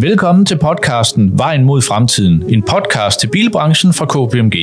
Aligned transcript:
Velkommen 0.00 0.46
til 0.46 0.58
podcasten 0.58 1.38
Vejen 1.38 1.64
mod 1.64 1.82
fremtiden, 1.82 2.44
en 2.48 2.62
podcast 2.62 3.20
til 3.20 3.26
bilbranchen 3.26 3.92
fra 3.92 4.06
KPMG. 4.06 4.54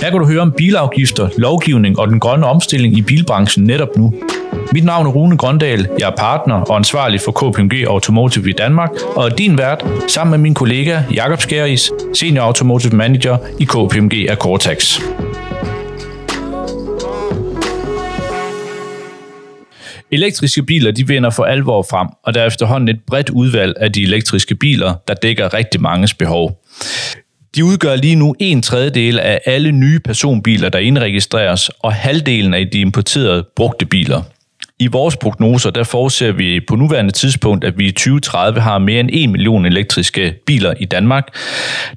Her 0.00 0.10
kan 0.10 0.18
du 0.20 0.26
høre 0.26 0.40
om 0.40 0.52
bilafgifter, 0.52 1.28
lovgivning 1.38 1.98
og 1.98 2.08
den 2.08 2.20
grønne 2.20 2.46
omstilling 2.46 2.98
i 2.98 3.02
bilbranchen 3.02 3.64
netop 3.64 3.96
nu. 3.96 4.14
Mit 4.72 4.84
navn 4.84 5.06
er 5.06 5.10
Rune 5.10 5.36
Grøndal, 5.36 5.88
jeg 5.98 6.08
er 6.08 6.16
partner 6.16 6.54
og 6.54 6.76
ansvarlig 6.76 7.20
for 7.20 7.32
KPMG 7.32 7.86
Automotive 7.88 8.50
i 8.50 8.52
Danmark, 8.52 8.90
og 9.16 9.24
er 9.24 9.34
din 9.34 9.58
vært 9.58 9.84
sammen 10.08 10.30
med 10.30 10.38
min 10.38 10.54
kollega 10.54 11.02
Jakob 11.14 11.40
Skæris, 11.40 11.90
Senior 12.14 12.44
Automotive 12.44 12.96
Manager 12.96 13.36
i 13.58 13.64
KPMG 13.64 14.30
Akortax. 14.30 15.00
Elektriske 20.14 20.62
biler 20.62 20.90
de 20.90 21.06
vinder 21.06 21.30
for 21.30 21.44
alvor 21.44 21.82
frem, 21.90 22.08
og 22.24 22.34
der 22.34 22.40
er 22.42 22.46
efterhånden 22.46 22.88
et 22.88 23.00
bredt 23.06 23.30
udvalg 23.30 23.74
af 23.80 23.92
de 23.92 24.02
elektriske 24.02 24.54
biler, 24.54 24.94
der 25.08 25.14
dækker 25.14 25.54
rigtig 25.54 25.80
manges 25.80 26.14
behov. 26.14 26.62
De 27.56 27.64
udgør 27.64 27.96
lige 27.96 28.16
nu 28.16 28.34
en 28.38 28.62
tredjedel 28.62 29.18
af 29.18 29.40
alle 29.46 29.72
nye 29.72 30.00
personbiler, 30.00 30.68
der 30.68 30.78
indregistreres, 30.78 31.68
og 31.68 31.92
halvdelen 31.92 32.54
af 32.54 32.68
de 32.72 32.80
importerede 32.80 33.44
brugte 33.56 33.86
biler. 33.86 34.22
I 34.78 34.86
vores 34.86 35.16
prognoser, 35.16 35.70
der 35.70 35.84
forudser 35.84 36.32
vi 36.32 36.60
på 36.68 36.76
nuværende 36.76 37.12
tidspunkt, 37.12 37.64
at 37.64 37.78
vi 37.78 37.86
i 37.86 37.90
2030 37.90 38.60
har 38.60 38.78
mere 38.78 39.00
end 39.00 39.10
1 39.12 39.30
million 39.30 39.66
elektriske 39.66 40.34
biler 40.46 40.74
i 40.80 40.84
Danmark. 40.84 41.36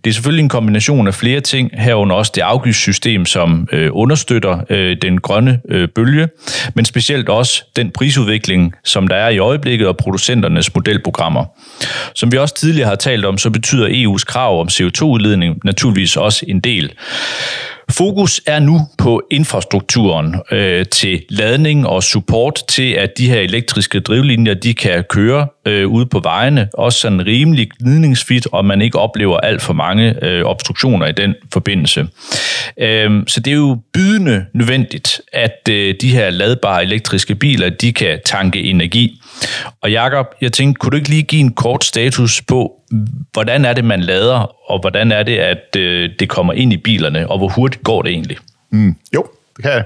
Det 0.03 0.09
er 0.09 0.13
selvfølgelig 0.13 0.44
en 0.44 0.50
kombination 0.50 1.08
af 1.08 1.13
flere 1.13 1.41
ting, 1.41 1.72
herunder 1.73 2.16
også 2.16 2.31
det 2.36 2.41
afgiftssystem, 2.41 3.26
som 3.26 3.67
øh, 3.72 3.90
understøtter 3.94 4.59
øh, 4.70 4.98
den 5.02 5.22
grønne 5.22 5.62
øh, 5.70 5.88
bølge, 5.95 6.27
men 6.76 6.86
specielt 6.86 7.30
også 7.30 7.63
den 7.76 7.91
prisudvikling, 7.91 8.73
som 8.84 9.08
der 9.08 9.16
er 9.16 9.30
i 9.30 9.38
øjeblikket, 9.38 9.88
og 9.88 9.98
producenternes 9.98 10.75
modelprogrammer. 10.75 11.45
Som 12.16 12.31
vi 12.31 12.38
også 12.38 12.56
tidligere 12.56 12.89
har 12.89 12.95
talt 12.95 13.25
om, 13.25 13.38
så 13.38 13.50
betyder 13.50 13.88
EU's 13.88 14.23
krav 14.25 14.59
om 14.59 14.67
CO2-udledning 14.67 15.59
naturligvis 15.64 16.17
også 16.17 16.45
en 16.47 16.59
del. 16.59 16.94
Fokus 17.92 18.42
er 18.46 18.60
nu 18.60 18.80
på 18.98 19.22
infrastrukturen 19.32 20.36
øh, 20.52 20.86
til 20.86 21.24
ladning 21.30 21.88
og 21.88 22.04
support 22.04 22.60
til, 22.70 22.92
at 22.92 23.18
de 23.18 23.30
her 23.30 23.40
elektriske 23.40 24.00
drivlinjer 24.00 24.54
de 24.54 24.74
kan 24.74 25.04
køre 25.10 25.48
øh, 25.66 25.88
ude 25.88 26.06
på 26.06 26.20
vejene, 26.20 26.70
også 26.74 27.00
sådan 27.00 27.26
rimelig 27.26 27.70
gnidningsfrit, 27.80 28.48
og 28.52 28.66
man 28.66 28.82
ikke 28.82 29.00
oplever 29.00 29.40
alt 29.40 29.62
for 29.62 29.74
mange 29.74 30.26
øh, 30.26 30.46
obstruktioner 30.46 31.08
i 31.08 31.12
den 31.12 31.36
forbindelse. 31.54 32.08
Øh, 32.80 33.24
så 33.28 33.40
det 33.40 33.52
er 33.52 33.56
jo 33.56 33.78
bydende 33.94 34.46
nødvendigt, 34.54 35.22
at 35.34 35.70
øh, 35.70 35.96
de 36.02 36.12
her 36.12 36.30
ladbare 36.30 36.84
elektriske 36.84 37.36
biler, 37.36 37.70
de 37.70 37.94
kan 37.94 38.20
tanke 38.26 38.62
energi. 38.62 39.22
Og 39.82 39.92
Jakob, 39.92 40.26
jeg 40.42 40.54
tænkte, 40.54 40.80
kunne 40.80 40.92
du 40.92 40.96
ikke 40.96 41.10
lige 41.10 41.24
give 41.24 41.42
en 41.42 41.54
kort 41.54 41.84
status 41.84 42.42
på, 42.42 42.82
hvordan 43.32 43.66
er 43.66 43.74
det, 43.74 43.84
man 43.86 44.02
lader, 44.02 44.72
og 44.72 44.80
hvordan 44.80 45.12
er 45.12 45.24
det, 45.24 45.38
at 45.38 45.76
øh, 45.78 46.10
det 46.20 46.30
kommer 46.30 46.54
ind 46.54 46.74
i 46.74 46.78
bilerne, 46.78 47.32
og 47.32 47.38
hvor 47.38 47.48
hurtigt 47.48 47.84
går 47.84 48.02
det 48.02 48.12
egentlig? 48.12 48.38
Mm, 48.70 48.96
jo, 49.16 49.28
det 49.56 49.64
kan 49.64 49.72
jeg. 49.72 49.84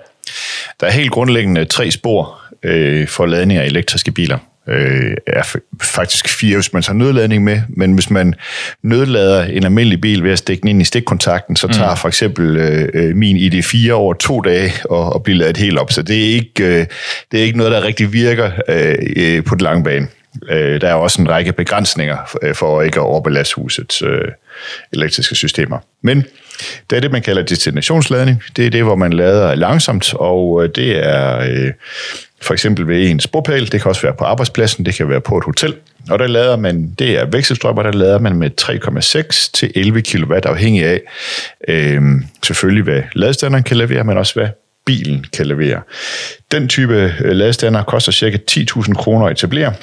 Der 0.79 0.87
er 0.87 0.91
helt 0.91 1.11
grundlæggende 1.11 1.65
tre 1.65 1.91
spor 1.91 2.41
øh, 2.63 3.07
for 3.07 3.25
ladning 3.25 3.59
af 3.59 3.65
elektriske 3.65 4.11
biler. 4.11 4.37
Øh, 4.71 5.13
er 5.27 5.55
faktisk 5.81 6.29
fire, 6.29 6.55
hvis 6.55 6.73
man 6.73 6.83
tager 6.83 6.97
nødladning 6.97 7.43
med, 7.43 7.61
men 7.69 7.93
hvis 7.93 8.09
man 8.09 8.35
nødlader 8.83 9.43
en 9.43 9.63
almindelig 9.63 10.01
bil 10.01 10.23
ved 10.23 10.31
at 10.31 10.37
stikke 10.37 10.61
den 10.61 10.69
ind 10.69 10.81
i 10.81 10.85
stikkontakten, 10.85 11.55
så 11.55 11.67
tager 11.67 11.91
mm. 11.91 11.97
for 11.97 12.07
eksempel 12.07 12.57
øh, 12.57 13.15
min 13.15 13.37
ID4 13.37 13.91
over 13.91 14.13
to 14.13 14.41
dage 14.41 14.73
og, 14.89 15.13
og 15.13 15.23
bliver 15.23 15.37
ladet 15.37 15.57
helt 15.57 15.77
op. 15.77 15.91
Så 15.91 16.01
det 16.01 16.17
er 16.17 16.33
ikke, 16.33 16.63
øh, 16.63 16.85
det 17.31 17.39
er 17.39 17.43
ikke 17.43 17.57
noget, 17.57 17.71
der 17.71 17.83
rigtig 17.83 18.13
virker 18.13 18.51
øh, 18.67 19.43
på 19.43 19.55
den 19.55 19.61
lange 19.61 19.83
bane. 19.83 20.07
Øh, 20.49 20.81
der 20.81 20.87
er 20.87 20.93
også 20.93 21.21
en 21.21 21.29
række 21.29 21.53
begrænsninger 21.53 22.17
for, 22.27 22.39
for 22.53 22.81
ikke 22.81 22.99
at 22.99 23.03
overbelaste 23.03 23.55
husets 23.55 24.01
øh, 24.01 24.27
elektriske 24.93 25.35
systemer. 25.35 25.77
Men 26.01 26.25
det 26.89 26.95
er 26.95 26.99
det, 26.99 27.11
man 27.11 27.21
kalder 27.21 27.41
destinationsladning. 27.41 28.43
Det 28.55 28.65
er 28.65 28.69
det, 28.69 28.83
hvor 28.83 28.95
man 28.95 29.13
lader 29.13 29.55
langsomt, 29.55 30.13
og 30.13 30.63
øh, 30.63 30.69
det 30.75 31.07
er 31.07 31.39
øh, 31.39 31.71
for 32.41 32.53
eksempel 32.53 32.87
ved 32.87 33.09
en 33.09 33.19
bopæl. 33.31 33.71
Det 33.71 33.81
kan 33.81 33.89
også 33.89 34.01
være 34.01 34.13
på 34.13 34.23
arbejdspladsen, 34.23 34.85
det 34.85 34.93
kan 34.93 35.09
være 35.09 35.21
på 35.21 35.37
et 35.37 35.43
hotel. 35.43 35.75
Og 36.09 36.19
der 36.19 36.27
lader 36.27 36.57
man, 36.57 36.91
det 36.99 37.19
er 37.19 37.25
vekselstrømmer, 37.25 37.83
der 37.83 37.91
lader 37.91 38.19
man 38.19 38.35
med 38.35 38.51
3,6 38.61 39.51
til 39.53 39.71
11 39.75 40.01
kW, 40.01 40.33
afhængig 40.33 40.85
af 40.85 41.01
øh, 41.67 42.01
selvfølgelig, 42.43 42.83
hvad 42.83 43.01
ladestanderen 43.13 43.63
kan 43.63 43.77
levere, 43.77 44.03
men 44.03 44.17
også 44.17 44.33
hvad 44.33 44.47
bilen 44.85 45.25
kan 45.33 45.45
levere. 45.45 45.81
Den 46.51 46.67
type 46.67 47.13
øh, 47.23 47.31
ladestander 47.31 47.83
koster 47.83 48.11
ca. 48.11 48.37
10.000 48.51 48.93
kroner 48.93 49.25
at 49.25 49.31
etablere, 49.31 49.73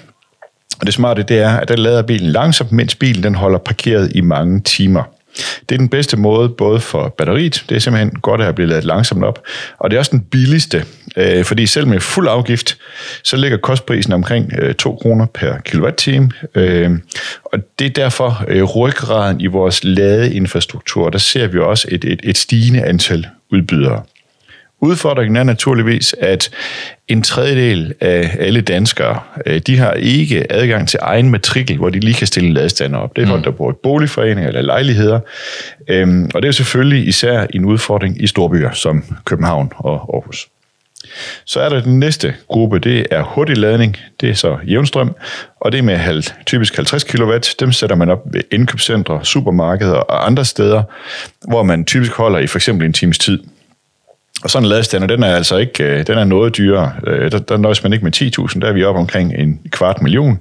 og 0.81 0.87
det 0.87 0.95
smarte 0.95 1.23
det 1.23 1.39
er, 1.39 1.57
at 1.57 1.69
den 1.69 1.79
lader 1.79 2.03
bilen 2.03 2.31
langsomt, 2.31 2.73
mens 2.73 2.95
bilen 2.95 3.23
den 3.23 3.35
holder 3.35 3.59
parkeret 3.59 4.13
i 4.15 4.21
mange 4.21 4.61
timer. 4.61 5.03
Det 5.69 5.75
er 5.75 5.79
den 5.79 5.89
bedste 5.89 6.17
måde, 6.17 6.49
både 6.49 6.81
for 6.81 7.09
batteriet, 7.09 7.65
det 7.69 7.77
er 7.77 7.79
simpelthen 7.79 8.11
godt 8.11 8.41
at 8.41 8.55
blive 8.55 8.69
lavet 8.69 8.85
langsomt 8.85 9.25
op, 9.25 9.43
og 9.79 9.91
det 9.91 9.97
er 9.97 9.99
også 9.99 10.11
den 10.11 10.21
billigste, 10.21 10.85
øh, 11.17 11.45
fordi 11.45 11.67
selv 11.67 11.87
med 11.87 12.01
fuld 12.01 12.29
afgift, 12.29 12.79
så 13.23 13.37
ligger 13.37 13.59
kostprisen 13.59 14.13
omkring 14.13 14.53
øh, 14.59 14.75
2 14.75 14.99
kroner 15.03 15.27
per 15.27 15.59
kilowatt-time, 15.59 16.31
øh, 16.55 16.91
og 17.45 17.59
det 17.79 17.87
er 17.87 17.91
derfor 17.91 18.45
øh, 18.49 18.63
ryggraden 18.63 19.41
i 19.41 19.47
vores 19.47 19.85
ladeinfrastruktur, 19.85 21.11
der 21.11 21.19
ser 21.19 21.47
vi 21.47 21.59
også 21.59 21.89
et, 21.91 22.05
et, 22.05 22.21
et 22.25 22.39
stigende 22.39 22.83
antal 22.83 23.27
udbydere. 23.51 24.03
Udfordringen 24.81 25.37
er 25.37 25.43
naturligvis, 25.43 26.15
at 26.21 26.51
en 27.09 27.23
tredjedel 27.23 27.95
af 28.01 28.37
alle 28.39 28.61
danskere, 28.61 29.21
øh, 29.47 29.61
de 29.67 29.79
har 29.79 29.93
ikke 29.93 30.53
adgang 30.53 30.89
til 30.89 30.99
egen 31.03 31.31
matrikel, 31.31 31.77
hvor 31.77 31.91
de 31.91 32.01
lige 32.01 32.15
kan 32.15 32.27
stille 32.27 32.53
ladestander 32.53 32.99
op. 32.99 33.17
Det 33.17 33.23
er 33.23 33.27
folk, 33.27 33.41
mm. 33.41 33.45
der 33.45 33.51
bor 33.51 33.71
i 33.71 33.75
boligforeninger 33.83 34.49
eller 34.49 34.63
lejligheder. 34.63 35.21
Øhm, 35.89 36.31
og 36.35 36.43
det 36.43 36.49
er 36.49 36.53
selvfølgelig 36.53 37.09
især 37.09 37.47
en 37.55 37.65
udfordring 37.65 38.23
i 38.23 38.27
storbyer 38.27 38.73
som 38.73 39.05
København 39.25 39.73
og 39.77 39.95
Aarhus. 40.15 40.49
Så 41.45 41.61
er 41.61 41.69
der 41.69 41.81
den 41.81 41.99
næste 41.99 42.35
gruppe, 42.49 42.79
det 42.79 43.07
er 43.11 43.23
hurtig 43.23 43.57
ladning, 43.57 43.97
det 44.21 44.31
er 44.31 44.35
så 44.35 44.59
jævnstrøm, 44.67 45.15
og 45.61 45.73
det 45.73 45.79
er 45.79 45.83
med 45.83 46.33
typisk 46.47 46.77
50 46.77 47.05
kW. 47.05 47.39
Dem 47.61 47.73
sætter 47.73 47.97
man 47.97 48.11
op 48.11 48.23
ved 48.33 48.43
indkøbscentre, 48.53 49.25
supermarkeder 49.25 49.95
og 49.95 50.27
andre 50.27 50.45
steder, 50.45 50.83
hvor 51.49 51.63
man 51.63 51.85
typisk 51.85 52.13
holder 52.13 52.39
i 52.39 52.47
for 52.47 52.59
eksempel 52.59 52.87
en 52.87 52.93
times 52.93 53.19
tid. 53.19 53.39
Og 54.43 54.51
sådan 54.51 54.65
en 54.65 54.69
ladestander, 54.69 55.07
den 55.07 55.23
er 55.23 55.37
altså 55.37 55.57
ikke, 55.57 55.85
øh, 55.85 56.07
den 56.07 56.19
er 56.19 56.25
noget 56.25 56.57
dyrere. 56.57 56.93
Øh, 57.07 57.33
der, 57.33 57.39
der 57.39 57.57
nøjes 57.57 57.83
man 57.83 57.93
ikke 57.93 58.05
med 58.05 58.17
10.000, 58.53 58.61
der 58.61 58.69
er 58.69 58.73
vi 58.73 58.85
oppe 58.85 59.01
omkring 59.01 59.35
en 59.35 59.61
kvart 59.71 60.03
million. 60.03 60.39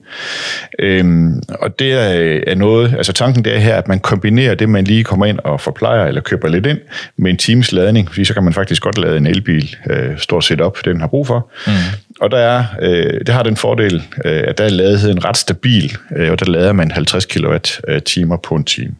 Øhm, 0.79 1.41
og 1.59 1.79
det 1.79 1.93
er, 1.93 2.39
er 2.47 2.55
noget, 2.55 2.93
altså 2.97 3.13
tanken 3.13 3.45
det 3.45 3.55
er 3.55 3.59
her, 3.59 3.75
at 3.75 3.87
man 3.87 3.99
kombinerer 3.99 4.55
det, 4.55 4.69
man 4.69 4.83
lige 4.83 5.03
kommer 5.03 5.25
ind 5.25 5.39
og 5.43 5.61
forplejer 5.61 6.05
eller 6.05 6.21
køber 6.21 6.47
lidt 6.47 6.65
ind, 6.65 6.79
med 7.17 7.31
en 7.31 7.37
times 7.37 7.71
ladning, 7.71 8.09
fordi 8.09 8.25
så 8.25 8.33
kan 8.33 8.43
man 8.43 8.53
faktisk 8.53 8.81
godt 8.81 8.97
lade 8.97 9.17
en 9.17 9.27
elbil 9.27 9.75
øh, 9.89 10.17
stort 10.17 10.43
set 10.43 10.61
op, 10.61 10.77
den 10.85 10.99
har 11.01 11.07
brug 11.07 11.27
for. 11.27 11.51
Mm. 11.67 11.73
Og 12.21 12.31
der 12.31 12.37
er, 12.37 12.63
øh, 12.81 13.19
det 13.19 13.29
har 13.29 13.43
den 13.43 13.55
fordel, 13.55 14.03
øh, 14.25 14.43
at 14.47 14.57
der 14.57 14.63
er 14.63 14.69
ladigheden 14.69 15.25
ret 15.25 15.37
stabil, 15.37 15.97
øh, 16.15 16.31
og 16.31 16.39
der 16.39 16.45
lader 16.45 16.73
man 16.73 16.91
50 16.91 17.25
kWh 17.25 18.37
på 18.43 18.55
en 18.55 18.63
time. 18.63 18.95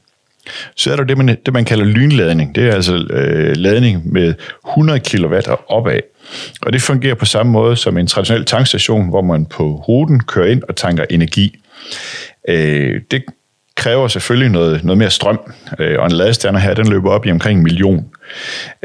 Så 0.75 0.91
er 0.91 0.95
der 0.95 1.03
det, 1.03 1.17
man, 1.17 1.27
det, 1.27 1.53
man 1.53 1.65
kalder 1.65 1.85
lynladning. 1.85 2.55
Det 2.55 2.67
er 2.67 2.73
altså 2.73 2.95
øh, 3.09 3.55
ladning 3.55 4.13
med 4.13 4.33
100 4.69 4.99
kW 4.99 5.35
opad. 5.67 5.99
Og 6.61 6.73
det 6.73 6.81
fungerer 6.81 7.15
på 7.15 7.25
samme 7.25 7.51
måde 7.51 7.75
som 7.75 7.97
en 7.97 8.07
traditionel 8.07 8.45
tankstation, 8.45 9.09
hvor 9.09 9.21
man 9.21 9.45
på 9.45 9.75
ruten 9.87 10.19
kører 10.19 10.47
ind 10.47 10.63
og 10.69 10.75
tanker 10.75 11.05
energi. 11.09 11.59
Øh, 12.49 13.01
det 13.11 13.23
kræver 13.75 14.07
selvfølgelig 14.07 14.51
noget, 14.51 14.83
noget 14.83 14.97
mere 14.97 15.09
strøm, 15.09 15.39
øh, 15.79 15.99
og 15.99 16.05
en 16.05 16.11
ladestander 16.11 16.59
her, 16.59 16.73
den 16.73 16.87
løber 16.89 17.11
op 17.11 17.25
i 17.25 17.31
omkring 17.31 17.57
en 17.57 17.63
million. 17.63 18.09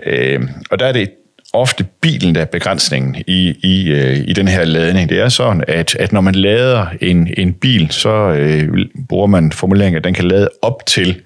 Øh, 0.07 0.41
og 0.71 0.79
der 0.79 0.87
er 0.87 0.93
det 0.93 1.11
ofte 1.53 1.85
bilen, 2.01 2.35
der 2.35 2.41
er 2.41 2.45
begrænsningen 2.45 3.17
i, 3.27 3.57
i, 3.63 3.91
øh, 3.91 4.17
i 4.17 4.33
den 4.33 4.49
her 4.49 4.65
ladning. 4.65 5.09
Det 5.09 5.21
er 5.21 5.29
sådan, 5.29 5.65
at, 5.69 5.95
at 5.95 6.13
når 6.13 6.21
man 6.21 6.35
lader 6.35 6.87
en, 7.01 7.35
en 7.37 7.53
bil, 7.53 7.91
så 7.91 8.11
øh, 8.11 8.69
bruger 9.09 9.27
man 9.27 9.53
formuleringen, 9.53 9.97
at 9.97 10.05
den 10.05 10.15
kan 10.15 10.25
lade 10.25 10.49
op 10.63 10.87
til 10.87 11.21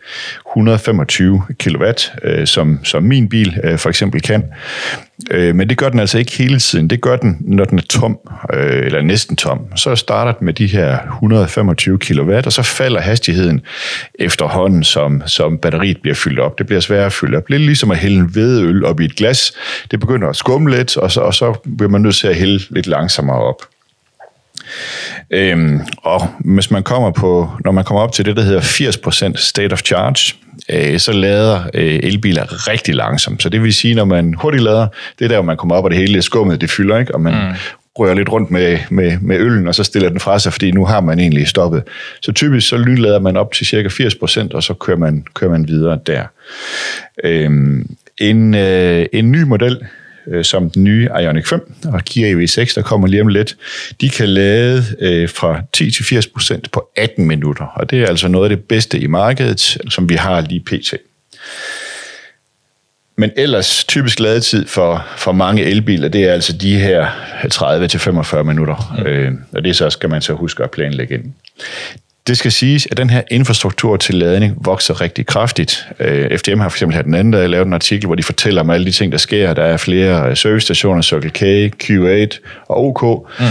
125 0.51 1.43
kW, 1.59 1.85
øh, 2.23 2.47
som, 2.47 2.85
som 2.85 3.03
min 3.03 3.29
bil 3.29 3.61
øh, 3.65 3.79
for 3.79 3.89
eksempel 3.89 4.21
kan. 4.21 4.45
Øh, 5.31 5.55
men 5.55 5.69
det 5.69 5.79
gør 5.79 5.89
den 5.89 6.01
altså 6.01 6.19
ikke 6.19 6.33
hele 6.33 6.59
tiden. 6.59 6.91
Det 6.91 7.01
gør 7.01 7.17
den, 7.17 7.37
når 7.41 7.65
den 7.65 7.79
er 7.79 7.83
tom, 7.83 8.19
øh, 8.55 8.87
eller 8.87 9.03
næsten 9.03 9.37
tom. 9.37 9.77
Så 9.77 9.97
starter 9.97 10.33
den 10.33 10.45
med 10.45 10.55
de 10.55 10.67
her 10.67 10.99
125 11.13 11.99
kW, 11.99 12.33
og 12.47 12.53
så 12.53 12.63
falder 12.63 13.01
hastigheden 13.01 13.61
efterhånden, 14.15 14.85
som, 14.85 15.23
som 15.27 15.59
batteriet 15.59 15.99
bliver 16.03 16.15
fyldt 16.15 16.39
op. 16.39 16.59
Det 16.59 16.67
bliver 16.67 16.81
sværere 16.81 17.07
at 17.07 17.13
fylde 17.13 17.37
op. 17.37 17.49
Lidt 17.49 17.63
ligesom 17.63 17.91
at 17.91 17.99
hælde 17.99 18.17
en 18.17 18.35
vedøl 18.35 18.85
op 18.85 19.01
i 19.01 19.05
et 19.05 19.17
glas. 19.17 19.53
Det 19.91 20.01
begynder 20.01 20.29
at 20.29 20.37
skumme 20.37 20.71
lidt, 20.71 20.97
og 20.97 21.13
så, 21.13 21.21
og 21.21 21.35
så 21.35 21.55
bliver 21.77 21.91
man 21.91 22.01
nødt 22.01 22.17
til 22.17 22.27
at 22.27 22.37
hælde 22.37 22.61
lidt 22.71 22.87
langsommere 22.87 23.39
op. 23.39 23.63
Øhm, 25.31 25.81
og 26.03 26.29
hvis 26.39 26.71
man 26.71 26.83
kommer 26.83 27.11
på, 27.11 27.51
når 27.65 27.73
man 27.73 27.85
kommer 27.85 28.03
op 28.03 28.13
til 28.13 28.25
det, 28.25 28.37
der 28.37 28.43
hedder 28.43 28.61
80% 28.61 29.37
state 29.37 29.73
of 29.73 29.81
charge, 29.81 30.35
øh, 30.71 30.99
så 30.99 31.13
lader 31.13 31.63
øh, 31.75 32.01
elbiler 32.03 32.69
rigtig 32.69 32.95
langsomt. 32.95 33.43
Så 33.43 33.49
det 33.49 33.63
vil 33.63 33.75
sige, 33.75 33.95
når 33.95 34.05
man 34.05 34.35
hurtigt 34.35 34.63
lader, 34.63 34.87
det 35.19 35.25
er 35.25 35.29
der, 35.29 35.37
hvor 35.37 35.45
man 35.45 35.57
kommer 35.57 35.75
op, 35.75 35.85
og 35.85 35.91
det 35.91 35.99
hele 35.99 36.23
skummet, 36.23 36.61
det 36.61 36.71
fylder, 36.71 36.99
ikke? 36.99 37.15
og 37.15 37.21
man 37.21 37.33
mm. 37.33 37.55
rører 37.99 38.15
lidt 38.15 38.29
rundt 38.29 38.51
med, 38.51 38.79
med, 38.91 39.19
med 39.21 39.39
øllen, 39.39 39.69
og 39.69 39.75
så 39.75 39.85
stiller 39.85 40.09
den 40.09 40.21
fra 40.21 40.39
sig, 40.39 40.53
fordi 40.53 40.71
nu 40.71 40.85
har 40.85 41.01
man 41.01 41.19
egentlig 41.19 41.49
stoppet. 41.49 41.83
Så 42.21 42.33
typisk 42.33 42.69
så 42.69 42.77
lynlader 42.77 43.19
man 43.19 43.37
op 43.37 43.53
til 43.53 43.67
cirka 43.67 43.89
80%, 43.89 44.49
og 44.55 44.63
så 44.63 44.75
kører 44.75 44.99
man, 44.99 45.25
kører 45.35 45.51
man 45.51 45.69
videre 45.69 45.99
der. 46.07 46.25
Øhm, 47.25 47.97
en, 48.19 48.55
øh, 48.55 49.07
en 49.13 49.33
ny 49.33 49.43
model, 49.43 49.79
øh, 50.29 50.45
som 50.45 50.71
den 50.71 50.85
nye 50.85 51.09
Ioniq 51.21 51.47
5 51.47 51.73
og 51.85 52.05
Kia 52.05 52.35
EV6, 52.35 52.75
der 52.75 52.83
kommer 52.83 53.09
lige 53.09 53.21
om 53.21 53.29
lidt, 53.29 53.57
de 54.01 54.11
kan 54.11 54.29
lade 54.29 54.85
øh, 55.01 55.29
fra 55.29 55.63
10-80% 55.77 56.61
på 56.73 56.91
18 56.97 57.27
minutter, 57.27 57.65
og 57.65 57.91
det 57.91 58.03
er 58.03 58.07
altså 58.07 58.29
noget 58.29 58.51
af 58.51 58.57
det 58.57 58.65
bedste 58.65 58.99
i 58.99 59.07
markedet, 59.07 59.79
som 59.89 60.09
vi 60.09 60.15
har 60.15 60.41
lige 60.41 60.61
pt. 60.61 60.95
Men 63.19 63.31
ellers 63.37 63.85
typisk 63.85 64.21
ladetid 64.21 64.67
for, 64.67 65.07
for 65.17 65.33
mange 65.33 65.65
elbiler, 65.65 66.09
det 66.09 66.25
er 66.25 66.33
altså 66.33 66.53
de 66.53 66.79
her 66.79 67.07
30-45 68.39 68.43
minutter. 68.43 69.03
Øh, 69.07 69.33
og 69.53 69.65
det 69.65 69.77
så 69.77 69.91
skal 69.91 70.11
man 70.11 70.23
så 70.23 70.33
huske 70.33 70.63
at 70.63 70.71
planlægge 70.71 71.15
ind. 71.15 71.35
Det 72.27 72.39
skal 72.39 72.53
siges, 72.53 72.89
at 72.91 72.97
den 72.97 73.11
her 73.11 73.23
infrastruktur 73.31 73.97
til 73.97 74.15
ladning 74.15 74.57
vokser 74.61 75.01
rigtig 75.01 75.27
kraftigt. 75.27 75.87
Øh, 76.01 76.39
FDM 76.39 76.61
har 76.61 76.69
for 76.69 76.77
eksempel 76.77 76.97
her 76.97 77.03
den 77.03 77.15
anden 77.15 77.33
dag 77.33 77.49
lavet 77.49 77.67
en 77.67 77.73
artikel, 77.73 78.07
hvor 78.07 78.15
de 78.15 78.23
fortæller 78.23 78.61
om 78.61 78.71
alle 78.71 78.87
de 78.87 78.93
ting, 78.93 79.13
der 79.13 79.19
sker. 79.19 79.55
Der 79.55 79.63
er 79.63 79.77
flere 79.77 80.37
servicestationer, 80.37 81.03
Circle 81.03 81.31
K, 81.31 81.43
Q8 81.85 82.39
og 82.69 82.85
OK. 82.85 83.29
Mm 83.41 83.47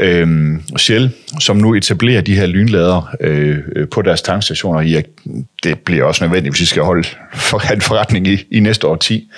øh, 0.00 0.56
Shell, 0.76 1.10
som 1.40 1.56
nu 1.56 1.74
etablerer 1.74 2.20
de 2.20 2.34
her 2.34 2.46
lynlader 2.46 3.14
øh, 3.20 3.58
på 3.90 4.02
deres 4.02 4.22
tankstationer. 4.22 4.80
Ja, 4.80 5.02
det 5.62 5.78
bliver 5.78 6.04
også 6.04 6.24
nødvendigt, 6.24 6.52
hvis 6.52 6.60
vi 6.60 6.66
skal 6.66 6.82
holde 6.82 7.08
for, 7.34 7.72
en 7.72 7.80
forretning 7.80 8.26
i, 8.26 8.46
i 8.50 8.60
næste 8.60 8.86
år 8.86 8.96
10. 8.96 9.28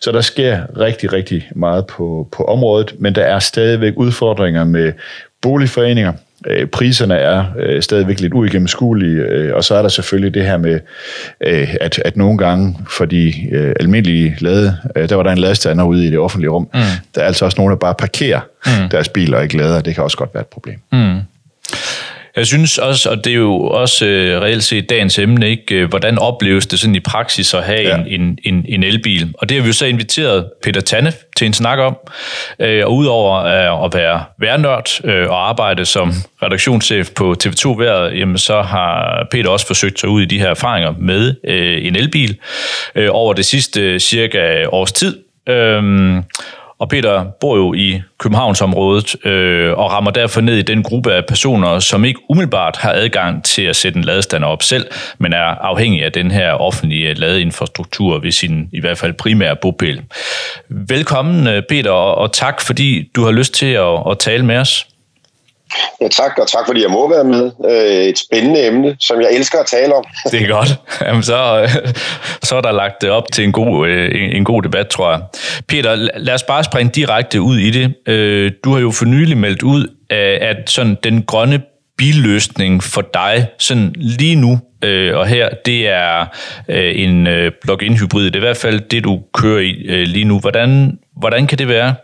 Så 0.00 0.12
der 0.12 0.20
sker 0.20 0.60
rigtig, 0.78 1.12
rigtig 1.12 1.48
meget 1.56 1.86
på, 1.86 2.28
på 2.32 2.44
området, 2.44 2.94
men 2.98 3.14
der 3.14 3.22
er 3.22 3.38
stadigvæk 3.38 3.92
udfordringer 3.96 4.64
med 4.64 4.92
boligforeninger, 5.42 6.12
Øh, 6.46 6.66
priserne 6.66 7.14
er 7.14 7.44
øh, 7.58 7.82
stadigvæk 7.82 8.20
lidt 8.20 8.34
uigennemskuelige, 8.34 9.16
øh, 9.16 9.54
og 9.54 9.64
så 9.64 9.74
er 9.74 9.82
der 9.82 9.88
selvfølgelig 9.88 10.34
det 10.34 10.44
her 10.44 10.56
med, 10.56 10.80
øh, 11.40 11.74
at, 11.80 11.98
at 12.04 12.16
nogle 12.16 12.38
gange 12.38 12.78
for 12.90 13.04
de 13.04 13.32
øh, 13.52 13.74
almindelige 13.80 14.36
lade, 14.38 14.76
øh, 14.96 15.08
der 15.08 15.16
var 15.16 15.22
der 15.22 15.32
en 15.32 15.38
ladestander 15.38 15.84
ude 15.84 16.06
i 16.06 16.10
det 16.10 16.18
offentlige 16.18 16.50
rum, 16.50 16.68
mm. 16.74 16.80
der 17.14 17.20
er 17.20 17.26
altså 17.26 17.44
også 17.44 17.58
nogen, 17.58 17.70
der 17.70 17.76
bare 17.76 17.94
parkerer 17.94 18.40
mm. 18.66 18.88
deres 18.90 19.08
biler 19.08 19.36
og 19.36 19.42
ikke 19.42 19.56
lader, 19.56 19.80
det 19.80 19.94
kan 19.94 20.04
også 20.04 20.16
godt 20.16 20.34
være 20.34 20.40
et 20.40 20.46
problem. 20.46 20.78
Mm. 20.92 21.18
Jeg 22.36 22.46
synes 22.46 22.78
også, 22.78 23.10
og 23.10 23.24
det 23.24 23.30
er 23.30 23.36
jo 23.36 23.60
også 23.60 24.06
øh, 24.06 24.40
reelt 24.42 24.64
set 24.64 24.90
dagens 24.90 25.18
emne, 25.18 25.50
ikke? 25.50 25.74
Øh, 25.74 25.88
hvordan 25.88 26.18
opleves 26.18 26.66
det 26.66 26.78
sådan 26.78 26.94
i 26.94 27.00
praksis 27.00 27.54
at 27.54 27.62
have 27.62 27.80
ja. 27.80 27.96
en, 27.96 28.06
en, 28.06 28.38
en, 28.44 28.64
en 28.68 28.82
elbil? 28.82 29.34
Og 29.38 29.48
det 29.48 29.56
har 29.56 29.62
vi 29.62 29.66
jo 29.66 29.72
så 29.72 29.86
inviteret 29.86 30.46
Peter 30.62 30.80
Tanne 30.80 31.12
til 31.36 31.46
en 31.46 31.52
snak 31.52 31.78
om. 31.78 31.96
Øh, 32.58 32.86
og 32.86 32.94
udover 32.94 33.34
øh, 33.44 33.84
at 33.84 33.94
være 33.94 34.24
værnørd 34.38 35.04
øh, 35.04 35.30
og 35.30 35.48
arbejde 35.48 35.84
som 35.84 36.12
redaktionschef 36.42 37.10
på 37.10 37.34
TV2 37.44 37.78
Været, 37.78 38.18
jamen, 38.18 38.38
så 38.38 38.62
har 38.62 39.26
Peter 39.30 39.50
også 39.50 39.66
forsøgt 39.66 40.00
sig 40.00 40.08
ud 40.08 40.22
i 40.22 40.26
de 40.26 40.38
her 40.38 40.48
erfaringer 40.48 40.94
med 40.98 41.34
øh, 41.48 41.86
en 41.86 41.96
elbil 41.96 42.38
øh, 42.94 43.08
over 43.10 43.32
det 43.32 43.44
sidste 43.44 43.98
cirka 43.98 44.64
års 44.66 44.92
tid. 44.92 45.18
Øh, 45.48 45.82
og 46.82 46.88
Peter 46.88 47.24
bor 47.40 47.56
jo 47.56 47.74
i 47.74 48.02
Københavnsområdet 48.18 49.26
øh, 49.26 49.72
og 49.78 49.90
rammer 49.90 50.10
derfor 50.10 50.40
ned 50.40 50.56
i 50.56 50.62
den 50.62 50.82
gruppe 50.82 51.12
af 51.12 51.26
personer, 51.26 51.78
som 51.78 52.04
ikke 52.04 52.20
umiddelbart 52.28 52.76
har 52.76 52.92
adgang 52.92 53.44
til 53.44 53.62
at 53.62 53.76
sætte 53.76 53.98
en 53.98 54.04
ladestander 54.04 54.48
op 54.48 54.62
selv, 54.62 54.86
men 55.18 55.32
er 55.32 55.44
afhængig 55.44 56.04
af 56.04 56.12
den 56.12 56.30
her 56.30 56.52
offentlige 56.52 57.14
ladeinfrastruktur 57.14 58.18
ved 58.18 58.32
sin 58.32 58.68
i 58.72 58.80
hvert 58.80 58.98
fald 58.98 59.12
primære 59.12 59.56
bopæl. 59.56 60.02
Velkommen 60.68 61.46
øh, 61.46 61.62
Peter, 61.68 61.90
og 61.90 62.32
tak 62.32 62.60
fordi 62.60 63.10
du 63.16 63.24
har 63.24 63.30
lyst 63.30 63.54
til 63.54 63.72
at, 63.72 64.10
at 64.10 64.18
tale 64.18 64.44
med 64.44 64.56
os. 64.56 64.86
Ja, 66.00 66.08
tak, 66.08 66.38
og 66.38 66.48
tak 66.48 66.66
fordi 66.66 66.82
jeg 66.82 66.90
må 66.90 67.08
være 67.08 67.24
med. 67.24 67.50
Øh, 67.70 68.04
et 68.04 68.18
spændende 68.18 68.66
emne, 68.66 68.96
som 69.00 69.20
jeg 69.20 69.28
elsker 69.32 69.58
at 69.58 69.66
tale 69.66 69.94
om. 69.94 70.04
Det 70.30 70.42
er 70.42 70.48
godt. 70.48 70.68
Jamen, 71.06 71.22
så, 71.22 71.62
øh, 71.62 71.68
så 72.42 72.56
er 72.56 72.60
der 72.60 72.72
lagt 72.72 73.04
op 73.04 73.32
til 73.32 73.44
en 73.44 73.52
god, 73.52 73.88
øh, 73.88 74.36
en 74.36 74.44
god 74.44 74.62
debat, 74.62 74.88
tror 74.88 75.10
jeg. 75.10 75.20
Peter, 75.68 75.94
lad 76.16 76.34
os 76.34 76.42
bare 76.42 76.64
springe 76.64 76.92
direkte 76.94 77.40
ud 77.40 77.58
i 77.58 77.70
det. 77.70 77.94
Øh, 78.08 78.52
du 78.64 78.72
har 78.72 78.80
jo 78.80 78.90
for 78.90 79.04
nylig 79.04 79.38
meldt 79.38 79.62
ud, 79.62 79.86
øh, 80.12 80.38
at 80.40 80.56
sådan 80.70 80.96
den 81.04 81.22
grønne 81.22 81.62
billøsning 81.98 82.82
for 82.84 83.02
dig 83.14 83.46
sådan 83.58 83.94
lige 83.96 84.36
nu 84.36 84.60
og 85.14 85.26
her, 85.26 85.48
det 85.66 85.88
er 85.88 86.26
en 86.68 87.28
plug-in 87.62 87.96
hybrid. 87.96 88.24
Det 88.24 88.34
er 88.34 88.38
i 88.38 88.40
hvert 88.40 88.56
fald 88.56 88.80
det, 88.80 89.04
du 89.04 89.20
kører 89.34 89.60
i 89.60 90.04
lige 90.04 90.24
nu. 90.24 90.38
Hvordan, 90.38 90.98
hvordan 91.16 91.46
kan 91.46 91.58
det 91.58 91.68
være? 91.68 91.94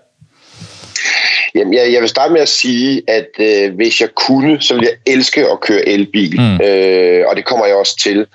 Jamen, 1.54 1.74
jeg, 1.74 1.92
jeg 1.92 2.00
vil 2.00 2.08
starte 2.08 2.32
med 2.32 2.40
at 2.40 2.48
sige, 2.48 3.02
at 3.08 3.28
øh, 3.38 3.74
hvis 3.74 4.00
jeg 4.00 4.08
kunne, 4.14 4.60
så 4.60 4.74
ville 4.74 4.88
jeg 4.88 5.14
elske 5.14 5.40
at 5.40 5.60
køre 5.60 5.88
elbil, 5.88 6.40
mm. 6.40 6.60
øh, 6.66 7.24
og 7.28 7.36
det 7.36 7.44
kommer 7.44 7.66
jeg 7.66 7.76
også 7.76 7.96
til. 7.96 8.26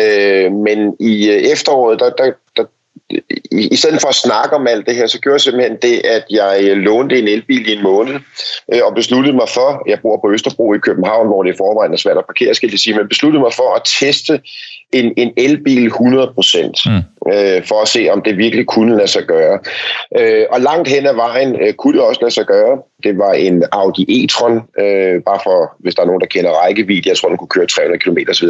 Øh, 0.00 0.52
men 0.52 0.96
i 1.00 1.28
øh, 1.28 1.36
efteråret, 1.36 2.00
der, 2.00 2.10
der, 2.10 2.32
der, 2.56 2.64
i, 3.52 3.68
i 3.72 3.76
stedet 3.76 4.00
for 4.00 4.08
at 4.08 4.14
snakke 4.14 4.56
om 4.56 4.66
alt 4.66 4.86
det 4.86 4.96
her, 4.96 5.06
så 5.06 5.20
gjorde 5.20 5.34
jeg 5.34 5.40
simpelthen 5.40 5.76
det, 5.82 6.00
at 6.04 6.24
jeg 6.30 6.58
øh, 6.62 6.76
lånte 6.76 7.18
en 7.18 7.28
elbil 7.28 7.68
i 7.68 7.72
en 7.72 7.82
måned, 7.82 8.14
øh, 8.74 8.80
og 8.84 8.94
besluttede 8.94 9.36
mig 9.36 9.48
for, 9.48 9.82
jeg 9.88 9.98
bor 10.02 10.20
på 10.24 10.32
Østerbro 10.32 10.74
i 10.74 10.78
København, 10.78 11.26
hvor 11.26 11.42
det 11.42 11.54
i 11.54 11.56
forvejen 11.56 11.92
er 11.92 11.96
svært 11.96 12.18
at 12.18 12.26
parkere, 12.26 12.54
skal 12.54 12.70
jeg 12.70 12.78
sige, 12.78 12.96
men 12.96 13.08
besluttede 13.08 13.42
mig 13.42 13.52
for 13.52 13.74
at 13.74 13.82
teste 14.00 14.40
en, 14.92 15.12
en 15.16 15.32
elbil 15.36 15.90
100%, 15.90 16.90
mm 16.90 17.02
øh, 17.32 17.64
for 17.68 17.82
at 17.82 17.88
se, 17.88 18.08
om 18.12 18.22
det 18.22 18.38
virkelig 18.38 18.66
kunne 18.66 18.96
lade 18.96 19.08
sig 19.08 19.22
gøre. 19.22 19.58
Øh, 20.18 20.44
og 20.50 20.60
langt 20.60 20.88
hen 20.88 21.06
ad 21.06 21.14
vejen 21.14 21.56
øh, 21.62 21.72
kunne 21.74 21.92
det 21.98 22.02
også 22.02 22.20
lade 22.20 22.34
sig 22.34 22.46
gøre. 22.46 22.78
Det 23.02 23.18
var 23.18 23.32
en 23.32 23.64
Audi 23.72 24.02
e-tron, 24.16 24.82
øh, 24.82 25.22
bare 25.22 25.40
for, 25.44 25.76
hvis 25.78 25.94
der 25.94 26.02
er 26.02 26.06
nogen, 26.06 26.20
der 26.20 26.26
kender 26.26 26.50
rækkevidde, 26.50 27.08
jeg 27.08 27.16
tror, 27.16 27.28
den 27.28 27.38
kunne 27.38 27.54
køre 27.56 27.66
300 27.66 27.98
km 27.98 28.18
osv. 28.30 28.48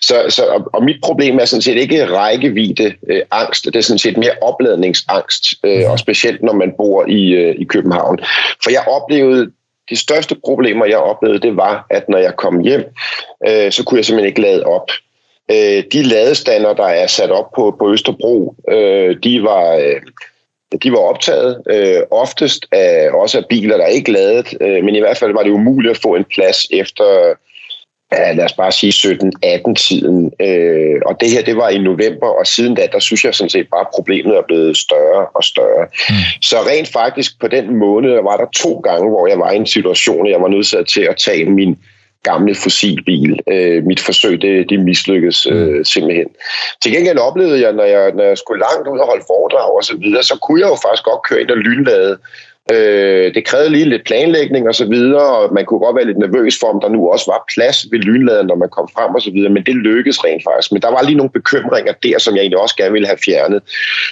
Så, 0.00 0.14
så, 0.28 0.44
og, 0.44 0.70
og 0.72 0.84
mit 0.84 0.96
problem 1.02 1.38
er 1.38 1.44
sådan 1.44 1.62
set 1.62 1.76
ikke 1.76 2.06
rækkevidde 2.06 2.94
øh, 3.10 3.22
angst, 3.30 3.64
det 3.64 3.76
er 3.76 3.80
sådan 3.80 3.98
set 3.98 4.16
mere 4.16 4.36
opladningsangst, 4.42 5.44
øh, 5.64 5.90
og 5.90 5.98
specielt 5.98 6.42
når 6.42 6.52
man 6.52 6.72
bor 6.76 7.04
i, 7.08 7.30
øh, 7.30 7.54
i 7.58 7.64
København. 7.64 8.18
For 8.62 8.70
jeg 8.70 8.84
oplevede 8.88 9.50
de 9.90 9.96
største 9.96 10.36
problemer, 10.44 10.86
jeg 10.86 10.98
oplevede, 10.98 11.40
det 11.40 11.56
var, 11.56 11.86
at 11.90 12.08
når 12.08 12.18
jeg 12.18 12.36
kom 12.36 12.60
hjem, 12.60 12.84
øh, 13.48 13.72
så 13.72 13.84
kunne 13.84 13.98
jeg 13.98 14.04
simpelthen 14.04 14.28
ikke 14.28 14.40
lade 14.40 14.64
op. 14.64 14.90
Øh, 15.50 15.84
de 15.92 16.02
ladestander, 16.02 16.74
der 16.74 16.86
er 16.86 17.06
sat 17.06 17.30
op 17.30 17.52
på, 17.56 17.76
på 17.78 17.92
Østerbro, 17.92 18.54
øh, 18.70 19.16
de 19.24 19.42
var... 19.42 19.76
Øh, 19.76 20.00
de 20.82 20.92
var 20.92 20.98
optaget, 20.98 21.62
øh, 21.70 22.00
oftest 22.10 22.66
af, 22.72 23.10
også 23.10 23.38
af 23.38 23.44
biler, 23.48 23.76
der 23.76 23.86
ikke 23.86 24.12
ladet, 24.12 24.54
øh, 24.60 24.84
men 24.84 24.94
i 24.94 24.98
hvert 24.98 25.18
fald 25.18 25.32
var 25.32 25.42
det 25.42 25.50
umuligt 25.50 25.90
at 25.90 26.02
få 26.02 26.14
en 26.14 26.24
plads 26.24 26.66
efter, 26.70 27.34
ja, 28.12 28.32
lad 28.32 28.44
os 28.44 28.52
bare 28.52 28.72
sige 28.72 28.92
17-18-tiden. 28.92 30.32
Øh, 30.40 31.00
og 31.06 31.16
det 31.20 31.30
her, 31.30 31.42
det 31.42 31.56
var 31.56 31.68
i 31.68 31.78
november, 31.78 32.26
og 32.26 32.46
siden 32.46 32.74
da, 32.74 32.88
der 32.92 32.98
synes 32.98 33.24
jeg 33.24 33.34
sådan 33.34 33.50
set 33.50 33.68
bare, 33.70 33.80
at 33.80 33.94
problemet 33.94 34.36
er 34.36 34.42
blevet 34.46 34.76
større 34.76 35.26
og 35.34 35.44
større. 35.44 35.86
Mm. 36.08 36.14
Så 36.42 36.56
rent 36.56 36.88
faktisk 36.88 37.40
på 37.40 37.48
den 37.48 37.76
måned 37.76 38.10
var 38.10 38.36
der 38.36 38.46
to 38.56 38.78
gange, 38.78 39.08
hvor 39.08 39.26
jeg 39.26 39.38
var 39.38 39.50
i 39.50 39.56
en 39.56 39.66
situation, 39.66 40.18
hvor 40.18 40.30
jeg 40.30 40.40
var 40.40 40.48
nødt 40.48 40.88
til 40.88 41.02
at 41.02 41.16
tage 41.16 41.50
min 41.50 41.78
gamle 42.22 42.54
fossilbil. 42.54 43.40
Øh, 43.52 43.84
mit 43.84 44.00
forsøg, 44.00 44.42
det, 44.42 44.70
det 44.70 44.80
mislykkedes 44.80 45.46
øh, 45.46 45.68
mm. 45.68 45.84
simpelthen. 45.84 46.26
Til 46.82 46.92
gengæld 46.92 47.18
oplevede 47.18 47.60
jeg, 47.60 47.72
når 47.72 47.84
jeg, 47.84 48.12
når 48.12 48.24
jeg 48.24 48.38
skulle 48.38 48.60
langt 48.60 48.88
ud 48.88 48.98
og 48.98 49.06
holde 49.06 49.24
foredrag 49.26 49.70
og 49.76 49.84
så 49.84 49.96
videre, 49.96 50.22
så 50.22 50.38
kunne 50.42 50.60
jeg 50.60 50.68
jo 50.68 50.78
faktisk 50.86 51.04
godt 51.04 51.22
køre 51.28 51.40
ind 51.40 51.50
og 51.50 51.56
lynlade. 51.56 52.18
Øh, 52.72 53.34
det 53.34 53.44
krævede 53.44 53.70
lige 53.70 53.84
lidt 53.84 54.04
planlægning 54.04 54.68
og 54.68 54.74
så 54.74 54.84
videre, 54.84 55.26
og 55.38 55.54
man 55.54 55.64
kunne 55.64 55.80
godt 55.80 55.96
være 55.96 56.06
lidt 56.06 56.18
nervøs 56.18 56.54
for, 56.60 56.66
om 56.66 56.80
der 56.80 56.88
nu 56.88 57.10
også 57.12 57.26
var 57.30 57.44
plads 57.54 57.86
ved 57.92 57.98
lynladen, 57.98 58.46
når 58.46 58.56
man 58.56 58.68
kom 58.68 58.88
frem 58.94 59.14
og 59.14 59.22
så 59.22 59.30
videre, 59.30 59.52
men 59.52 59.64
det 59.66 59.74
lykkedes 59.74 60.24
rent 60.24 60.42
faktisk. 60.48 60.72
Men 60.72 60.82
der 60.82 60.90
var 60.90 61.02
lige 61.02 61.16
nogle 61.16 61.36
bekymringer 61.38 61.92
der, 61.92 62.18
som 62.18 62.34
jeg 62.34 62.40
egentlig 62.40 62.58
også 62.58 62.76
gerne 62.76 62.92
ville 62.92 63.08
have 63.08 63.24
fjernet. 63.24 63.60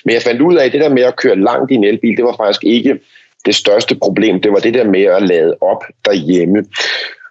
Men 0.04 0.14
jeg 0.14 0.22
fandt 0.22 0.40
ud 0.40 0.56
af, 0.56 0.64
at 0.64 0.72
det 0.72 0.80
der 0.80 0.88
med 0.98 1.02
at 1.02 1.16
køre 1.16 1.36
langt 1.36 1.70
i 1.70 1.74
en 1.74 1.84
elbil, 1.84 2.16
det 2.16 2.24
var 2.24 2.36
faktisk 2.36 2.64
ikke 2.64 2.98
det 3.46 3.54
største 3.54 3.94
problem. 3.94 4.40
Det 4.40 4.52
var 4.52 4.58
det 4.58 4.74
der 4.74 4.84
med 4.84 5.02
at 5.02 5.22
lade 5.22 5.56
op 5.60 5.82
derhjemme. 6.04 6.64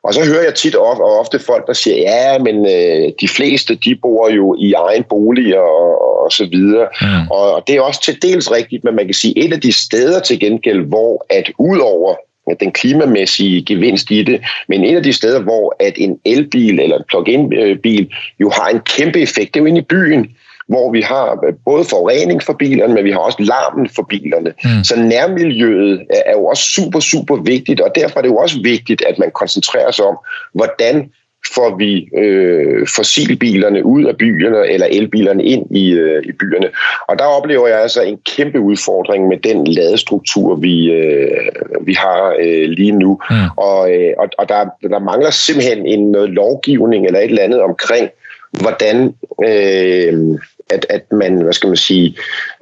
Og 0.05 0.13
så 0.13 0.25
hører 0.25 0.43
jeg 0.43 0.55
tit 0.55 0.75
og 0.75 1.19
ofte 1.19 1.39
folk, 1.39 1.67
der 1.67 1.73
siger, 1.73 1.97
ja, 1.97 2.37
men 2.37 2.55
øh, 2.65 3.11
de 3.21 3.27
fleste, 3.27 3.75
de 3.75 3.95
bor 3.95 4.29
jo 4.29 4.55
i 4.59 4.73
egen 4.73 5.03
bolig 5.03 5.59
og, 5.59 6.23
og 6.23 6.31
så 6.31 6.45
videre. 6.51 6.87
Mm. 7.01 7.31
Og 7.31 7.63
det 7.67 7.75
er 7.75 7.81
også 7.81 8.01
til 8.01 8.21
dels 8.21 8.51
rigtigt, 8.51 8.83
men 8.83 8.95
man 8.95 9.05
kan 9.05 9.13
sige, 9.13 9.45
et 9.45 9.53
af 9.53 9.61
de 9.61 9.71
steder 9.71 10.19
til 10.19 10.39
gengæld, 10.39 10.81
hvor 10.81 11.25
at 11.29 11.51
udover 11.59 12.15
den 12.59 12.71
klimamæssige 12.71 13.65
gevinst 13.65 14.11
i 14.11 14.23
det, 14.23 14.41
men 14.67 14.83
et 14.83 14.95
af 14.95 15.03
de 15.03 15.13
steder, 15.13 15.39
hvor 15.39 15.75
at 15.79 15.93
en 15.97 16.19
elbil 16.25 16.79
eller 16.79 16.97
en 16.97 17.03
plug-in 17.09 17.49
bil 17.83 18.09
jo 18.39 18.49
har 18.49 18.69
en 18.69 18.79
kæmpe 18.79 19.21
effekt, 19.21 19.53
det 19.53 19.59
er 19.59 19.63
jo 19.63 19.67
inde 19.67 19.79
i 19.79 19.89
byen 19.89 20.35
hvor 20.67 20.91
vi 20.91 21.01
har 21.01 21.53
både 21.65 21.83
forurening 21.85 22.43
for 22.43 22.53
bilerne, 22.53 22.93
men 22.93 23.03
vi 23.03 23.11
har 23.11 23.19
også 23.19 23.37
larmen 23.39 23.89
for 23.95 24.03
bilerne. 24.09 24.53
Mm. 24.63 24.83
Så 24.83 24.99
nærmiljøet 24.99 26.05
er 26.25 26.31
jo 26.31 26.45
også 26.45 26.63
super, 26.63 26.99
super 26.99 27.35
vigtigt, 27.35 27.81
og 27.81 27.91
derfor 27.95 28.17
er 28.17 28.21
det 28.21 28.29
jo 28.29 28.37
også 28.37 28.61
vigtigt, 28.63 29.01
at 29.05 29.19
man 29.19 29.31
koncentrerer 29.31 29.91
sig 29.91 30.05
om, 30.05 30.17
hvordan 30.53 31.09
får 31.53 31.75
vi 31.77 32.09
øh, 32.17 32.87
fossilbilerne 32.95 33.85
ud 33.85 34.03
af 34.03 34.17
byerne, 34.17 34.67
eller 34.67 34.87
elbilerne 34.91 35.43
ind 35.43 35.75
i, 35.75 35.91
øh, 35.91 36.23
i 36.23 36.31
byerne. 36.31 36.69
Og 37.07 37.19
der 37.19 37.25
oplever 37.25 37.67
jeg 37.67 37.81
altså 37.81 38.01
en 38.01 38.17
kæmpe 38.35 38.59
udfordring 38.59 39.27
med 39.27 39.37
den 39.37 39.67
ladestruktur, 39.67 40.55
vi, 40.55 40.91
øh, 40.91 41.37
vi 41.81 41.93
har 41.93 42.35
øh, 42.39 42.69
lige 42.69 42.91
nu. 42.91 43.19
Mm. 43.29 43.35
Og, 43.57 43.91
øh, 43.91 44.13
og, 44.17 44.29
og 44.37 44.49
der, 44.49 44.65
der 44.89 44.99
mangler 44.99 45.29
simpelthen 45.29 45.85
en 45.85 46.11
noget 46.11 46.29
lovgivning 46.29 47.05
eller 47.05 47.19
et 47.19 47.25
eller 47.25 47.43
andet 47.43 47.61
omkring, 47.61 48.09
hvordan... 48.51 49.13
Øh, 49.45 50.39
at, 50.69 50.85
at 50.89 51.01
man, 51.11 51.41
hvad 51.41 51.53
skal 51.53 51.67
man 51.67 51.77
sige, 51.77 52.15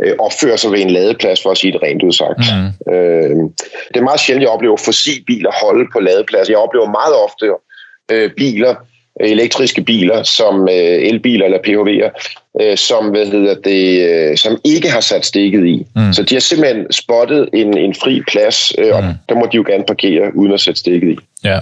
øh, 0.03 0.13
opfører 0.19 0.55
sig 0.55 0.71
ved 0.71 0.79
en 0.79 0.89
ladeplads, 0.89 1.43
for 1.43 1.51
at 1.51 1.57
sige 1.57 1.73
det 1.73 1.83
rent 1.83 2.03
udsagt. 2.03 2.39
Mm. 2.39 2.93
Øh, 2.93 3.35
det 3.87 3.99
er 3.99 4.01
meget 4.01 4.19
sjældent, 4.19 4.43
jeg 4.43 4.49
oplever 4.49 4.77
fossilbiler 4.77 5.51
holde 5.61 5.89
på 5.93 5.99
ladeplads. 5.99 6.49
Jeg 6.49 6.57
oplever 6.57 6.89
meget 6.91 7.15
ofte 7.25 7.45
øh, 8.11 8.31
biler, 8.37 8.75
elektriske 9.19 9.81
biler, 9.81 10.23
som 10.23 10.61
øh, 10.61 11.07
elbiler 11.09 11.45
eller 11.45 11.57
PHV'er, 11.67 12.09
øh, 12.61 12.77
som, 12.77 13.09
hvad 13.09 13.25
hedder 13.25 13.55
det, 13.55 14.09
øh, 14.09 14.37
som 14.37 14.57
ikke 14.63 14.89
har 14.89 15.01
sat 15.01 15.25
stikket 15.25 15.65
i. 15.65 15.85
Mm. 15.95 16.13
Så 16.13 16.23
de 16.23 16.35
har 16.35 16.39
simpelthen 16.39 16.91
spottet 16.91 17.49
en, 17.53 17.77
en 17.77 17.95
fri 17.95 18.21
plads, 18.31 18.71
øh, 18.77 18.85
mm. 18.85 18.91
og 18.91 19.03
der 19.29 19.35
må 19.35 19.45
de 19.51 19.55
jo 19.55 19.63
gerne 19.67 19.83
parkere 19.87 20.35
uden 20.35 20.53
at 20.53 20.59
sætte 20.59 20.79
stikket 20.79 21.09
i. 21.09 21.17
Ja 21.43 21.59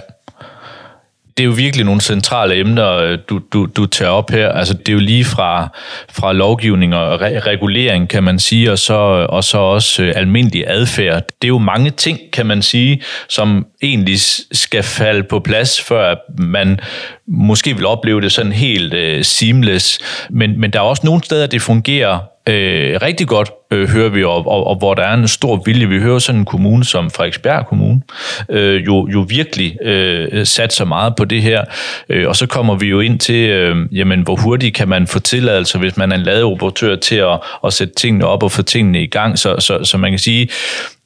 det 1.36 1.42
er 1.42 1.46
jo 1.46 1.52
virkelig 1.52 1.84
nogle 1.86 2.00
centrale 2.00 2.56
emner, 2.56 2.92
øh, 2.92 3.18
du, 3.28 3.40
du, 3.52 3.66
du 3.76 3.86
tager 3.86 4.10
op 4.10 4.30
her. 4.30 4.48
Altså, 4.48 4.74
det 4.74 4.88
er 4.88 4.92
jo 4.92 4.98
lige 4.98 5.24
fra, 5.24 5.68
fra 6.10 6.32
lovgivning 6.32 6.94
og 6.94 7.14
re- 7.14 7.38
regulering, 7.38 8.08
kan 8.08 8.22
man 8.22 8.38
sige, 8.38 8.72
og 8.72 8.78
så, 8.78 8.94
og 9.28 9.44
så 9.44 9.58
også 9.58 10.02
øh, 10.02 10.12
almindelig 10.16 10.64
adfærd. 10.66 11.22
Det 11.42 11.44
er 11.44 11.48
jo 11.48 11.58
mange 11.58 11.90
ting, 11.90 12.18
kan 12.32 12.46
man 12.46 12.62
sige, 12.62 13.02
som 13.28 13.66
egentlig 13.82 14.20
skal 14.52 14.82
falde 14.82 15.22
på 15.22 15.40
plads, 15.40 15.80
før 15.80 16.14
man 16.38 16.80
måske 17.26 17.76
vil 17.76 17.86
opleve 17.86 18.20
det 18.20 18.32
sådan 18.32 18.52
helt 18.52 18.94
øh, 18.94 19.24
seamless. 19.24 19.98
Men, 20.30 20.60
men 20.60 20.70
der 20.70 20.78
er 20.78 20.82
også 20.82 21.02
nogle 21.04 21.24
steder, 21.24 21.46
det 21.46 21.62
fungerer 21.62 22.18
øh, 22.48 22.98
rigtig 23.02 23.28
godt, 23.28 23.50
øh, 23.70 23.88
hører 23.88 24.08
vi, 24.08 24.24
og, 24.24 24.46
og, 24.46 24.66
og 24.66 24.76
hvor 24.76 24.94
der 24.94 25.02
er 25.02 25.14
en 25.14 25.28
stor 25.28 25.62
vilje. 25.64 25.88
Vi 25.88 26.00
hører 26.00 26.18
sådan 26.18 26.38
en 26.38 26.44
kommune 26.44 26.84
som 26.84 27.10
Frederiksberg 27.10 27.66
Kommune, 27.66 28.02
øh, 28.48 28.86
jo, 28.86 29.08
jo 29.12 29.26
virkelig 29.28 29.76
øh, 29.82 30.46
sat 30.46 30.72
så 30.72 30.84
meget 30.84 31.16
på 31.16 31.24
det 31.24 31.42
her. 31.42 31.64
Øh, 32.08 32.28
og 32.28 32.36
så 32.36 32.46
kommer 32.46 32.74
vi 32.74 32.86
jo 32.86 33.00
ind 33.00 33.18
til, 33.18 33.50
øh, 33.50 33.76
jamen, 33.92 34.22
hvor 34.22 34.36
hurtigt 34.36 34.74
kan 34.74 34.88
man 34.88 35.06
få 35.06 35.18
tilladelse, 35.18 35.78
hvis 35.78 35.96
man 35.96 36.12
er 36.12 36.16
en 36.16 36.22
ladeoperatør 36.22 36.96
til 36.96 37.16
at, 37.16 37.40
at 37.64 37.72
sætte 37.72 37.94
tingene 37.94 38.26
op 38.26 38.42
og 38.42 38.52
få 38.52 38.62
tingene 38.62 39.02
i 39.02 39.06
gang. 39.06 39.38
Så, 39.38 39.56
så, 39.58 39.84
så 39.84 39.98
man 39.98 40.12
kan 40.12 40.18
sige, 40.18 40.48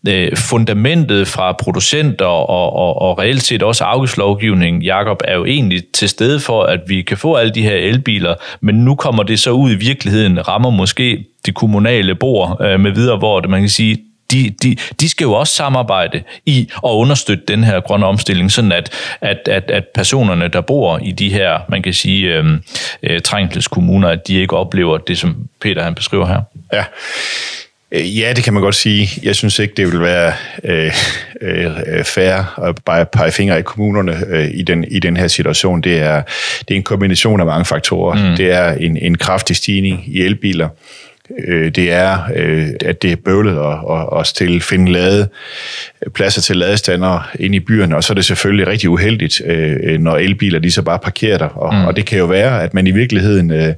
øh, 0.09 0.37
fundamentet 0.37 1.29
fra 1.29 1.53
producenter 1.53 2.27
og, 2.27 2.77
og, 2.77 3.03
og 3.03 3.19
reelt 3.19 3.43
set 3.43 3.63
også 3.63 3.85
afgiftslovgivningen, 3.85 4.83
Jakob, 4.83 5.23
er 5.25 5.35
jo 5.35 5.45
egentlig 5.45 5.83
til 5.95 6.09
stede 6.09 6.41
for, 6.41 6.63
at 6.63 6.81
vi 6.87 7.03
kan 7.03 7.17
få 7.17 7.35
alle 7.35 7.53
de 7.53 7.63
her 7.63 7.77
elbiler, 7.77 8.35
men 8.61 8.75
nu 8.75 8.95
kommer 8.95 9.23
det 9.23 9.39
så 9.41 9.51
ud 9.51 9.71
i 9.71 9.75
virkeligheden, 9.75 10.49
rammer 10.49 10.71
måske 10.71 11.25
de 11.47 11.53
kommunale 11.53 12.15
bor 12.15 12.63
øh, 12.63 12.81
med 12.81 12.91
videre, 12.91 13.17
hvor 13.17 13.41
det, 13.41 13.51
man 13.51 13.61
kan 13.61 13.69
sige, 13.69 13.99
de, 14.31 14.55
de, 14.63 14.77
de 15.01 15.09
skal 15.09 15.25
jo 15.25 15.33
også 15.33 15.55
samarbejde 15.55 16.23
i 16.47 16.69
at 16.85 16.91
understøtte 16.91 17.45
den 17.49 17.65
her 17.65 17.81
grønne 17.81 18.07
omstilling, 18.07 18.53
sådan 18.53 18.73
at, 18.73 18.91
at, 19.21 19.49
at, 19.49 19.71
at 19.71 19.85
personerne, 19.95 20.49
der 20.49 20.61
bor 20.61 20.99
i 21.03 21.13
de 21.13 21.29
her, 21.29 21.59
man 21.69 21.83
kan 21.83 21.93
sige, 21.93 22.35
øh, 22.35 22.45
øh, 23.03 23.21
trængselskommuner, 23.21 24.09
at 24.09 24.29
de 24.29 24.35
ikke 24.35 24.57
oplever 24.57 24.99
det, 24.99 25.19
som 25.19 25.37
Peter 25.61 25.83
han 25.83 25.95
beskriver 25.95 26.27
her. 26.27 26.41
Ja, 26.73 26.85
ja, 27.97 28.33
det 28.37 28.45
kan 28.45 28.53
man 28.53 28.63
godt 28.63 28.75
sige. 28.75 29.09
Jeg 29.23 29.37
synes 29.37 29.59
ikke, 29.59 29.75
det 29.77 29.93
vil 29.93 30.01
være 30.01 30.33
øh, 30.65 30.93
øh, 31.41 32.05
fair 32.05 32.61
at 32.65 32.75
bare 32.85 33.07
pege 33.07 33.33
fingre 33.33 33.59
i 33.59 33.63
kommunerne 33.63 34.23
øh, 34.29 34.51
i, 34.55 34.63
den, 34.63 34.85
i 34.85 34.99
den 34.99 35.17
her 35.17 35.29
situation. 35.29 35.81
Det 35.81 35.99
er, 35.99 36.23
det 36.69 36.75
er 36.75 36.77
en 36.77 36.83
kombination 36.83 37.41
af 37.41 37.47
mange 37.47 37.65
faktorer. 37.65 38.31
Mm. 38.31 38.37
Det 38.37 38.53
er 38.53 38.73
en, 38.73 38.97
en 38.97 39.19
kraftig 39.19 39.57
stigning 39.57 40.05
i 40.07 40.23
elbiler. 40.23 40.69
Øh, 41.47 41.71
det 41.71 41.93
er, 41.93 42.19
øh, 42.37 42.67
at 42.85 43.03
det 43.03 43.13
er 43.13 43.17
bøvlet 43.17 43.59
at, 43.59 43.97
at, 43.97 44.21
at 44.21 44.27
stille, 44.27 44.61
finde 44.61 44.93
lade, 44.93 45.29
pladser 46.15 46.43
til 46.43 46.57
ladestander 46.57 47.31
ind 47.39 47.55
i 47.55 47.61
byerne, 47.61 47.97
og 47.97 48.05
så 48.05 48.13
er 48.13 48.15
det 48.15 48.25
selvfølgelig 48.25 48.67
rigtig 48.67 48.91
uheldigt, 48.91 49.41
øh, 49.47 50.01
når 50.01 50.17
elbiler 50.17 50.59
de 50.59 50.71
så 50.71 50.83
bare 50.83 50.99
parkerer 50.99 51.39
der. 51.39 51.49
Og, 51.49 51.75
mm. 51.75 51.85
og 51.85 51.97
det 51.97 52.07
kan 52.07 52.19
jo 52.19 52.25
være, 52.25 52.63
at 52.63 52.75
man 52.75 52.87
i 52.87 52.91
virkeligheden... 52.91 53.51
Øh, 53.51 53.75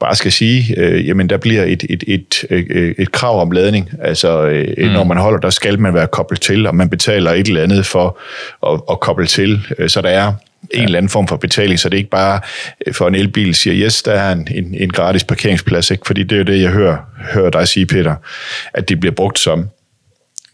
bare 0.00 0.16
skal 0.16 0.32
sige, 0.32 0.74
øh, 0.76 1.08
jamen 1.08 1.28
der 1.30 1.36
bliver 1.36 1.64
et, 1.64 1.84
et, 1.90 2.04
et, 2.06 2.44
et, 2.50 2.94
et 2.98 3.12
krav 3.12 3.40
om 3.40 3.50
ladning. 3.50 3.90
Altså 4.02 4.46
øh, 4.46 4.74
mm. 4.78 4.92
når 4.92 5.04
man 5.04 5.16
holder, 5.16 5.38
der 5.38 5.50
skal 5.50 5.80
man 5.80 5.94
være 5.94 6.06
koblet 6.06 6.40
til, 6.40 6.66
og 6.66 6.74
man 6.74 6.88
betaler 6.88 7.32
et 7.32 7.48
eller 7.48 7.62
andet 7.62 7.86
for 7.86 8.18
at, 8.66 8.80
at 8.90 9.00
koble 9.00 9.26
til. 9.26 9.66
Øh, 9.78 9.88
så 9.88 10.00
der 10.00 10.08
er 10.08 10.32
en 10.70 10.84
eller 10.84 10.98
anden 10.98 11.10
form 11.10 11.28
for 11.28 11.36
betaling, 11.36 11.80
så 11.80 11.88
det 11.88 11.94
er 11.94 11.98
ikke 11.98 12.10
bare 12.10 12.40
øh, 12.86 12.94
for 12.94 13.08
en 13.08 13.14
elbil 13.14 13.54
siger, 13.54 13.86
yes, 13.86 14.02
der 14.02 14.12
er 14.12 14.32
en, 14.32 14.48
en, 14.50 14.74
en 14.74 14.90
gratis 14.90 15.24
parkeringsplads, 15.24 15.90
ikke? 15.90 16.06
fordi 16.06 16.22
det 16.22 16.32
er 16.32 16.38
jo 16.38 16.44
det, 16.44 16.60
jeg 16.62 16.70
hører, 16.70 16.96
hører 17.32 17.50
dig 17.50 17.68
sige, 17.68 17.86
Peter, 17.86 18.14
at 18.74 18.88
det 18.88 19.00
bliver 19.00 19.14
brugt 19.14 19.38
som. 19.38 19.68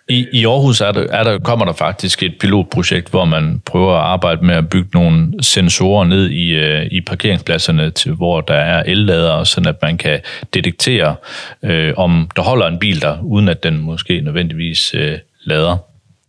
I, 0.08 0.26
I 0.32 0.46
Aarhus 0.46 0.80
er 0.80 0.92
der, 0.92 1.06
er 1.10 1.24
der, 1.24 1.38
kommer 1.38 1.64
der 1.64 1.72
faktisk 1.72 2.22
et 2.22 2.32
pilotprojekt, 2.40 3.10
hvor 3.10 3.24
man 3.24 3.62
prøver 3.66 3.92
at 3.92 4.00
arbejde 4.00 4.46
med 4.46 4.54
at 4.54 4.68
bygge 4.68 4.88
nogle 4.94 5.32
sensorer 5.40 6.04
ned 6.04 6.30
i, 6.30 6.54
øh, 6.54 6.86
i 6.90 7.00
parkeringspladserne, 7.00 7.90
til 7.90 8.12
hvor 8.12 8.40
der 8.40 8.54
er 8.54 8.82
elladere, 8.82 9.46
så 9.46 9.64
at 9.68 9.82
man 9.82 9.98
kan 9.98 10.20
detektere, 10.54 11.14
øh, 11.62 11.94
om 11.96 12.28
der 12.36 12.42
holder 12.42 12.66
en 12.66 12.78
bil 12.78 13.02
der, 13.02 13.16
uden 13.22 13.48
at 13.48 13.64
den 13.64 13.80
måske 13.80 14.20
nødvendigvis 14.20 14.94
øh, 14.94 15.18
lader. 15.44 15.76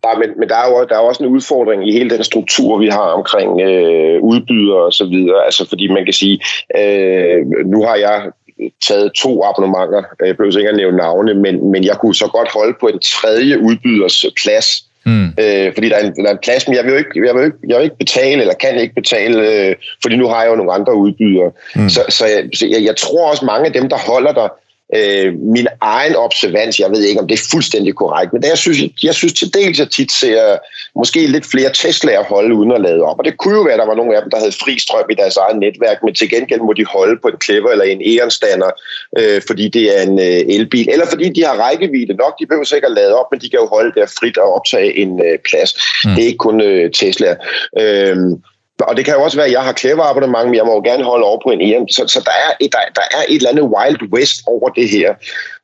Ja, 0.06 0.20
men, 0.20 0.30
men 0.40 0.50
der, 0.50 0.56
er 0.56 0.68
jo, 0.70 0.86
der 0.90 0.96
er 0.96 1.00
også 1.00 1.24
en 1.24 1.30
udfordring 1.30 1.90
i 1.90 1.92
hele 1.92 2.10
den 2.10 2.24
struktur, 2.24 2.78
vi 2.78 2.88
har 2.88 3.08
omkring 3.20 3.62
øh, 3.62 4.22
udbydere 4.22 4.86
og 4.86 4.94
så 4.94 5.06
videre. 5.06 5.46
Altså, 5.46 5.70
fordi 5.70 5.88
man 5.88 6.06
kan 6.06 6.14
sige, 6.14 6.40
øh, 6.78 7.46
nu 7.66 7.84
har 7.84 7.96
jeg 7.96 8.32
taget 8.88 9.12
to 9.14 9.44
abonnementer. 9.44 10.04
Jeg 10.26 10.38
behøver 10.38 10.58
ikke 10.58 10.70
at 10.70 10.76
nævne 10.76 10.98
navne, 10.98 11.34
men, 11.34 11.72
men 11.72 11.84
jeg 11.84 11.98
kunne 11.98 12.16
så 12.16 12.28
godt 12.28 12.52
holde 12.52 12.76
på 12.80 12.88
en 12.88 13.00
tredje 13.00 13.60
udbyders 13.60 14.26
plads. 14.44 14.84
Mm. 15.06 15.26
Øh, 15.26 15.74
fordi 15.74 15.90
der 15.90 15.96
er, 15.96 16.06
en, 16.08 16.16
der 16.16 16.28
er 16.28 16.32
en 16.32 16.44
plads, 16.44 16.68
men 16.68 16.76
jeg 16.78 16.84
vil 16.84 16.92
jo 16.92 16.98
ikke, 16.98 17.26
jeg 17.26 17.36
vil 17.36 17.46
ikke, 17.46 17.58
jeg 17.68 17.78
vil 17.78 17.84
ikke 17.84 17.98
betale, 17.98 18.42
eller 18.42 18.54
kan 18.54 18.80
ikke 18.80 18.96
betale, 18.96 19.38
øh, 19.52 19.76
fordi 20.02 20.16
nu 20.16 20.28
har 20.28 20.42
jeg 20.42 20.52
jo 20.52 20.56
nogle 20.56 20.74
andre 20.74 20.96
udbydere. 20.96 21.52
Mm. 21.76 21.90
Så, 21.90 22.02
så, 22.10 22.26
jeg, 22.26 22.50
så 22.54 22.68
jeg, 22.68 22.84
jeg 22.84 22.96
tror 22.96 23.30
også, 23.30 23.46
mange 23.46 23.66
af 23.66 23.74
dem, 23.74 23.90
der 23.90 23.98
holder 23.98 24.32
der, 24.32 24.48
øh, 24.96 25.34
min 25.34 25.68
egen 25.82 26.16
observans, 26.16 26.80
jeg 26.80 26.92
ved 26.92 27.04
ikke, 27.04 27.22
om 27.22 27.28
det 27.28 27.40
er 27.40 27.48
fuldstændig 27.52 27.96
korrekt, 27.96 28.34
men 28.34 28.42
det, 28.42 28.50
jeg, 28.50 28.58
synes, 28.58 28.80
jeg 29.04 29.16
synes 29.16 29.34
til 29.34 29.54
dels, 29.54 29.80
at 29.80 29.90
tit 29.90 30.12
ser 30.12 30.58
måske 30.96 31.28
lidt 31.28 31.46
flere 31.52 31.70
Tesla'er 31.78 32.24
holde 32.24 32.56
uden 32.56 32.72
at 32.72 32.82
lade 32.82 33.02
op. 33.02 33.20
Og 33.20 33.26
det 33.26 33.38
kunne 33.38 33.56
jo 33.56 33.62
være, 33.62 33.74
at 33.74 33.80
der 33.80 33.86
var 33.86 33.96
nogle 33.96 34.16
af 34.16 34.22
dem, 34.22 34.32
der 34.32 34.38
havde 34.38 34.52
fri 34.52 34.80
strøm 34.80 35.10
i 35.10 35.16
deres 35.16 35.38
eget 35.38 35.60
netværk, 35.60 35.98
men 36.04 36.14
til 36.14 36.30
gengæld 36.30 36.62
må 36.62 36.74
de 36.74 36.86
holde 36.86 37.20
på 37.22 37.28
en 37.28 37.42
Clever 37.44 37.70
eller 37.70 37.86
en 37.86 38.02
Eon-stander, 38.06 38.72
øh, 39.20 39.42
fordi 39.48 39.68
det 39.68 39.98
er 39.98 40.02
en 40.02 40.20
øh, 40.20 40.56
elbil, 40.56 40.90
eller 40.90 41.06
fordi 41.06 41.30
de 41.30 41.44
har 41.44 41.56
rækkevidde 41.66 42.14
nok. 42.14 42.40
De 42.40 42.46
behøver 42.46 42.66
sikkert 42.66 42.92
lade 42.92 43.16
op, 43.20 43.26
men 43.32 43.42
de 43.42 43.50
kan 43.50 43.60
jo 43.60 43.68
holde 43.68 43.92
der 43.96 44.06
frit 44.20 44.38
og 44.38 44.54
optage 44.56 44.98
en 44.98 45.22
øh, 45.26 45.38
plads. 45.50 45.72
Mm. 46.06 46.12
Det 46.12 46.22
er 46.24 46.28
ikke 46.28 46.46
kun 46.48 46.62
øh, 46.62 46.90
Tesla'er. 46.98 47.36
Øh, 47.82 48.18
og 48.82 48.98
det 48.98 49.06
kan 49.06 49.14
jo 49.14 49.24
også 49.24 49.38
være, 49.38 49.46
at 49.46 49.52
jeg 49.52 49.62
har 49.62 49.74
clever 49.74 50.04
abonnement, 50.04 50.46
men 50.46 50.56
jeg 50.56 50.66
må 50.66 50.74
jo 50.74 50.82
gerne 50.84 51.04
holde 51.04 51.26
over 51.26 51.40
på 51.44 51.50
en 51.50 51.62
EM. 51.62 51.88
Så, 51.88 52.08
så 52.08 52.20
der, 52.26 52.32
er 52.32 52.52
et, 52.60 52.72
der, 52.72 52.80
der 52.96 53.02
er 53.18 53.24
et 53.30 53.36
eller 53.36 53.50
andet 53.50 53.64
wild 53.64 54.12
west 54.14 54.42
over 54.48 54.70
det 54.70 54.90
her. 54.90 55.14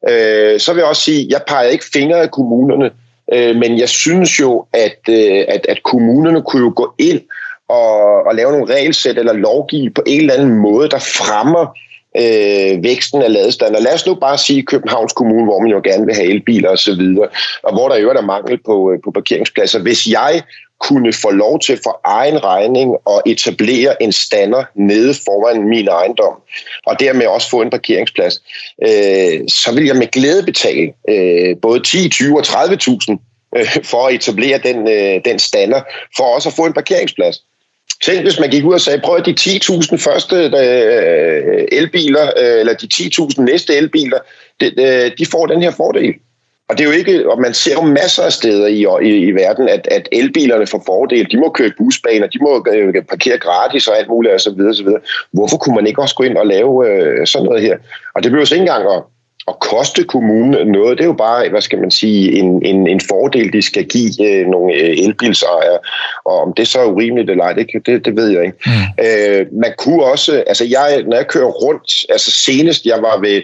Øh, 0.09 0.59
så 0.59 0.73
vil 0.73 0.79
jeg 0.79 0.89
også 0.89 1.01
sige, 1.01 1.25
at 1.25 1.31
jeg 1.31 1.41
peger 1.47 1.69
ikke 1.69 1.85
fingre 1.93 2.21
af 2.21 2.31
kommunerne, 2.31 2.91
øh, 3.33 3.55
men 3.55 3.79
jeg 3.79 3.89
synes 3.89 4.39
jo, 4.39 4.65
at, 4.73 4.99
øh, 5.09 5.45
at, 5.47 5.65
at 5.69 5.83
kommunerne 5.83 6.41
kunne 6.41 6.61
jo 6.61 6.73
gå 6.75 6.93
ind 6.97 7.21
og, 7.69 8.23
og 8.27 8.35
lave 8.35 8.51
nogle 8.51 8.73
regelsæt 8.73 9.17
eller 9.17 9.33
lovgive 9.33 9.89
på 9.89 10.03
en 10.07 10.19
eller 10.19 10.33
anden 10.33 10.55
måde, 10.55 10.89
der 10.89 10.99
fremmer 10.99 11.65
øh, 12.17 12.83
væksten 12.83 13.21
af 13.21 13.33
ladestander. 13.33 13.79
Lad 13.79 13.93
os 13.93 14.07
nu 14.07 14.15
bare 14.15 14.37
sige 14.37 14.63
Københavns 14.63 15.13
Kommune, 15.13 15.43
hvor 15.43 15.59
man 15.59 15.71
jo 15.71 15.81
gerne 15.83 16.05
vil 16.05 16.15
have 16.15 16.29
elbiler 16.29 16.69
osv., 16.69 17.17
og, 17.21 17.29
og 17.63 17.73
hvor 17.73 17.89
der 17.89 17.97
jo 17.97 18.09
er 18.09 18.21
mangel 18.21 18.59
på, 18.65 18.91
øh, 18.91 18.99
på 19.03 19.11
parkeringspladser. 19.11 19.79
Hvis 19.79 20.07
jeg 20.07 20.41
kunne 20.81 21.13
få 21.13 21.31
lov 21.31 21.59
til 21.59 21.79
for 21.83 22.01
egen 22.03 22.43
regning 22.43 22.95
at 23.09 23.21
etablere 23.25 24.03
en 24.03 24.11
stander 24.11 24.63
nede 24.75 25.13
foran 25.25 25.67
min 25.69 25.87
ejendom, 25.87 26.33
og 26.85 26.99
dermed 26.99 27.25
også 27.25 27.49
få 27.49 27.61
en 27.61 27.69
parkeringsplads, 27.69 28.41
øh, 28.83 29.39
så 29.47 29.71
vil 29.73 29.85
jeg 29.85 29.95
med 29.95 30.07
glæde 30.07 30.43
betale 30.43 30.93
øh, 31.09 31.55
både 31.61 31.79
10, 31.79 32.09
20 32.09 32.37
og 32.37 32.43
30.000 32.43 33.17
øh, 33.57 33.83
for 33.83 34.07
at 34.07 34.13
etablere 34.13 34.57
den, 34.57 34.87
øh, 34.87 35.21
den 35.25 35.39
stander, 35.39 35.81
for 36.17 36.23
også 36.23 36.49
at 36.49 36.55
få 36.55 36.65
en 36.65 36.73
parkeringsplads. 36.73 37.37
Tænk, 38.03 38.21
hvis 38.21 38.39
man 38.39 38.49
gik 38.49 38.65
ud 38.65 38.73
og 38.73 38.81
sagde, 38.81 39.01
prøv 39.03 39.15
at 39.15 39.25
de 39.25 39.35
10.000 39.39 39.95
første 39.95 40.35
øh, 40.35 41.67
elbiler, 41.71 42.31
øh, 42.37 42.59
eller 42.59 42.73
de 42.73 42.87
10.000 42.93 43.41
næste 43.41 43.75
elbiler, 43.75 44.19
de, 44.61 44.65
øh, 44.65 45.11
de 45.17 45.25
får 45.25 45.45
den 45.45 45.61
her 45.61 45.71
fordel. 45.71 46.13
Og 46.71 46.77
det 46.77 46.83
er 46.83 46.89
jo 46.89 46.97
ikke, 46.97 47.31
og 47.31 47.41
man 47.41 47.53
ser 47.53 47.73
jo 47.73 47.81
masser 47.81 48.23
af 48.23 48.31
steder 48.31 48.67
i, 48.67 49.07
i, 49.07 49.15
i 49.15 49.31
verden, 49.31 49.69
at, 49.69 49.87
at 49.91 50.09
elbilerne 50.11 50.67
får 50.67 50.83
fordel. 50.85 51.31
De 51.31 51.37
må 51.37 51.49
køre 51.49 51.71
busbaner, 51.77 52.27
de 52.27 52.39
må 52.41 52.65
øh, 52.73 52.93
parkere 53.09 53.37
gratis 53.37 53.87
og 53.87 53.97
alt 53.97 54.09
muligt 54.09 54.33
osv. 54.33 54.61
osv. 54.69 54.87
Hvorfor 55.31 55.57
kunne 55.57 55.75
man 55.75 55.87
ikke 55.87 56.01
også 56.01 56.15
gå 56.15 56.23
ind 56.23 56.37
og 56.37 56.47
lave 56.47 56.89
øh, 56.89 57.27
sådan 57.27 57.45
noget 57.45 57.61
her? 57.61 57.77
Og 58.15 58.23
det 58.23 58.31
behøver 58.31 58.53
ikke 58.53 58.61
engang 58.61 58.85
at 58.95 59.03
at 59.47 59.59
koste 59.59 60.03
kommunen 60.03 60.67
noget. 60.67 60.97
Det 60.97 61.03
er 61.03 61.07
jo 61.07 61.13
bare, 61.13 61.49
hvad 61.49 61.61
skal 61.61 61.79
man 61.79 61.91
sige, 61.91 62.31
en, 62.31 62.65
en, 62.65 62.87
en 62.87 63.01
fordel, 63.09 63.53
de 63.53 63.61
skal 63.61 63.85
give 63.85 64.27
øh, 64.27 64.47
nogle 64.47 64.73
øh, 64.73 64.97
elbilsejere. 65.05 65.79
Og 66.25 66.41
om 66.41 66.53
det 66.53 66.67
så 66.67 66.79
er 66.79 66.85
urimeligt 66.85 67.29
eller 67.29 67.43
ej, 67.43 67.53
det, 67.53 67.67
det, 67.85 68.05
det 68.05 68.15
ved 68.15 68.29
jeg 68.29 68.43
ikke. 68.43 68.57
Mm. 68.65 69.05
Øh, 69.05 69.45
man 69.61 69.73
kunne 69.77 70.03
også, 70.03 70.43
altså 70.47 70.65
jeg, 70.65 71.03
når 71.07 71.15
jeg 71.15 71.27
kører 71.27 71.45
rundt, 71.45 72.05
altså 72.09 72.31
senest 72.31 72.85
jeg 72.85 73.01
var 73.01 73.19
ved 73.19 73.41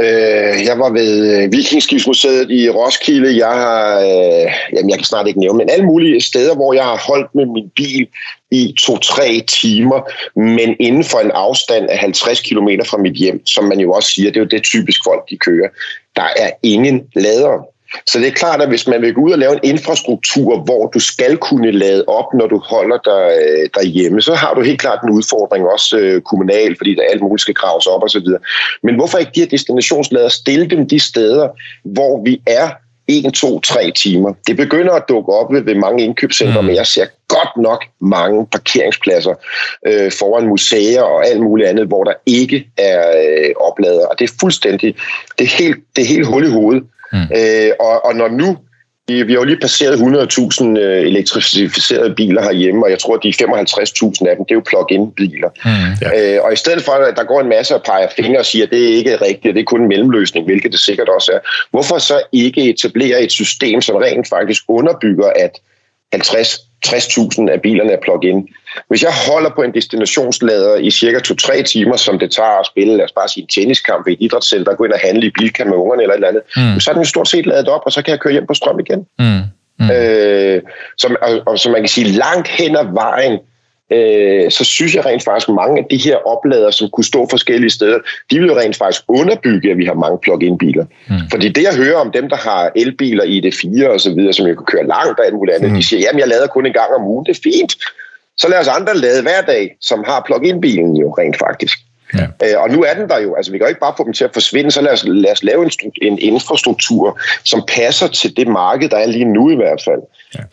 Øh, 0.00 0.64
jeg 0.64 0.78
var 0.78 0.90
ved 0.90 1.42
øh, 1.42 1.52
Vikingskibsmuseet 1.52 2.50
i 2.50 2.70
Roskilde. 2.70 3.36
Jeg 3.36 3.52
har, 3.52 4.00
øh, 4.00 4.52
jamen 4.72 4.90
jeg 4.90 4.98
kan 4.98 5.04
snart 5.04 5.26
ikke 5.26 5.40
nævne, 5.40 5.58
men 5.58 5.70
alle 5.70 5.86
mulige 5.86 6.20
steder, 6.20 6.54
hvor 6.54 6.72
jeg 6.72 6.84
har 6.84 7.04
holdt 7.08 7.34
med 7.34 7.46
min 7.46 7.70
bil 7.76 8.06
i 8.50 8.74
to-tre 8.80 9.44
timer, 9.48 10.00
men 10.40 10.76
inden 10.80 11.04
for 11.04 11.18
en 11.18 11.30
afstand 11.30 11.90
af 11.90 11.98
50 11.98 12.40
km 12.40 12.68
fra 12.86 12.98
mit 12.98 13.14
hjem, 13.14 13.46
som 13.46 13.64
man 13.64 13.80
jo 13.80 13.92
også 13.92 14.08
siger, 14.12 14.30
det 14.30 14.36
er 14.36 14.44
jo 14.44 14.48
det 14.48 14.62
typisk 14.62 15.00
folk, 15.04 15.30
de 15.30 15.36
kører. 15.36 15.68
Der 16.16 16.28
er 16.36 16.50
ingen 16.62 17.02
lader. 17.14 17.73
Så 18.06 18.18
det 18.18 18.28
er 18.28 18.32
klart, 18.32 18.62
at 18.62 18.68
hvis 18.68 18.86
man 18.86 19.02
vil 19.02 19.14
gå 19.14 19.20
ud 19.20 19.32
og 19.32 19.38
lave 19.38 19.52
en 19.52 19.60
infrastruktur, 19.62 20.58
hvor 20.58 20.86
du 20.86 20.98
skal 20.98 21.36
kunne 21.36 21.70
lade 21.70 22.04
op, 22.06 22.34
når 22.34 22.46
du 22.46 22.58
holder 22.58 22.98
dig 23.04 23.24
øh, 23.42 23.68
derhjemme, 23.74 24.22
så 24.22 24.34
har 24.34 24.54
du 24.54 24.62
helt 24.62 24.80
klart 24.80 24.98
en 25.04 25.10
udfordring 25.10 25.66
også 25.66 25.96
øh, 25.98 26.22
kommunal, 26.22 26.76
fordi 26.76 26.94
der 26.94 27.02
alt 27.12 27.22
muligt 27.22 27.40
skal 27.40 27.54
graves 27.54 27.86
op 27.86 28.02
osv. 28.02 28.26
Men 28.82 28.94
hvorfor 28.94 29.18
ikke 29.18 29.32
de 29.34 29.40
her 29.40 29.46
destinationslader 29.46 30.28
stille 30.28 30.66
dem 30.66 30.88
de 30.88 31.00
steder, 31.00 31.48
hvor 31.84 32.22
vi 32.24 32.42
er 32.46 32.68
en, 33.06 33.32
to, 33.32 33.60
tre 33.60 33.92
timer. 33.96 34.34
Det 34.46 34.56
begynder 34.56 34.92
at 34.92 35.04
dukke 35.08 35.32
op 35.32 35.52
ved, 35.52 35.60
ved 35.62 35.74
mange 35.74 36.04
indkøbscentre, 36.04 36.60
mm. 36.60 36.66
men 36.66 36.76
jeg 36.76 36.86
ser 36.86 37.06
godt 37.28 37.56
nok 37.56 37.84
mange 38.00 38.46
parkeringspladser 38.46 39.34
øh, 39.86 40.12
foran 40.12 40.46
museer 40.46 41.02
og 41.02 41.26
alt 41.26 41.40
muligt 41.40 41.68
andet, 41.68 41.86
hvor 41.86 42.04
der 42.04 42.12
ikke 42.26 42.66
er 42.78 43.00
øh, 43.08 43.50
oplader. 43.56 44.06
Og 44.06 44.18
det 44.18 44.30
er 44.30 44.34
fuldstændig, 44.40 44.94
det 45.38 45.44
er 45.44 45.48
helt, 45.48 45.76
det 45.96 46.02
er 46.02 46.06
helt 46.06 46.26
hul 46.26 46.46
i 46.46 46.50
hovedet. 46.50 46.84
Mm. 47.14 47.36
Øh, 47.36 47.70
og, 47.80 48.04
og 48.04 48.14
når 48.14 48.28
nu 48.28 48.56
vi, 49.08 49.22
vi 49.22 49.32
har 49.32 49.40
jo 49.40 49.44
lige 49.44 49.60
passeret 49.60 49.96
100.000 49.96 50.78
øh, 50.78 51.06
elektrificerede 51.06 52.14
biler 52.14 52.42
herhjemme, 52.42 52.84
og 52.84 52.90
jeg 52.90 52.98
tror, 52.98 53.16
de 53.16 53.28
55.000 53.28 54.28
af 54.28 54.36
dem, 54.36 54.44
det 54.44 54.50
er 54.50 54.54
jo 54.54 54.62
plug-in 54.66 55.10
biler. 55.10 55.48
Mm, 55.64 55.92
ja. 56.02 56.34
øh, 56.34 56.44
og 56.44 56.52
i 56.52 56.56
stedet 56.56 56.82
for, 56.82 56.92
at 56.92 57.16
der 57.16 57.24
går 57.24 57.40
en 57.40 57.48
masse 57.48 57.74
og 57.74 57.82
peger 57.82 58.08
fingre 58.16 58.38
og 58.38 58.46
siger, 58.46 58.64
at 58.64 58.70
det 58.70 58.84
er 58.84 58.96
ikke 58.96 59.16
rigtigt, 59.16 59.54
det 59.54 59.60
er 59.60 59.64
kun 59.64 59.82
en 59.82 59.88
mellemløsning, 59.88 60.46
hvilket 60.46 60.72
det 60.72 60.80
sikkert 60.80 61.08
også 61.08 61.32
er. 61.32 61.38
Hvorfor 61.70 61.98
så 61.98 62.22
ikke 62.32 62.70
etablere 62.70 63.22
et 63.22 63.32
system, 63.32 63.80
som 63.80 63.96
rent 63.96 64.28
faktisk 64.28 64.62
underbygger, 64.68 65.30
at 65.36 65.60
50 66.12 66.58
60.000 66.86 67.50
af 67.50 67.60
bilerne 67.62 67.92
er 67.92 68.00
plug-in. 68.02 68.48
Hvis 68.88 69.02
jeg 69.02 69.12
holder 69.28 69.50
på 69.54 69.62
en 69.62 69.74
destinationslader 69.74 70.76
i 70.76 70.90
cirka 70.90 71.18
2-3 71.18 71.62
timer, 71.62 71.96
som 71.96 72.18
det 72.18 72.30
tager 72.30 72.60
at 72.60 72.66
spille, 72.66 72.96
lad 72.96 73.04
os 73.04 73.12
bare 73.12 73.28
sige 73.28 73.42
en 73.42 73.48
tenniskamp 73.48 74.08
i 74.08 74.12
et 74.12 74.18
idrætscenter, 74.20 74.74
gå 74.74 74.84
ind 74.84 74.92
og 74.92 74.98
handle 74.98 75.26
i 75.26 75.30
bilka 75.38 75.64
med 75.64 75.72
ungerne 75.72 76.02
eller 76.02 76.14
et 76.14 76.16
eller 76.16 76.28
andet, 76.28 76.42
mm. 76.74 76.80
så 76.80 76.90
er 76.90 76.92
den 76.94 77.02
jo 77.02 77.08
stort 77.08 77.28
set 77.28 77.46
ladet 77.46 77.68
op, 77.68 77.82
og 77.86 77.92
så 77.92 78.02
kan 78.02 78.12
jeg 78.12 78.20
køre 78.20 78.32
hjem 78.32 78.46
på 78.46 78.54
strøm 78.54 78.80
igen. 78.80 79.06
Mm. 79.18 79.40
Mm. 79.78 79.90
Øh, 79.90 80.62
som, 80.98 81.16
og, 81.22 81.42
og 81.46 81.58
som 81.58 81.72
man 81.72 81.80
kan 81.80 81.88
sige, 81.88 82.06
langt 82.06 82.48
hen 82.48 82.76
ad 82.76 82.86
vejen, 82.92 83.38
øh, 83.92 84.50
så 84.50 84.64
synes 84.64 84.94
jeg 84.94 85.06
rent 85.06 85.24
faktisk, 85.24 85.48
at 85.48 85.54
mange 85.54 85.78
af 85.78 85.86
de 85.90 85.96
her 85.96 86.16
oplader, 86.16 86.70
som 86.70 86.88
kunne 86.92 87.04
stå 87.04 87.26
forskellige 87.30 87.70
steder, 87.70 87.98
de 88.30 88.38
vil 88.38 88.48
jo 88.48 88.58
rent 88.58 88.76
faktisk 88.76 89.02
underbygge, 89.08 89.70
at 89.70 89.78
vi 89.78 89.84
har 89.84 89.94
mange 89.94 90.18
plug-in 90.22 90.58
biler. 90.58 90.84
Mm. 91.08 91.14
Fordi 91.30 91.48
det, 91.48 91.62
jeg 91.62 91.76
hører 91.76 91.96
om 91.96 92.12
dem, 92.12 92.28
der 92.28 92.36
har 92.36 92.70
elbiler 92.76 93.24
i 93.24 93.40
det 93.40 93.54
4 93.54 93.90
og 93.90 94.00
så 94.00 94.14
videre, 94.14 94.32
som 94.32 94.46
jeg 94.46 94.56
kan 94.56 94.64
køre 94.64 94.86
langt 94.86 95.18
og 95.18 95.26
alt 95.26 95.34
muligt 95.34 95.56
andet, 95.56 95.70
mm. 95.70 95.76
de 95.76 95.82
siger, 95.88 96.00
jamen 96.00 96.20
jeg 96.20 96.28
lader 96.28 96.46
kun 96.46 96.66
en 96.66 96.72
gang 96.72 96.90
om 96.98 97.06
ugen, 97.06 97.26
det 97.26 97.36
er 97.36 97.40
fint. 97.42 97.72
Så 98.36 98.48
lad 98.48 98.58
os 98.58 98.68
andre 98.68 98.96
lade 98.96 99.22
hver 99.22 99.40
dag, 99.40 99.76
som 99.80 100.04
har 100.06 100.22
plug-in-bilen 100.26 100.96
jo 100.96 101.14
rent 101.18 101.38
faktisk. 101.38 101.78
Ja. 102.14 102.26
Øh, 102.44 102.62
og 102.62 102.70
nu 102.70 102.82
er 102.82 102.94
den 102.94 103.08
der 103.08 103.18
jo. 103.20 103.34
Altså, 103.34 103.52
vi 103.52 103.58
kan 103.58 103.64
jo 103.64 103.68
ikke 103.68 103.80
bare 103.80 103.94
få 103.96 104.04
dem 104.04 104.12
til 104.12 104.24
at 104.24 104.30
forsvinde, 104.32 104.70
så 104.70 104.80
lad 104.80 104.92
os, 104.92 105.04
lad 105.06 105.32
os 105.32 105.42
lave 105.42 105.62
en, 105.64 105.70
en 106.02 106.18
infrastruktur, 106.18 107.20
som 107.44 107.62
passer 107.68 108.08
til 108.08 108.36
det 108.36 108.48
marked, 108.48 108.88
der 108.88 108.96
er 108.96 109.06
lige 109.06 109.24
nu 109.24 109.50
i 109.50 109.56
hvert 109.56 109.82
fald. 109.84 110.02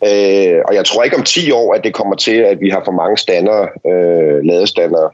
Ja. 0.02 0.56
Øh, 0.56 0.62
og 0.68 0.74
jeg 0.74 0.84
tror 0.84 1.02
ikke 1.02 1.16
om 1.16 1.22
10 1.22 1.50
år, 1.50 1.74
at 1.74 1.84
det 1.84 1.94
kommer 1.94 2.16
til, 2.16 2.36
at 2.36 2.60
vi 2.60 2.70
har 2.70 2.82
for 2.84 2.92
mange 2.92 3.18
stander, 3.18 3.60
øh, 3.62 4.44
ladestander 4.44 5.12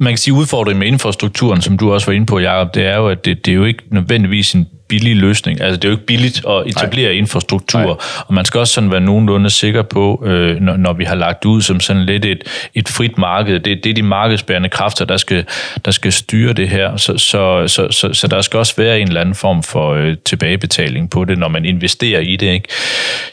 man 0.00 0.12
kan 0.12 0.18
sige, 0.18 0.34
udfordringen 0.34 0.78
med 0.78 0.86
infrastrukturen, 0.86 1.60
som 1.60 1.78
du 1.78 1.92
også 1.92 2.06
var 2.06 2.12
inde 2.12 2.26
på, 2.26 2.38
Jacob, 2.38 2.74
det 2.74 2.86
er 2.86 2.96
jo, 2.96 3.08
at 3.08 3.24
det, 3.24 3.46
det 3.46 3.52
er 3.52 3.56
jo 3.56 3.64
ikke 3.64 3.82
nødvendigvis 3.90 4.52
en 4.52 4.68
billig 4.92 5.16
løsning. 5.16 5.60
Altså, 5.60 5.76
det 5.76 5.84
er 5.84 5.88
jo 5.88 5.94
ikke 5.94 6.06
billigt 6.06 6.42
at 6.48 6.66
etablere 6.66 7.08
Nej. 7.08 7.18
infrastruktur, 7.18 7.80
Nej. 7.80 8.24
og 8.26 8.34
man 8.34 8.44
skal 8.44 8.60
også 8.60 8.74
sådan 8.74 8.90
være 8.90 9.00
nogenlunde 9.00 9.50
sikker 9.50 9.82
på, 9.82 10.22
øh, 10.26 10.60
når, 10.60 10.76
når 10.76 10.92
vi 10.92 11.04
har 11.04 11.14
lagt 11.14 11.44
ud 11.44 11.62
som 11.62 11.80
sådan 11.80 12.02
lidt 12.02 12.24
et, 12.24 12.42
et 12.74 12.88
frit 12.88 13.18
marked. 13.18 13.60
Det, 13.60 13.84
det 13.84 13.90
er 13.90 13.94
de 13.94 14.02
markedsbærende 14.02 14.68
kræfter, 14.68 15.04
der 15.04 15.16
skal, 15.16 15.44
der 15.84 15.90
skal 15.90 16.12
styre 16.12 16.52
det 16.52 16.68
her. 16.68 16.96
Så, 16.96 17.18
så, 17.18 17.68
så, 17.68 17.88
så, 17.90 18.12
så 18.12 18.28
der 18.28 18.40
skal 18.40 18.58
også 18.58 18.74
være 18.76 19.00
en 19.00 19.08
eller 19.08 19.20
anden 19.20 19.34
form 19.34 19.62
for 19.62 19.94
øh, 19.94 20.16
tilbagebetaling 20.24 21.10
på 21.10 21.24
det, 21.24 21.38
når 21.38 21.48
man 21.48 21.64
investerer 21.64 22.20
i 22.20 22.36
det. 22.36 22.46
Ikke? 22.46 22.68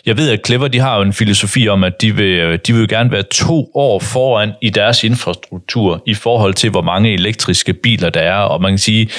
Jeg 0.06 0.18
ved, 0.18 0.30
at 0.32 0.40
Clever 0.46 0.68
de 0.68 0.80
har 0.80 0.96
jo 0.96 1.02
en 1.02 1.14
filosofi 1.14 1.68
om, 1.68 1.84
at 1.84 2.02
de 2.02 2.16
vil, 2.16 2.26
øh, 2.40 2.60
de 2.68 2.74
vil 2.74 2.88
gerne 2.88 3.12
være 3.12 3.24
to 3.32 3.72
år 3.76 4.00
foran 4.00 4.52
i 4.62 4.70
deres 4.70 5.04
infrastruktur 5.04 6.04
i 6.06 6.14
forhold 6.14 6.54
til, 6.54 6.70
hvor 6.70 6.82
mange 6.82 7.14
elektriske 7.14 7.74
biler 7.74 8.10
der 8.10 8.22
er, 8.22 8.38
og 8.38 8.62
man 8.62 8.72
kan 8.72 8.78
sige, 8.80 9.10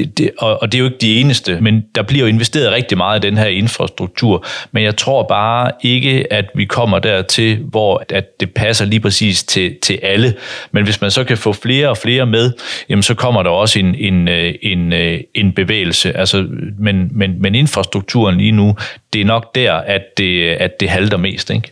det, 0.00 0.18
det, 0.18 0.30
og, 0.38 0.62
og 0.62 0.72
det 0.72 0.78
er 0.78 0.80
jo 0.80 0.84
ikke 0.84 0.98
de 1.00 1.20
eneste, 1.20 1.60
men 1.60 1.84
der 1.94 2.02
bliver 2.02 2.20
jo 2.20 2.26
investeret 2.26 2.72
rigtig 2.72 2.98
meget 2.98 3.24
i 3.24 3.28
den 3.28 3.36
her 3.36 3.46
infrastruktur. 3.46 4.46
Men 4.72 4.82
jeg 4.82 4.96
tror 4.96 5.22
bare 5.22 5.72
ikke, 5.82 6.32
at 6.32 6.44
vi 6.54 6.64
kommer 6.64 6.98
dertil, 6.98 7.56
hvor 7.56 8.04
at 8.08 8.40
det 8.40 8.54
passer 8.54 8.84
lige 8.84 9.00
præcis 9.00 9.44
til, 9.44 9.76
til 9.82 9.98
alle. 10.02 10.34
Men 10.72 10.84
hvis 10.84 11.00
man 11.00 11.10
så 11.10 11.24
kan 11.24 11.38
få 11.38 11.52
flere 11.52 11.88
og 11.88 11.96
flere 11.96 12.26
med, 12.26 12.52
jamen 12.88 13.02
så 13.02 13.14
kommer 13.14 13.42
der 13.42 13.50
også 13.50 13.78
en, 13.78 13.94
en, 13.94 14.28
øh, 14.28 14.54
en, 14.62 14.92
øh, 14.92 15.20
en 15.34 15.52
bevægelse. 15.52 16.16
Altså, 16.16 16.46
men, 16.78 17.08
men, 17.12 17.42
men 17.42 17.54
infrastrukturen 17.54 18.36
lige 18.36 18.52
nu, 18.52 18.76
det 19.12 19.20
er 19.20 19.24
nok 19.24 19.54
der, 19.54 19.74
at 19.74 20.02
det, 20.18 20.48
at 20.48 20.80
det 20.80 20.88
halter 20.88 21.16
mest. 21.16 21.50
Ikke? 21.50 21.70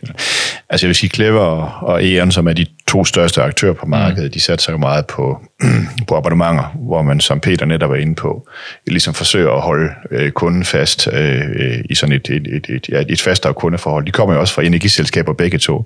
Altså 0.69 0.85
jeg 0.85 0.87
vil 0.87 0.95
sige, 0.95 1.09
Clever 1.09 1.39
og 1.81 2.05
E.ON, 2.05 2.31
som 2.31 2.47
er 2.47 2.53
de 2.53 2.65
to 2.89 3.05
største 3.05 3.41
aktører 3.41 3.73
på 3.73 3.85
markedet, 3.85 4.23
mm. 4.23 4.31
de 4.31 4.39
satser 4.39 4.71
jo 4.71 4.77
meget 4.77 5.05
på, 5.05 5.39
på 6.07 6.15
abonnementer, 6.15 6.63
hvor 6.75 7.01
man, 7.01 7.19
som 7.19 7.39
Peter 7.39 7.65
netop 7.65 7.89
var 7.89 7.95
inde 7.95 8.15
på, 8.15 8.47
ligesom 8.87 9.13
forsøger 9.13 9.51
at 9.51 9.61
holde 9.61 9.89
øh, 10.11 10.31
kunden 10.31 10.63
fast 10.63 11.07
øh, 11.13 11.83
i 11.89 11.95
sådan 11.95 12.15
et, 12.15 12.29
et, 12.29 12.47
et, 12.47 12.69
et, 12.69 12.89
ja, 12.89 13.03
et 13.09 13.21
fastere 13.21 13.53
kundeforhold. 13.53 14.05
De 14.05 14.11
kommer 14.11 14.35
jo 14.35 14.41
også 14.41 14.53
fra 14.53 14.63
energiselskaber 14.63 15.33
begge 15.33 15.57
to. 15.57 15.85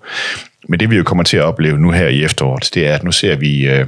Men 0.70 0.80
det 0.80 0.90
vi 0.90 0.96
jo 0.96 1.04
kommer 1.04 1.24
til 1.24 1.38
at 1.38 1.44
opleve 1.44 1.78
nu 1.78 1.92
her 1.92 2.08
i 2.08 2.24
efteråret, 2.24 2.70
det 2.74 2.88
er, 2.88 2.96
at 2.96 3.04
nu 3.04 3.12
ser 3.12 3.36
vi... 3.36 3.68
Øh, 3.68 3.88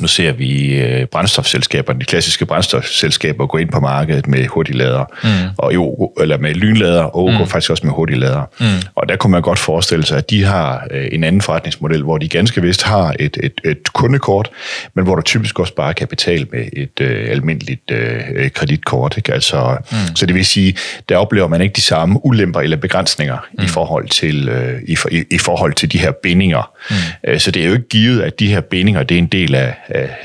nu 0.00 0.06
ser 0.06 0.32
vi 0.32 0.80
øh, 0.80 1.06
brændstofselskaberne, 1.06 2.00
de 2.00 2.04
klassiske 2.04 2.46
brændstofselskaber, 2.46 3.46
gå 3.46 3.58
ind 3.58 3.70
på 3.70 3.80
markedet 3.80 4.26
med 4.26 4.46
hurtiglader, 4.46 5.04
mm. 5.24 5.50
og 5.58 5.74
jo, 5.74 6.12
eller 6.20 6.38
med 6.38 6.54
lynlader, 6.54 7.02
og 7.02 7.32
mm. 7.32 7.46
faktisk 7.46 7.70
også 7.70 7.86
med 7.86 7.94
hurtiglader. 7.94 8.42
Mm. 8.60 8.66
Og 8.94 9.08
der 9.08 9.16
kunne 9.16 9.30
man 9.30 9.42
godt 9.42 9.58
forestille 9.58 10.06
sig, 10.06 10.18
at 10.18 10.30
de 10.30 10.44
har 10.44 10.86
øh, 10.90 11.08
en 11.12 11.24
anden 11.24 11.40
forretningsmodel, 11.40 12.02
hvor 12.02 12.18
de 12.18 12.28
ganske 12.28 12.62
vist 12.62 12.82
har 12.82 13.14
et, 13.18 13.36
et, 13.42 13.60
et 13.64 13.92
kundekort, 13.92 14.50
men 14.94 15.04
hvor 15.04 15.14
du 15.14 15.22
typisk 15.22 15.58
også 15.58 15.74
bare 15.74 15.94
kan 15.94 16.08
betale 16.08 16.46
med 16.52 16.64
et 16.72 17.00
øh, 17.00 17.30
almindeligt 17.30 17.90
øh, 17.90 18.50
kreditkort. 18.50 19.16
Ikke? 19.16 19.34
Altså, 19.34 19.76
mm. 19.90 20.16
Så 20.16 20.26
det 20.26 20.34
vil 20.34 20.46
sige, 20.46 20.76
der 21.08 21.16
oplever 21.16 21.48
man 21.48 21.60
ikke 21.60 21.72
de 21.72 21.80
samme 21.80 22.26
ulemper 22.26 22.60
eller 22.60 22.76
begrænsninger 22.76 23.46
mm. 23.58 23.64
i, 23.64 23.66
forhold 23.66 24.08
til, 24.08 24.48
øh, 24.48 24.82
i, 24.88 24.96
i, 25.10 25.24
i 25.30 25.38
forhold 25.38 25.72
til 25.72 25.92
de 25.92 25.98
her 25.98 26.12
bindinger. 26.22 26.70
Mm. 26.90 27.38
Så 27.38 27.50
det 27.50 27.62
er 27.62 27.66
jo 27.66 27.72
ikke 27.72 27.88
givet, 27.88 28.22
at 28.22 28.40
de 28.40 28.48
her 28.48 28.60
bindinger, 28.60 29.02
det 29.02 29.14
er 29.14 29.18
en 29.18 29.26
del 29.26 29.54
af 29.54 29.74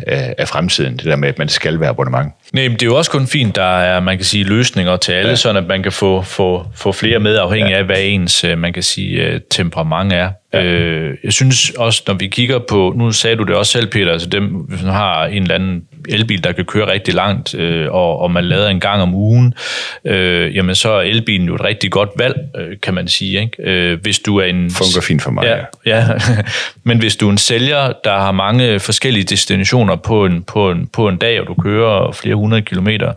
af, 0.08 0.36
af, 0.38 0.48
fremtiden, 0.48 0.98
det 0.98 1.06
der 1.06 1.16
med, 1.16 1.30
at 1.30 1.40
man 1.40 1.50
skal 1.50 1.80
være 1.80 1.90
abonnement. 1.90 2.32
Nej, 2.54 2.64
men 2.64 2.72
det 2.72 2.82
er 2.82 2.86
jo 2.86 2.96
også 2.96 3.12
kun 3.12 3.28
fint, 3.28 3.56
der 3.56 3.78
er, 3.78 4.00
man 4.00 4.18
kan 4.18 4.26
sige, 4.26 4.44
løsninger 4.44 4.98
til 4.98 5.12
alle, 5.12 5.30
ja. 5.30 5.36
sådan 5.36 5.64
at 5.64 5.68
man 5.68 5.84
kan 5.84 5.92
få, 5.92 6.22
få, 6.22 6.66
få 6.76 6.92
flere 6.92 7.20
med, 7.20 7.38
afhængig 7.38 7.72
ja. 7.72 7.78
af, 7.78 7.84
hvad 7.84 7.98
ens, 8.00 8.44
øh, 8.44 8.58
man 8.58 8.74
kan 8.74 8.84
sige, 8.84 9.24
øh, 9.24 9.40
temperament 9.50 10.14
er. 10.14 10.30
Ja. 10.54 10.64
Øh, 10.64 11.18
jeg 11.24 11.34
synes 11.34 11.70
også, 11.70 12.04
når 12.08 12.14
vi 12.14 12.28
kigger 12.28 12.60
på, 12.60 12.94
nu 12.98 13.12
sagde 13.12 13.36
du 13.36 13.44
det 13.44 13.56
også 13.56 13.72
selv, 13.72 13.88
Peter, 13.88 14.12
altså 14.12 14.30
dem, 14.30 14.66
man 14.70 14.94
har 14.94 15.26
en 15.26 15.42
eller 15.42 15.56
anden 15.56 15.82
elbil, 16.10 16.44
der 16.44 16.52
kan 16.52 16.66
køre 16.66 16.92
rigtig 16.92 17.14
langt, 17.14 17.56
øh, 17.56 17.92
og, 17.92 18.20
og 18.20 18.32
man 18.32 18.46
lader 18.46 18.70
en 18.70 18.80
gang 18.80 19.02
om 19.02 19.16
ugen, 19.16 19.54
øh, 20.06 20.56
jamen 20.56 20.76
så 20.76 20.92
er 20.92 21.02
elbilen 21.02 21.48
jo 21.48 21.56
et 21.56 21.64
rigtig 21.64 21.92
godt 21.92 22.10
valg, 22.18 22.36
øh, 22.58 22.78
kan 22.82 22.94
man 22.94 23.08
sige. 23.08 23.42
Ikke? 23.42 23.64
Øh, 23.64 24.02
hvis 24.02 24.20
du 24.20 24.38
er 24.38 24.46
en... 24.46 24.72
Fungerer 24.72 25.02
fint 25.02 25.22
for 25.22 25.32
mig, 25.32 25.44
ja. 25.44 25.58
ja. 25.86 26.08
Men 26.84 27.00
hvis 27.00 27.16
du 27.16 27.28
er 27.28 27.32
en 27.32 27.38
sælger, 27.38 27.94
der 28.04 28.20
har 28.20 28.32
mange 28.32 28.80
forskellige 28.80 29.24
destinationer 29.24 29.96
på 29.96 30.26
en, 30.26 30.44
på 30.44 30.72
en, 30.72 30.88
på 30.88 31.08
en 31.08 31.18
dag, 31.18 31.42
og 31.42 31.48
du 31.48 31.54
kører 31.54 32.12
flere 32.12 32.36
hundrede 32.36 32.62
kilometer, 32.62 33.14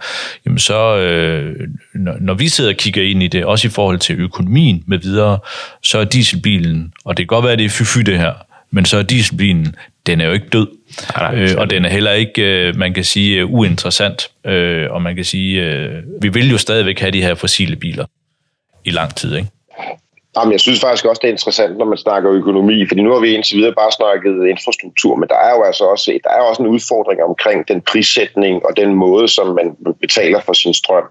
jamen 0.47 0.59
så, 0.59 0.97
øh, 0.97 1.69
når, 1.95 2.15
når 2.21 2.35
vi 2.35 2.49
sidder 2.49 2.71
og 2.71 2.77
kigger 2.77 3.03
ind 3.03 3.23
i 3.23 3.29
det, 3.29 3.45
også 3.45 3.69
i 3.69 3.71
forhold 3.71 3.99
til 3.99 4.21
økonomien 4.21 4.83
med 4.87 4.99
videre, 4.99 5.39
så 5.83 5.99
er 5.99 6.05
dieselbilen, 6.05 6.93
og 7.05 7.17
det 7.17 7.23
kan 7.23 7.27
godt 7.27 7.43
være, 7.45 7.53
at 7.53 7.59
det 7.59 7.65
er 7.65 7.85
fy 7.85 7.99
det 8.01 8.19
her, 8.19 8.33
men 8.77 8.85
så 8.85 8.97
er 8.99 9.03
dieselbilen, 9.03 9.77
den 10.07 10.21
er 10.21 10.27
jo 10.27 10.33
ikke 10.33 10.49
død. 10.53 10.67
Nej, 11.17 11.35
nej, 11.35 11.43
øh, 11.43 11.51
og 11.59 11.71
den 11.71 11.85
er 11.85 11.89
heller 11.89 12.13
ikke, 12.13 12.43
øh, 12.43 12.77
man 12.77 12.95
kan 12.95 13.05
sige, 13.05 13.45
uh, 13.45 13.53
uinteressant. 13.53 14.31
Øh, 14.47 14.87
og 14.91 15.03
man 15.03 15.17
kan 15.17 15.25
sige, 15.25 15.63
øh, 15.63 16.03
vi 16.23 16.29
vil 16.29 16.51
jo 16.51 16.59
stadigvæk 16.59 16.99
have 17.01 17.11
de 17.11 17.23
her 17.23 17.35
fossile 17.35 17.77
biler 17.77 18.07
i 18.85 18.91
lang 18.91 19.15
tid, 19.15 19.37
ikke? 19.37 19.49
Jamen, 20.37 20.53
jeg 20.53 20.61
synes 20.61 20.81
faktisk 20.81 21.05
også, 21.05 21.21
det 21.23 21.29
er 21.29 21.33
interessant, 21.33 21.79
når 21.79 21.85
man 21.85 21.99
snakker 21.99 22.33
økonomi, 22.33 22.87
fordi 22.89 23.03
nu 23.03 23.13
har 23.13 23.21
vi 23.21 23.35
indtil 23.35 23.57
videre 23.57 23.75
bare 23.75 23.93
snakket 23.93 24.49
infrastruktur, 24.49 25.17
men 25.17 25.29
der 25.29 25.39
er 25.49 25.53
jo 25.57 25.63
altså 25.63 25.85
også, 25.85 26.19
der 26.25 26.31
er 26.31 26.41
også 26.41 26.63
en 26.63 26.69
udfordring 26.69 27.23
omkring 27.23 27.69
den 27.69 27.81
prissætning 27.81 28.67
og 28.67 28.77
den 28.77 28.95
måde, 28.95 29.29
som 29.29 29.47
man 29.47 29.77
betaler 30.01 30.41
for 30.47 30.53
sin 30.53 30.75
strøm. 30.75 31.07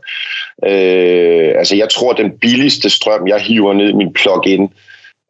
Øh, 0.66 1.52
altså, 1.60 1.76
jeg 1.76 1.90
tror, 1.90 2.14
den 2.14 2.32
billigste 2.42 2.90
strøm, 2.90 3.28
jeg 3.28 3.40
hiver 3.42 3.74
ned 3.74 3.90
i 3.90 4.00
min 4.02 4.14
plug-in, 4.14 4.64
Øh, 4.64 4.70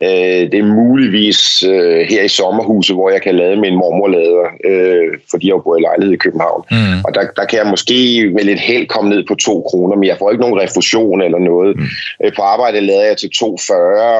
det 0.01 0.53
er 0.59 0.63
muligvis 0.63 1.63
øh, 1.63 1.99
her 2.09 2.23
i 2.23 2.27
sommerhuset, 2.27 2.95
hvor 2.95 3.09
jeg 3.09 3.21
kan 3.21 3.35
lade 3.35 3.53
en 3.53 3.75
mormorlader, 3.75 4.45
øh, 4.65 5.19
fordi 5.31 5.47
jeg 5.47 5.63
bor 5.63 5.77
i 5.77 5.81
lejlighed 5.81 6.13
i 6.13 6.23
København. 6.25 6.63
Mm. 6.71 6.99
Og 7.05 7.13
der, 7.13 7.21
der 7.35 7.45
kan 7.45 7.59
jeg 7.59 7.67
måske 7.67 8.29
med 8.35 8.43
lidt 8.43 8.59
held 8.59 8.87
komme 8.87 9.09
ned 9.09 9.23
på 9.27 9.35
2 9.35 9.61
kroner, 9.69 9.95
men 9.95 10.07
jeg 10.07 10.17
får 10.19 10.31
ikke 10.31 10.41
nogen 10.41 10.61
refusion 10.61 11.21
eller 11.21 11.39
noget. 11.39 11.77
Mm. 11.77 11.85
Øh, 12.23 12.31
på 12.35 12.41
arbejde 12.41 12.81
lader 12.81 13.05
jeg 13.05 13.17
til 13.17 13.29
2,40, 13.35 13.45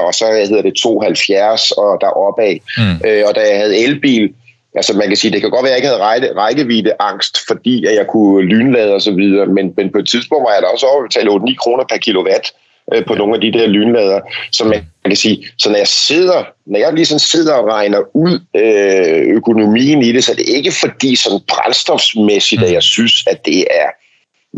og 0.08 0.14
så 0.14 0.26
hedder 0.50 0.62
det 0.62 0.80
2,70 0.80 1.82
og 1.82 1.98
der 2.02 2.18
opad. 2.28 2.58
Mm. 2.78 3.08
Øh, 3.08 3.24
og 3.28 3.36
da 3.36 3.42
jeg 3.52 3.58
havde 3.58 3.84
elbil, 3.84 4.34
Altså 4.78 4.98
man 4.98 5.08
kan 5.08 5.18
sige, 5.18 5.32
det 5.32 5.42
kan 5.42 5.50
godt 5.50 5.64
være, 5.64 5.72
at 5.72 5.76
jeg 5.76 5.78
ikke 5.78 5.88
havde 5.88 6.04
række, 6.10 6.28
rækkevidde 6.36 6.94
angst, 7.00 7.38
fordi 7.48 7.86
at 7.86 7.96
jeg 7.96 8.08
kunne 8.08 8.46
lynlade 8.46 8.94
og 8.94 9.02
så 9.02 9.12
videre, 9.12 9.46
men, 9.46 9.74
men 9.78 9.92
på 9.92 9.98
et 9.98 10.08
tidspunkt 10.08 10.44
var 10.44 10.54
jeg 10.54 10.62
da 10.62 10.68
også 10.68 10.86
over 10.86 11.04
at 11.04 11.08
betale 11.10 11.30
8-9 11.32 11.56
kroner 11.56 11.84
per 11.90 11.98
kilowatt 11.98 12.46
øh, 12.94 13.06
på 13.06 13.16
nogle 13.16 13.36
af 13.36 13.42
de 13.42 13.52
der 13.52 13.68
lynlader. 13.68 14.20
Så 14.52 14.66
man 14.66 14.86
kan 15.06 15.16
sige, 15.16 15.48
så 15.58 15.70
når 15.70 15.78
jeg 15.78 15.88
sidder, 15.88 16.44
når 16.66 16.80
jeg 16.80 16.94
lige 16.94 17.06
sådan 17.06 17.20
sidder 17.20 17.54
og 17.54 17.68
regner 17.68 18.00
ud 18.14 18.40
øh, 18.56 19.36
økonomien 19.36 20.02
i 20.02 20.12
det, 20.12 20.24
så 20.24 20.32
er 20.32 20.36
det 20.36 20.50
ikke 20.50 20.72
fordi 20.72 21.16
sådan 21.16 21.40
brændstofsmæssigt, 21.48 22.64
at 22.64 22.72
jeg 22.72 22.84
synes, 22.84 23.28
at 23.28 23.46
det 23.46 23.60
er 23.60 23.90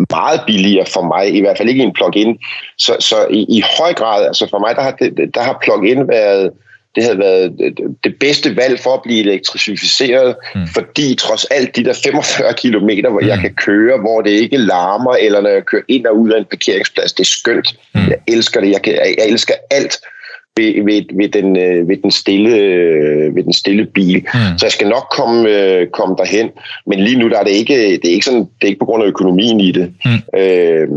meget 0.09 0.41
billigere 0.47 0.85
for 0.85 1.01
mig, 1.01 1.35
i 1.35 1.41
hvert 1.41 1.57
fald 1.57 1.69
ikke 1.69 1.83
i 1.83 1.85
en 1.85 1.93
plug-in. 1.93 2.37
Så, 2.77 2.95
så 2.99 3.27
i, 3.29 3.45
i 3.57 3.63
høj 3.77 3.93
grad, 3.93 4.25
altså 4.25 4.47
for 4.49 4.59
mig, 4.59 4.75
der 4.75 4.81
har, 4.81 4.91
der 5.33 5.41
har 5.41 5.59
plug-in 5.63 6.07
været 6.07 6.51
det 6.97 7.05
havde 7.05 7.19
været 7.19 7.73
det 8.03 8.15
bedste 8.19 8.55
valg 8.55 8.79
for 8.79 8.93
at 8.93 9.01
blive 9.03 9.19
elektrificeret, 9.19 10.35
mm. 10.55 10.67
fordi 10.67 11.15
trods 11.15 11.45
alt 11.45 11.75
de 11.75 11.83
der 11.83 11.93
45 12.03 12.53
kilometer, 12.53 13.09
hvor 13.09 13.19
mm. 13.19 13.27
jeg 13.27 13.39
kan 13.39 13.53
køre, 13.53 13.99
hvor 13.99 14.21
det 14.21 14.29
ikke 14.29 14.57
larmer, 14.57 15.15
eller 15.15 15.41
når 15.41 15.49
jeg 15.49 15.65
kører 15.65 15.81
ind 15.87 16.05
og 16.05 16.19
ud 16.19 16.29
af 16.29 16.37
en 16.39 16.45
parkeringsplads, 16.45 17.13
det 17.13 17.23
er 17.23 17.27
skønt. 17.39 17.75
Mm. 17.95 18.01
Jeg 18.01 18.17
elsker 18.27 18.61
det. 18.61 18.71
Jeg, 18.71 18.81
kan, 18.81 18.93
jeg 18.93 19.27
elsker 19.27 19.53
alt 19.71 19.97
ved, 20.57 20.83
ved, 20.85 21.01
ved, 21.17 21.29
den, 21.29 21.57
øh, 21.57 21.89
ved, 21.89 21.97
den 21.97 22.11
stille, 22.11 22.51
ved 23.35 23.43
den 23.43 23.53
stille 23.53 23.85
bil. 23.85 24.17
Mm. 24.33 24.57
Så 24.57 24.65
jeg 24.65 24.71
skal 24.71 24.87
nok 24.87 25.07
komme, 25.17 25.49
øh, 25.49 25.87
komme 25.87 26.15
derhen. 26.17 26.49
Men 26.87 26.99
lige 26.99 27.19
nu 27.19 27.29
der 27.29 27.39
er 27.39 27.43
det 27.43 27.51
ikke, 27.51 27.73
det 27.73 28.05
er 28.05 28.13
ikke, 28.13 28.25
sådan, 28.25 28.39
det 28.39 28.63
er 28.63 28.67
ikke 28.67 28.79
på 28.79 28.85
grund 28.85 29.03
af 29.03 29.07
økonomien 29.07 29.59
i 29.59 29.71
det. 29.71 29.93
Mm. 30.05 30.39
Øh, 30.39 30.87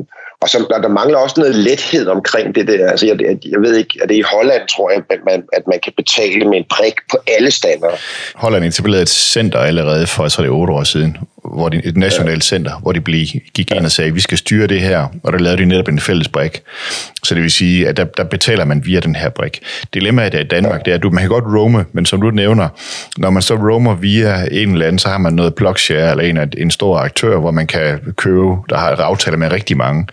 og 0.43 0.49
så 0.49 0.67
der, 0.71 0.81
der 0.81 0.89
mangler 0.89 1.19
også 1.19 1.41
noget 1.41 1.55
lethed 1.55 2.07
omkring 2.07 2.55
det 2.55 2.69
der. 2.69 2.91
Altså, 2.91 3.07
jeg, 3.07 3.17
jeg 3.45 3.61
ved 3.61 3.77
ikke, 3.77 3.99
at 4.03 4.09
det 4.09 4.15
er 4.15 4.19
i 4.19 4.25
Holland, 4.37 4.63
tror 4.69 4.91
jeg, 4.91 5.03
at 5.11 5.19
man, 5.27 5.43
at 5.53 5.63
man 5.67 5.81
kan 5.85 5.93
betale 5.97 6.45
med 6.45 6.59
en 6.59 6.65
prik 6.71 6.95
på 7.11 7.17
alle 7.27 7.51
standarder. 7.51 7.97
Holland 8.35 8.65
etablerede 8.65 9.03
et 9.03 9.09
center 9.09 9.59
allerede 9.59 10.07
for, 10.07 10.29
så 10.29 10.43
det 10.43 10.51
otte 10.51 10.73
år 10.73 10.85
siden, 10.85 11.17
hvor 11.55 11.69
de, 11.69 11.81
et 11.85 11.97
nationalt 11.97 12.45
center, 12.45 12.79
hvor 12.83 12.93
de 12.93 13.01
blev, 13.01 13.27
gik 13.55 13.71
ind 13.71 13.85
og 13.85 13.91
sagde, 13.91 14.15
vi 14.15 14.21
skal 14.21 14.39
styre 14.39 14.67
det 14.67 14.81
her, 14.81 15.07
og 15.23 15.33
der 15.33 15.39
lavede 15.39 15.63
de 15.63 15.67
netop 15.67 15.89
en 15.89 16.01
fælles 16.01 16.29
brik. 16.29 16.63
Så 17.25 17.35
det 17.35 17.43
vil 17.43 17.51
sige, 17.51 17.89
at 17.89 17.97
der, 17.97 18.05
der 18.05 18.25
betaler 18.25 18.65
man 18.65 18.87
via 18.87 19.01
den 19.01 19.15
her 19.15 19.29
brik. 19.29 19.61
Dilemmaet 19.95 20.35
i 20.35 20.43
Danmark, 20.43 20.85
det 20.85 20.91
er, 20.91 20.95
at 20.95 21.03
du, 21.03 21.11
man 21.11 21.21
kan 21.23 21.31
godt 21.31 21.45
roame, 21.45 21.85
men 21.93 22.07
som 22.07 22.21
du 22.21 22.31
nævner, 22.31 22.69
når 23.19 23.31
man 23.31 23.43
så 23.43 23.55
roamer 23.55 23.95
via 23.95 24.47
en 24.51 24.73
eller 24.73 24.87
anden, 24.87 24.99
så 24.99 25.09
har 25.09 25.19
man 25.19 25.33
noget 25.33 25.55
blockshare, 25.55 26.11
eller 26.11 26.43
en, 26.43 26.53
en 26.59 26.71
stor 26.71 26.99
aktør, 26.99 27.39
hvor 27.39 27.51
man 27.51 27.67
kan 27.67 27.99
købe, 28.17 28.57
der 28.69 28.77
har 28.77 28.93
et 28.93 29.01
aftale 29.01 29.37
med 29.37 29.53
rigtig 29.53 29.77
mange. 29.77 30.07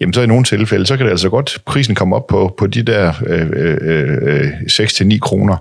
Jamen 0.00 0.12
så 0.12 0.22
i 0.22 0.26
nogle 0.26 0.44
tilfælde, 0.44 0.86
så 0.86 0.96
kan 0.96 1.06
det 1.06 1.10
altså 1.10 1.28
godt, 1.28 1.58
prisen 1.66 1.94
komme 1.94 2.16
op 2.16 2.26
på, 2.26 2.54
på 2.58 2.66
de 2.66 2.82
der 2.82 3.12
øh, 3.26 3.48
øh, 3.52 3.78
øh, 3.82 4.50
6-9 4.70 5.18
kroner 5.18 5.56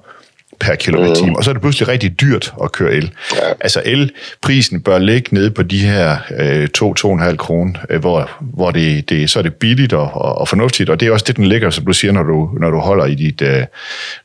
per 0.61 0.75
kilowatt 0.75 1.25
mm. 1.25 1.33
og 1.35 1.43
så 1.43 1.51
er 1.51 1.53
det 1.53 1.61
pludselig 1.61 1.87
rigtig 1.87 2.21
dyrt 2.21 2.53
at 2.63 2.71
køre 2.71 2.93
el. 2.93 3.11
Ja. 3.35 3.53
Altså 3.59 3.81
elprisen 3.85 4.81
bør 4.81 4.99
ligge 4.99 5.35
nede 5.35 5.51
på 5.51 5.63
de 5.63 5.79
her 5.79 6.17
øh, 6.39 6.67
2-2,5 6.77 7.35
kroner, 7.35 7.79
øh, 7.89 7.99
hvor, 7.99 8.29
hvor 8.39 8.71
det, 8.71 9.09
det, 9.09 9.29
så 9.29 9.39
er 9.39 9.43
det 9.43 9.53
billigt 9.53 9.93
og, 9.93 10.11
og, 10.13 10.37
og 10.37 10.47
fornuftigt, 10.47 10.89
og 10.89 10.99
det 10.99 11.07
er 11.07 11.11
også 11.11 11.25
det, 11.27 11.37
den 11.37 11.45
ligger, 11.45 11.69
som 11.69 11.85
du 11.85 11.93
siger, 11.93 12.11
når 12.11 12.23
du, 12.23 12.49
når 12.59 12.69
du 12.69 12.77
holder 12.77 13.05
i 13.05 13.15
dit, 13.15 13.41
øh, 13.41 13.63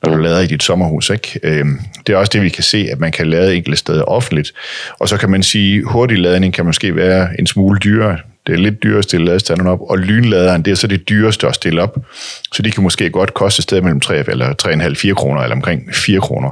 når 0.03 0.16
du 0.16 0.22
lader 0.22 0.40
i 0.40 0.46
dit 0.46 0.62
sommerhus. 0.62 1.11
Ikke? 1.11 1.40
Øh, 1.42 1.64
det 2.07 2.12
er 2.12 2.16
også 2.16 2.31
det, 2.33 2.42
vi 2.42 2.49
kan 2.49 2.64
se, 2.64 2.88
at 2.92 3.01
man 3.01 3.12
kan 3.12 3.27
lade 3.27 3.57
enkelte 3.57 3.79
steder 3.79 4.03
offentligt, 4.03 4.53
og 4.99 5.09
så 5.09 5.16
kan 5.16 5.31
man 5.31 5.42
sige, 5.42 5.85
hurtig 5.85 6.18
ladning 6.18 6.55
kan 6.55 6.64
måske 6.64 6.96
være 6.96 7.29
en 7.38 7.46
smule 7.46 7.79
dyrere, 7.79 8.18
det 8.47 8.53
er 8.53 8.59
lidt 8.59 8.83
dyrere 8.83 8.99
at 8.99 9.05
stille 9.05 9.27
ladestanderen 9.27 9.71
op, 9.71 9.81
og 9.81 9.99
lynladeren, 9.99 10.63
det 10.63 10.71
er 10.71 10.75
så 10.75 10.87
det 10.87 11.09
dyreste 11.09 11.47
at 11.47 11.55
stille 11.55 11.83
op. 11.83 11.99
Så 12.53 12.63
de 12.63 12.71
kan 12.71 12.83
måske 12.83 13.11
godt 13.11 13.35
koste 13.35 13.61
et 13.61 13.63
sted 13.63 13.81
mellem 13.81 14.01
3 14.01 14.31
eller 14.31 14.55
3,5-4 15.09 15.15
kroner, 15.15 15.43
eller 15.43 15.57
omkring 15.57 15.95
4 15.95 16.21
kroner. 16.21 16.51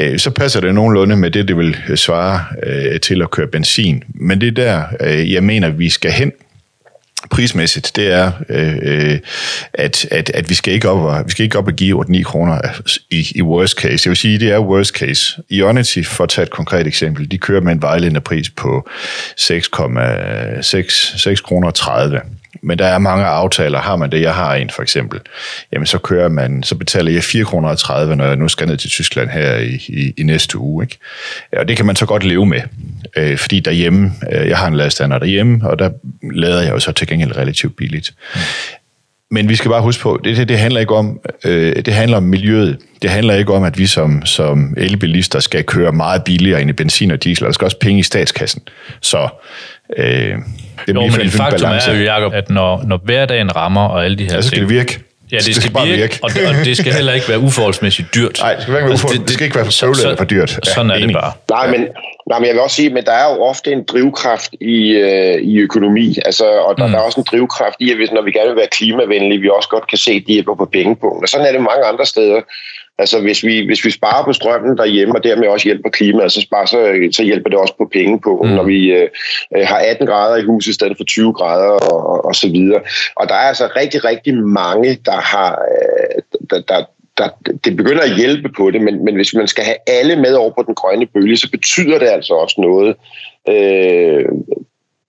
Øh, 0.00 0.18
så 0.18 0.30
passer 0.30 0.60
det 0.60 0.74
nogenlunde 0.74 1.16
med 1.16 1.30
det, 1.30 1.48
det 1.48 1.56
vil 1.56 1.76
svare 1.94 2.44
øh, 2.66 3.00
til 3.00 3.22
at 3.22 3.30
køre 3.30 3.46
benzin. 3.46 4.02
Men 4.08 4.40
det 4.40 4.48
er 4.48 4.52
der, 4.52 4.82
øh, 5.00 5.32
jeg 5.32 5.42
mener, 5.42 5.68
vi 5.68 5.88
skal 5.88 6.10
hen, 6.10 6.32
prismæssigt, 7.30 7.92
det 7.96 8.12
er, 8.12 8.32
øh, 8.48 9.18
at, 9.74 10.06
at, 10.10 10.30
at 10.30 10.50
vi 10.50 10.54
skal 10.54 10.74
ikke 10.74 10.90
op 10.90 10.98
og, 10.98 11.26
vi 11.26 11.30
skal 11.30 11.44
ikke 11.44 11.58
op 11.58 11.66
og 11.66 11.72
give 11.72 12.04
8-9 12.04 12.22
kroner 12.22 12.60
i, 13.10 13.32
i 13.34 13.42
worst 13.42 13.78
case. 13.78 14.06
Jeg 14.06 14.10
vil 14.10 14.16
sige, 14.16 14.38
det 14.38 14.52
er 14.52 14.58
worst 14.58 14.94
case. 14.94 15.42
Ionity, 15.50 16.02
for 16.02 16.24
at 16.24 16.30
tage 16.30 16.42
et 16.42 16.50
konkret 16.50 16.86
eksempel, 16.86 17.30
de 17.30 17.38
kører 17.38 17.60
med 17.60 17.72
en 17.72 17.82
vejledende 17.82 18.20
pris 18.20 18.50
på 18.50 18.88
6,6 19.40 21.42
kroner 21.42 21.70
30. 21.70 22.20
Men 22.62 22.78
der 22.78 22.86
er 22.86 22.98
mange 22.98 23.24
aftaler. 23.24 23.80
Har 23.80 23.96
man 23.96 24.12
det, 24.12 24.20
jeg 24.20 24.34
har 24.34 24.54
en 24.54 24.70
for 24.70 24.82
eksempel, 24.82 25.20
jamen 25.72 25.86
så 25.86 25.98
kører 25.98 26.28
man, 26.28 26.62
så 26.62 26.74
betaler 26.74 27.12
jeg 27.12 27.20
4,30 27.20 27.44
kroner 27.44 28.14
når 28.14 28.24
jeg 28.24 28.36
nu 28.36 28.48
skal 28.48 28.66
ned 28.66 28.76
til 28.76 28.90
Tyskland 28.90 29.30
her 29.30 29.56
i, 29.56 29.74
i, 29.88 30.12
i 30.16 30.22
næste 30.22 30.58
uge. 30.58 30.84
Ikke? 30.84 30.98
Og 31.56 31.68
det 31.68 31.76
kan 31.76 31.86
man 31.86 31.96
så 31.96 32.06
godt 32.06 32.24
leve 32.24 32.46
med, 32.46 32.60
øh, 33.16 33.38
fordi 33.38 33.60
derhjemme, 33.60 34.12
øh, 34.32 34.48
jeg 34.48 34.58
har 34.58 34.66
en 34.66 34.74
ladestander 34.74 35.18
derhjemme, 35.18 35.68
og 35.68 35.78
der 35.78 35.90
lader 36.34 36.62
jeg 36.62 36.72
jo 36.72 36.78
så 36.78 36.92
til 36.92 37.06
gengæld 37.06 37.36
relativt 37.36 37.76
billigt. 37.76 38.14
Mm. 38.34 38.40
Men 39.30 39.48
vi 39.48 39.54
skal 39.56 39.68
bare 39.68 39.82
huske 39.82 40.02
på, 40.02 40.20
det, 40.24 40.36
det, 40.36 40.48
det 40.48 40.58
handler 40.58 40.80
ikke 40.80 40.94
om, 40.94 41.20
øh, 41.44 41.76
det 41.76 41.94
handler 41.94 42.16
om 42.16 42.22
miljøet. 42.22 42.78
Det 43.02 43.10
handler 43.10 43.34
ikke 43.34 43.52
om, 43.52 43.64
at 43.64 43.78
vi 43.78 43.86
som, 43.86 44.26
som 44.26 44.74
elbilister 44.76 45.40
skal 45.40 45.64
køre 45.64 45.92
meget 45.92 46.24
billigere 46.24 46.60
end 46.60 46.70
i 46.70 46.72
benzin 46.72 47.10
og 47.10 47.24
diesel. 47.24 47.46
Der 47.46 47.52
skal 47.52 47.64
også 47.64 47.78
penge 47.78 47.98
i 47.98 48.02
statskassen. 48.02 48.62
Så 49.00 49.28
øh, 49.98 50.04
det 50.04 50.08
er 50.08 50.38
jo, 50.88 51.00
men 51.00 51.10
faktum 51.10 51.60
balance. 51.60 51.90
er 51.90 51.98
jo, 51.98 52.04
Jacob, 52.04 52.32
at 52.34 52.50
når, 52.50 52.82
når 52.86 53.00
hverdagen 53.04 53.56
rammer 53.56 53.80
og 53.80 54.04
alle 54.04 54.18
de 54.18 54.24
her 54.24 54.34
ja, 54.34 54.40
så 54.40 54.48
skal 54.48 54.58
ting, 54.58 54.68
det 54.68 54.76
virke. 54.76 55.00
Ja, 55.32 55.36
det, 55.36 55.46
det 55.46 55.54
skal, 55.54 55.62
skal 55.62 55.72
bare 55.72 55.86
virke, 55.86 56.00
virke. 56.00 56.18
Og, 56.22 56.30
og 56.48 56.64
det 56.64 56.76
skal 56.76 56.92
heller 56.92 57.12
ikke 57.12 57.28
være 57.28 57.38
uforholdsmæssigt 57.38 58.14
dyrt. 58.14 58.38
Nej, 58.40 58.54
det 58.54 58.62
skal, 58.62 58.74
være 58.74 58.90
altså, 58.90 59.08
det, 59.08 59.18
det, 59.18 59.26
det 59.26 59.34
skal 59.34 59.44
ikke 59.44 59.56
være 59.56 59.64
for 59.64 59.72
søvlet 59.72 60.02
eller 60.02 60.16
for 60.16 60.24
dyrt. 60.24 60.52
Ja, 60.66 60.72
sådan 60.74 60.90
er 60.90 60.94
enig. 60.94 61.08
det 61.08 61.16
bare. 61.22 61.32
Nej, 61.50 61.66
men, 61.70 61.80
nej, 62.30 62.38
men 62.38 62.46
jeg 62.46 62.54
vil 62.54 62.62
også 62.62 62.76
sige, 62.76 62.98
at 62.98 63.06
der 63.06 63.12
er 63.12 63.34
jo 63.34 63.42
ofte 63.42 63.72
en 63.72 63.84
drivkraft 63.84 64.52
i, 64.60 64.90
øh, 64.90 65.38
i 65.52 65.58
økonomi, 65.58 66.16
altså, 66.24 66.44
og 66.44 66.78
der, 66.78 66.86
mm. 66.86 66.92
der 66.92 66.98
er 66.98 67.02
også 67.02 67.20
en 67.20 67.26
drivkraft 67.30 67.76
i, 67.80 67.90
at 67.90 67.96
hvis, 67.96 68.12
når 68.12 68.22
vi 68.22 68.32
gerne 68.32 68.48
vil 68.48 68.56
være 68.56 68.74
klimavenlige, 68.78 69.40
vi 69.40 69.48
også 69.48 69.68
godt 69.68 69.86
kan 69.88 69.98
se, 69.98 70.10
at 70.10 70.22
de 70.26 70.38
er 70.38 70.42
på 70.42 70.68
pengepunkten. 70.72 71.22
Og 71.24 71.28
sådan 71.28 71.46
er 71.46 71.52
det 71.52 71.60
mange 71.60 71.84
andre 71.92 72.06
steder. 72.06 72.40
Altså 72.98 73.20
hvis 73.20 73.44
vi, 73.44 73.66
hvis 73.66 73.84
vi 73.84 73.90
sparer 73.90 74.24
på 74.24 74.32
strømmen 74.32 74.76
derhjemme, 74.76 75.14
og 75.14 75.24
dermed 75.24 75.48
også 75.48 75.64
hjælper 75.68 75.90
klimaet, 75.90 76.32
så, 76.32 76.40
sparer, 76.40 76.66
så, 76.66 77.08
så 77.12 77.22
hjælper 77.22 77.50
det 77.50 77.58
også 77.58 77.74
på 77.78 77.88
penge 77.92 78.20
på, 78.20 78.42
mm. 78.44 78.50
når 78.50 78.62
vi 78.62 78.92
øh, 78.92 79.08
har 79.64 79.78
18 79.78 80.06
grader 80.06 80.36
i 80.36 80.44
huset 80.44 80.70
i 80.70 80.74
stedet 80.74 80.96
for 80.96 81.04
20 81.04 81.32
grader 81.32 81.70
og, 81.70 82.06
og, 82.06 82.24
og 82.24 82.34
så 82.34 82.48
videre. 82.48 82.80
Og 83.16 83.28
der 83.28 83.34
er 83.34 83.48
altså 83.48 83.68
rigtig, 83.76 84.04
rigtig 84.04 84.34
mange, 84.34 84.98
der 85.04 85.20
har, 85.32 85.50
øh, 85.52 86.22
der, 86.50 86.60
der, 86.60 86.84
der, 87.18 87.28
det 87.64 87.76
begynder 87.76 88.02
at 88.02 88.16
hjælpe 88.16 88.48
på 88.56 88.70
det, 88.70 88.80
men, 88.80 89.04
men 89.04 89.14
hvis 89.14 89.34
man 89.34 89.48
skal 89.48 89.64
have 89.64 89.76
alle 89.86 90.16
med 90.16 90.34
over 90.34 90.50
på 90.50 90.62
den 90.66 90.74
grønne 90.74 91.06
bølge, 91.06 91.36
så 91.36 91.50
betyder 91.50 91.98
det 91.98 92.06
altså 92.06 92.34
også 92.34 92.60
noget 92.60 92.96
øh, 93.48 94.24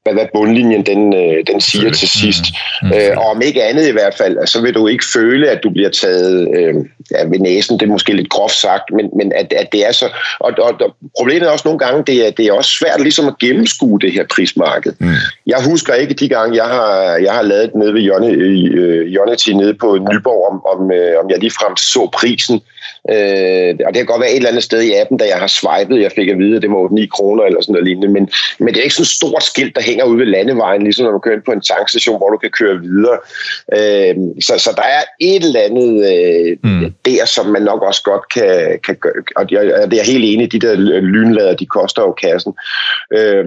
hvad, 0.08 0.14
hvad 0.14 0.28
bundlinjen 0.34 0.86
den, 0.86 1.14
øh, 1.14 1.44
den 1.48 1.62
siger 1.62 1.92
til 1.92 2.08
sidst. 2.08 2.46
Mm. 2.82 2.88
Mm. 2.88 2.94
Øh, 2.94 3.18
og 3.18 3.26
om 3.26 3.42
ikke 3.42 3.64
andet 3.64 3.88
i 3.88 3.92
hvert 3.92 4.16
fald, 4.18 4.48
så 4.48 4.62
vil 4.62 4.74
du 4.74 4.88
ikke 4.88 5.06
føle, 5.14 5.50
at 5.50 5.60
du 5.64 5.70
bliver 5.70 5.90
taget 5.90 6.48
øh, 6.58 6.76
ja, 7.12 7.24
ved 7.24 7.40
næsen. 7.40 7.80
Det 7.80 7.86
er 7.86 7.92
måske 7.92 8.14
lidt 8.14 8.30
groft 8.30 8.56
sagt, 8.56 8.84
men, 8.96 9.10
men 9.18 9.32
at, 9.36 9.54
at 9.54 9.72
det 9.72 9.88
er 9.88 9.92
så... 9.92 10.06
Og, 10.40 10.52
og, 10.58 10.74
og 10.82 10.96
problemet 11.18 11.48
er 11.48 11.52
også 11.52 11.68
nogle 11.68 11.80
gange, 11.80 12.04
det 12.08 12.28
er, 12.28 12.32
det 12.32 12.46
er 12.46 12.54
også 12.54 12.72
svært 12.80 13.02
ligesom 13.02 13.28
at 13.28 13.38
gennemskue 13.40 14.00
det 14.00 14.12
her 14.14 14.26
prismarked. 14.36 14.94
Mm. 15.00 15.08
Jeg 15.48 15.64
husker 15.66 15.94
ikke 15.94 16.14
de 16.14 16.30
gange, 16.30 16.56
jeg 16.56 16.66
har, 16.66 17.18
jeg 17.24 17.34
har 17.34 17.42
lavet 17.42 17.76
nede 17.76 17.94
ved 17.94 18.02
Jonity 19.16 19.50
nede 19.50 19.74
på 19.74 19.98
Nyborg, 20.12 20.42
om, 20.52 20.66
om, 20.74 20.92
øh, 20.92 21.24
om 21.24 21.30
jeg 21.30 21.40
ligefrem 21.40 21.78
så 21.78 22.10
prisen 22.14 22.62
Øh, 23.14 23.72
og 23.86 23.90
det 23.94 24.00
kan 24.00 24.06
godt 24.06 24.22
være 24.22 24.32
et 24.32 24.36
eller 24.36 24.50
andet 24.50 24.64
sted 24.64 24.82
i 24.82 24.94
appen, 24.94 25.18
da 25.18 25.26
jeg 25.26 25.40
har 25.44 25.48
swipet, 25.48 26.02
jeg 26.02 26.12
fik 26.12 26.30
at 26.30 26.38
vide, 26.38 26.56
at 26.56 26.62
det 26.62 26.70
var 26.70 26.94
9 26.94 27.06
kroner 27.06 27.44
eller 27.44 27.62
sådan 27.62 27.74
noget 27.74 27.88
lignende, 27.88 28.08
men, 28.08 28.30
men 28.60 28.68
det 28.68 28.78
er 28.78 28.84
ikke 28.84 28.96
sådan 28.96 29.04
et 29.12 29.18
stort 29.22 29.44
skilt, 29.44 29.76
der 29.76 29.82
hænger 29.82 29.97
ude 30.06 30.20
ved 30.20 30.26
landevejen, 30.26 30.84
ligesom 30.84 31.06
når 31.06 31.12
du 31.12 31.20
kører 31.20 31.36
ind 31.36 31.44
på 31.46 31.52
en 31.52 31.62
tankstation, 31.62 32.18
hvor 32.18 32.30
du 32.30 32.38
kan 32.38 32.50
køre 32.50 32.80
videre. 32.80 33.18
Øh, 33.78 34.16
så, 34.42 34.54
så 34.58 34.70
der 34.76 34.84
er 34.84 35.04
et 35.20 35.44
eller 35.44 35.62
andet 35.62 35.92
øh, 36.14 36.58
mm. 36.64 36.94
der, 37.06 37.26
som 37.26 37.46
man 37.46 37.62
nok 37.62 37.82
også 37.82 38.04
godt 38.04 38.34
kan, 38.34 38.80
kan 38.86 38.96
gøre, 38.96 39.14
og 39.36 39.50
det 39.92 40.00
er 40.00 40.12
helt 40.12 40.26
enig, 40.26 40.52
de 40.52 40.60
der 40.60 40.76
lynlader, 41.02 41.56
de 41.56 41.66
koster 41.66 42.02
jo 42.02 42.12
kassen. 42.12 42.54
Øh, 43.14 43.46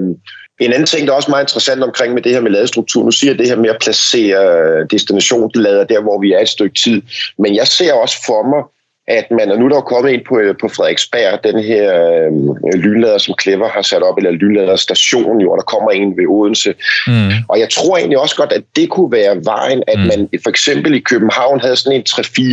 En 0.61 0.73
anden 0.73 0.87
ting, 0.87 1.07
der 1.07 1.13
er 1.13 1.17
også 1.17 1.31
meget 1.31 1.45
interessant 1.45 1.83
omkring 1.83 2.15
med 2.15 2.23
det 2.23 2.33
her 2.33 2.41
med 2.41 2.51
ladestruktur, 2.51 3.05
nu 3.05 3.11
siger 3.11 3.31
jeg 3.31 3.39
det 3.39 3.49
her 3.49 3.57
med 3.57 3.71
at 3.71 3.81
placere 3.81 4.85
destinationslader 4.91 5.85
der, 5.85 6.01
hvor 6.01 6.21
vi 6.21 6.33
er 6.33 6.41
et 6.41 6.49
stykke 6.49 6.75
tid, 6.85 7.03
men 7.39 7.57
jeg 7.57 7.67
ser 7.67 7.93
også 7.93 8.17
for 8.27 8.43
mig, 8.53 8.63
at 9.11 9.31
man, 9.31 9.51
og 9.51 9.59
nu 9.59 9.65
er 9.65 9.69
der 9.69 9.77
jo 9.77 9.81
kommet 9.81 10.11
ind 10.11 10.25
på, 10.29 10.35
på 10.61 10.69
Frederiksberg, 10.69 11.45
den 11.45 11.59
her 11.65 11.87
øh, 12.11 12.75
lynlader, 12.75 13.19
som 13.19 13.35
Clever 13.43 13.69
har 13.69 13.83
sat 13.83 14.03
op, 14.03 14.17
eller 14.17 14.31
lynlader 14.31 14.77
station, 14.77 15.41
jo, 15.41 15.53
og 15.53 15.57
der 15.59 15.63
kommer 15.63 15.91
en 15.91 16.17
ved 16.17 16.27
Odense. 16.29 16.75
Mm. 17.07 17.31
Og 17.49 17.61
jeg 17.61 17.69
tror 17.71 17.97
egentlig 17.97 18.19
også 18.19 18.37
godt, 18.37 18.53
at 18.53 18.63
det 18.77 18.91
kunne 18.91 19.13
være 19.13 19.45
vejen, 19.45 19.83
at 19.89 19.99
mm. 19.99 20.07
man 20.07 20.29
for 20.43 20.51
eksempel 20.51 20.95
i 20.95 20.99
København 21.01 21.61
havde 21.61 21.77
sådan 21.77 21.99
en 21.99 22.05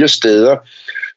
3-4 0.04 0.08
steder, 0.08 0.56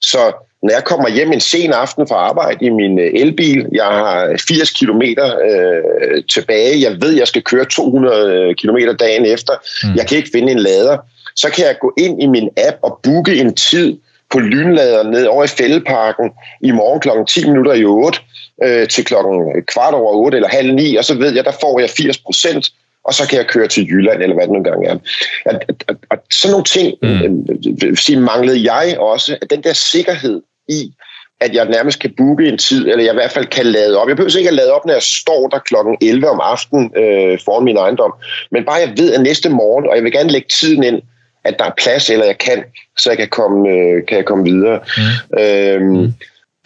så 0.00 0.18
når 0.62 0.72
jeg 0.72 0.84
kommer 0.84 1.08
hjem 1.08 1.32
en 1.32 1.40
sen 1.40 1.72
aften 1.72 2.08
fra 2.08 2.14
arbejde 2.14 2.64
i 2.66 2.70
min 2.70 2.98
øh, 2.98 3.10
elbil, 3.14 3.66
jeg 3.72 3.84
har 3.84 4.36
80 4.48 4.70
km 4.70 5.02
øh, 5.02 6.24
tilbage, 6.30 6.82
jeg 6.82 6.96
ved, 7.02 7.12
jeg 7.16 7.26
skal 7.26 7.42
køre 7.42 7.64
200 7.64 8.54
km 8.54 8.76
dagen 8.98 9.26
efter, 9.26 9.52
mm. 9.84 9.94
jeg 9.96 10.06
kan 10.06 10.16
ikke 10.16 10.30
finde 10.34 10.52
en 10.52 10.58
lader, 10.58 10.98
så 11.36 11.50
kan 11.50 11.64
jeg 11.64 11.76
gå 11.80 11.92
ind 11.98 12.22
i 12.22 12.26
min 12.26 12.48
app 12.68 12.76
og 12.82 13.00
booke 13.02 13.34
en 13.36 13.54
tid 13.54 13.98
på 14.30 14.38
lynlader 14.38 15.02
ned 15.02 15.26
over 15.26 15.44
i 15.44 15.48
Fældeparken 15.48 16.30
i 16.62 16.70
morgen 16.70 17.00
klokken 17.00 17.26
10 17.26 17.46
minutter 17.46 17.72
i 17.72 17.84
8 17.84 18.18
øh, 18.64 18.88
til 18.88 19.04
klokken 19.04 19.62
kvart 19.72 19.94
over 19.94 20.12
8 20.12 20.36
eller 20.36 20.48
halv 20.48 20.74
9, 20.74 20.96
og 20.96 21.04
så 21.04 21.14
ved 21.14 21.34
jeg, 21.34 21.44
der 21.44 21.52
får 21.60 21.80
jeg 21.80 21.90
80 21.90 22.18
procent, 22.18 22.70
og 23.04 23.14
så 23.14 23.28
kan 23.28 23.38
jeg 23.38 23.46
køre 23.46 23.68
til 23.68 23.86
Jylland, 23.88 24.22
eller 24.22 24.34
hvad 24.34 24.44
det 24.44 24.52
nu 24.52 24.58
engang 24.58 24.86
er. 24.86 24.98
At, 25.46 25.64
at, 25.68 25.84
at, 25.88 25.96
at 26.10 26.18
sådan 26.30 26.52
nogle 26.52 26.64
ting 26.64 26.94
mm. 27.02 28.16
øh, 28.16 28.22
manglede 28.22 28.72
jeg 28.72 28.98
også, 28.98 29.38
at 29.42 29.50
den 29.50 29.62
der 29.62 29.72
sikkerhed 29.72 30.42
i, 30.68 30.92
at 31.40 31.54
jeg 31.54 31.68
nærmest 31.68 32.00
kan 32.00 32.14
booke 32.16 32.48
en 32.48 32.58
tid, 32.58 32.88
eller 32.88 33.04
jeg 33.04 33.12
i 33.12 33.20
hvert 33.20 33.30
fald 33.32 33.46
kan 33.46 33.66
lade 33.66 33.98
op. 33.98 34.08
Jeg 34.08 34.16
behøver 34.16 34.38
ikke 34.38 34.48
at 34.48 34.54
lade 34.54 34.72
op, 34.72 34.86
når 34.86 34.92
jeg 34.92 35.02
står 35.02 35.48
der 35.48 35.58
klokken 35.58 35.96
11 36.02 36.30
om 36.30 36.40
aftenen 36.42 36.92
øh, 36.96 37.38
foran 37.44 37.64
min 37.64 37.76
ejendom, 37.76 38.12
men 38.50 38.64
bare 38.64 38.76
jeg 38.76 38.92
ved, 38.96 39.14
at 39.14 39.20
næste 39.20 39.48
morgen, 39.48 39.88
og 39.88 39.96
jeg 39.96 40.04
vil 40.04 40.12
gerne 40.12 40.30
lægge 40.30 40.48
tiden 40.48 40.82
ind, 40.82 41.02
at 41.44 41.58
der 41.58 41.64
er 41.64 41.72
plads, 41.82 42.10
eller 42.10 42.24
jeg 42.24 42.38
kan, 42.38 42.64
så 42.98 43.10
jeg 43.10 43.18
kan 43.18 43.28
komme, 43.28 43.68
øh, 43.68 44.06
kan 44.06 44.16
jeg 44.16 44.24
komme 44.24 44.44
videre. 44.44 44.80
Mm. 44.96 45.40
Øhm, 45.40 45.82
mm. 45.82 46.12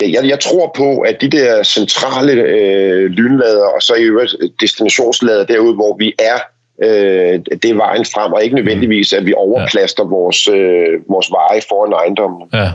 Jeg, 0.02 0.24
jeg 0.24 0.40
tror 0.40 0.72
på, 0.76 0.98
at 1.00 1.20
de 1.20 1.28
der 1.28 1.62
centrale 1.62 2.32
øh, 2.32 3.10
lynlader, 3.10 3.66
og 3.66 3.82
så 3.82 3.94
i 3.94 4.02
øvrigt 4.02 4.34
destinationslader 4.60 5.44
derude, 5.44 5.74
hvor 5.74 5.96
vi 5.96 6.14
er, 6.18 6.38
øh, 6.82 7.40
det 7.62 7.70
er 7.70 7.74
vejen 7.74 8.04
frem, 8.04 8.32
og 8.32 8.44
ikke 8.44 8.56
nødvendigvis, 8.56 9.12
at 9.12 9.26
vi 9.26 9.34
overplaster 9.36 10.02
ja. 10.02 10.08
vores, 10.08 10.48
øh, 10.48 11.00
vores 11.08 11.30
veje 11.30 11.60
foran 11.68 11.92
ejendommen. 11.92 12.48
Ja. 12.52 12.70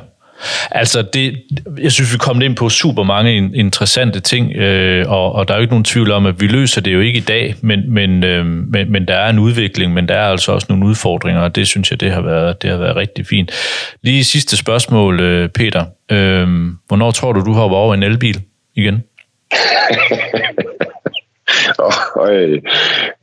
Altså, 0.71 1.01
det, 1.01 1.41
jeg 1.77 1.91
synes, 1.91 2.13
vi 2.13 2.17
kom 2.17 2.41
ind 2.41 2.55
på 2.55 2.69
super 2.69 3.03
mange 3.03 3.51
interessante 3.55 4.19
ting, 4.19 4.55
øh, 4.55 5.11
og, 5.11 5.35
og 5.35 5.47
der 5.47 5.53
er 5.53 5.57
jo 5.57 5.61
ikke 5.61 5.73
nogen 5.73 5.83
tvivl 5.83 6.11
om, 6.11 6.25
at 6.25 6.41
vi 6.41 6.47
løser 6.47 6.81
det 6.81 6.93
jo 6.93 6.99
ikke 6.99 7.17
i 7.17 7.23
dag, 7.23 7.55
men, 7.61 7.93
men, 7.93 8.23
øh, 8.23 8.45
men, 8.45 8.91
men 8.91 9.07
der 9.07 9.15
er 9.15 9.29
en 9.29 9.39
udvikling, 9.39 9.93
men 9.93 10.07
der 10.07 10.15
er 10.15 10.31
altså 10.31 10.51
også 10.51 10.67
nogle 10.69 10.85
udfordringer, 10.85 11.41
og 11.41 11.55
det 11.55 11.67
synes 11.67 11.91
jeg, 11.91 11.99
det 11.99 12.11
har 12.11 12.21
været, 12.21 12.61
det 12.61 12.69
har 12.69 12.77
været 12.77 12.95
rigtig 12.95 13.27
fint. 13.27 13.51
Lige 14.03 14.23
sidste 14.23 14.57
spørgsmål, 14.57 15.19
øh, 15.19 15.49
Peter. 15.49 15.85
Øh, 16.11 16.47
hvornår 16.87 17.11
tror 17.11 17.33
du, 17.33 17.39
du 17.45 17.53
hopper 17.53 17.77
over 17.77 17.93
en 17.93 18.03
elbil 18.03 18.41
igen? 18.75 19.03
og, 22.15 22.35
øh, 22.35 22.61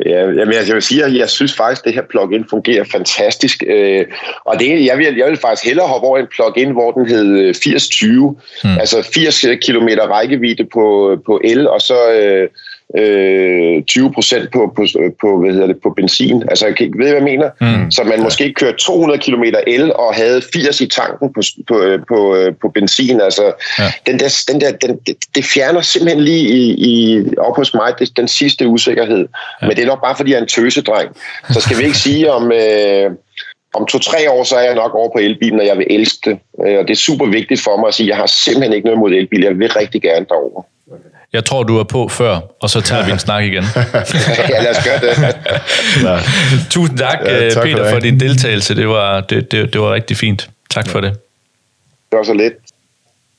ja, 0.07 0.19
jamen, 0.19 0.55
jeg 0.55 0.75
vil 0.75 0.83
sige, 0.83 1.05
at 1.05 1.15
jeg 1.15 1.29
synes 1.29 1.57
faktisk, 1.57 1.81
at 1.81 1.85
det 1.85 1.95
her 1.95 2.03
plugin 2.11 2.45
fungerer 2.51 2.85
fantastisk. 2.85 3.63
Øh, 3.67 4.05
og 4.45 4.59
det, 4.59 4.85
jeg, 4.85 4.99
vil, 4.99 5.17
jeg 5.17 5.27
vil 5.27 5.37
faktisk 5.37 5.67
hellere 5.67 5.87
hoppe 5.87 6.09
over 6.09 6.19
en 6.19 6.27
plugin, 6.35 6.71
hvor 6.71 6.93
den 6.93 7.09
hed 7.09 7.49
8020, 7.49 8.37
øh, 8.65 8.71
hmm. 8.71 8.81
altså 8.81 9.09
80 9.15 9.41
km 9.41 9.89
rækkevidde 10.11 10.65
på, 10.65 11.17
på 11.27 11.41
el, 11.45 11.69
og 11.69 11.81
så... 11.81 12.13
Øh, 12.13 12.49
øh, 12.95 13.83
20 13.83 14.13
procent 14.13 14.53
på, 14.53 14.73
på, 14.77 14.87
på, 15.21 15.41
hvad 15.41 15.53
hedder 15.53 15.67
det, 15.67 15.77
på 15.83 15.91
benzin. 15.91 16.43
Altså, 16.49 16.67
jeg 16.67 16.77
ved, 16.79 16.91
hvad 16.97 17.07
jeg 17.07 17.23
mener? 17.23 17.51
Mm. 17.61 17.91
Så 17.91 18.05
man 18.05 18.23
måske 18.23 18.53
kørte 18.53 18.77
200 18.77 19.21
km 19.21 19.45
el 19.67 19.93
og 19.93 20.15
havde 20.15 20.43
80 20.53 20.81
i 20.81 20.87
tanken 20.87 21.33
på, 21.33 21.43
på, 21.69 21.99
på, 22.09 22.37
på 22.63 22.69
benzin. 22.69 23.21
Altså, 23.21 23.53
ja. 23.79 23.93
den 24.07 24.19
der, 24.19 24.45
den 24.49 24.61
der, 24.61 24.73
den, 24.73 24.99
det 25.35 25.45
fjerner 25.45 25.81
simpelthen 25.81 26.25
lige 26.25 26.49
i, 26.49 26.71
i, 26.71 27.25
op 27.39 27.57
hos 27.57 27.75
mig 27.75 27.93
det, 27.99 28.17
den 28.17 28.29
sidste 28.29 28.69
usikkerhed. 28.69 29.29
Ja. 29.63 29.67
Men 29.67 29.77
det 29.77 29.83
er 29.83 29.87
nok 29.87 30.03
bare, 30.03 30.17
fordi 30.17 30.31
jeg 30.31 30.37
er 30.37 30.43
en 30.43 30.49
tøsedreng. 30.49 31.09
Så 31.51 31.61
skal 31.61 31.79
vi 31.79 31.85
ikke 31.85 31.99
sige 31.99 32.33
om... 32.33 32.53
Øh, 32.53 33.11
om 33.75 33.87
to-tre 33.87 34.31
år, 34.31 34.45
så 34.45 34.57
er 34.57 34.63
jeg 34.63 34.75
nok 34.75 34.95
over 34.95 35.09
på 35.13 35.19
elbilen, 35.19 35.61
og 35.61 35.67
jeg 35.67 35.79
vil 35.79 35.87
elske 35.91 36.31
det. 36.31 36.39
Øh, 36.67 36.79
og 36.79 36.85
det 36.89 36.91
er 36.91 37.05
super 37.09 37.27
vigtigt 37.27 37.61
for 37.61 37.77
mig 37.77 37.89
at 37.89 37.95
sige, 37.95 38.05
at 38.05 38.09
jeg 38.09 38.17
har 38.17 38.27
simpelthen 38.27 38.73
ikke 38.73 38.87
noget 38.87 39.01
mod 39.01 39.13
elbil. 39.13 39.43
Jeg 39.43 39.59
vil 39.59 39.73
rigtig 39.73 40.03
gerne 40.03 40.27
derover. 40.29 40.63
Jeg 41.33 41.45
tror, 41.45 41.63
du 41.63 41.79
er 41.79 41.85
på 41.85 42.09
før, 42.09 42.41
og 42.61 42.71
så 42.71 42.81
tager 42.81 43.05
vi 43.05 43.13
en 43.13 43.19
snak 43.19 43.45
igen. 43.45 43.65
ja, 44.51 44.63
lad 44.63 44.71
os 44.71 44.85
gøre 44.85 45.01
det. 45.01 45.37
Tusind 46.71 46.99
tak, 46.99 47.19
ja, 47.27 47.51
tak 47.51 47.63
Peter, 47.63 47.85
for, 47.85 47.91
for 47.91 47.99
din 47.99 48.21
deltagelse. 48.21 48.75
Det 48.75 48.89
var, 48.89 49.21
det, 49.21 49.53
det, 49.53 49.73
det 49.73 49.81
var 49.81 49.95
rigtig 49.95 50.17
fint. 50.17 50.51
Tak 50.71 50.89
for 50.89 51.01
det. 51.01 51.13
Det 52.11 52.17
var 52.17 52.23
så 52.23 52.35
lidt. 52.35 52.55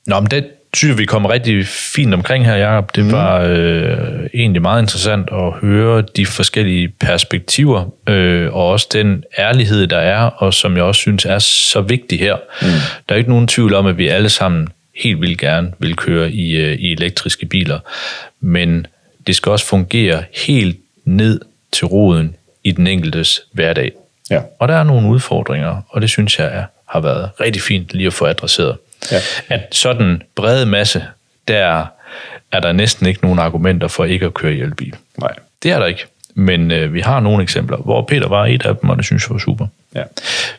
Nå, 0.08 0.20
men 0.20 0.32
det 0.32 0.48
synes 0.74 0.98
vi 0.98 1.06
kom 1.06 1.26
rigtig 1.26 1.68
fint 1.68 2.14
omkring 2.14 2.46
her, 2.46 2.56
Jacob. 2.56 2.96
Det 2.96 3.06
mm. 3.06 3.12
var 3.12 3.42
øh, 3.42 4.26
egentlig 4.34 4.62
meget 4.62 4.82
interessant 4.82 5.30
at 5.32 5.52
høre 5.62 6.04
de 6.16 6.26
forskellige 6.26 6.88
perspektiver, 6.88 7.86
øh, 8.10 8.54
og 8.54 8.68
også 8.68 8.88
den 8.94 9.24
ærlighed, 9.38 9.88
der 9.88 9.98
er, 9.98 10.22
og 10.22 10.54
som 10.54 10.76
jeg 10.76 10.84
også 10.84 11.00
synes 11.00 11.26
er 11.26 11.40
så 11.40 11.82
vigtig 11.82 12.20
her. 12.20 12.36
Mm. 12.62 12.68
Der 13.10 13.16
er 13.16 13.18
ikke 13.18 13.30
nogen 13.30 13.48
tvivl 13.48 13.74
om, 13.74 13.86
at 13.86 13.98
vi 13.98 14.08
alle 14.08 14.30
sammen 14.30 14.68
helt 14.98 15.22
vildt 15.22 15.40
gerne 15.40 15.74
vil 15.80 15.96
køre 15.96 16.32
i, 16.32 16.56
øh, 16.56 16.74
i 16.80 16.92
elektriske 16.92 17.46
biler. 17.46 17.80
Men 18.40 18.88
det 19.28 19.36
skal 19.36 19.52
også 19.52 19.66
fungere 19.66 20.24
helt 20.48 20.80
ned 21.06 21.42
til 21.72 21.88
roden 21.88 22.36
i 22.64 22.72
den 22.72 22.88
enkeltes 22.88 23.42
hverdag. 23.52 23.92
Ja. 24.30 24.42
Og 24.60 24.68
der 24.68 24.74
er 24.74 24.84
nogle 24.84 25.10
udfordringer, 25.10 25.82
og 25.90 26.02
det 26.02 26.10
synes 26.10 26.40
jeg 26.40 26.48
er, 26.48 26.64
har 26.90 27.00
været 27.00 27.30
rigtig 27.40 27.62
fint 27.62 27.94
lige 27.94 28.08
at 28.08 28.14
få 28.14 28.26
adresseret. 28.26 28.78
Ja. 29.12 29.20
At 29.50 29.68
sådan 29.72 30.22
brede 30.36 30.66
masse, 30.66 31.04
der 31.48 31.86
er 32.52 32.60
der 32.60 32.72
næsten 32.72 33.08
ikke 33.08 33.22
nogen 33.22 33.40
argumenter 33.40 33.88
for 33.88 34.06
ikke 34.06 34.26
at 34.26 34.34
køre 34.34 34.54
i 34.54 34.62
elbil. 34.62 34.96
Nej. 35.18 35.34
Det 35.64 35.72
er 35.72 35.80
der 35.80 35.86
ikke. 35.86 36.06
Men 36.34 36.72
øh, 36.72 36.94
vi 36.94 37.00
har 37.00 37.20
nogle 37.20 37.44
eksempler, 37.44 37.78
hvor 37.78 38.02
Peter 38.02 38.28
var 38.28 38.46
et 38.46 38.66
af 38.66 38.76
dem, 38.76 38.90
og 38.90 38.98
det 38.98 39.06
synes 39.06 39.24
jeg 39.24 39.34
var 39.34 39.40
super. 39.40 39.68
Ja. 39.96 40.04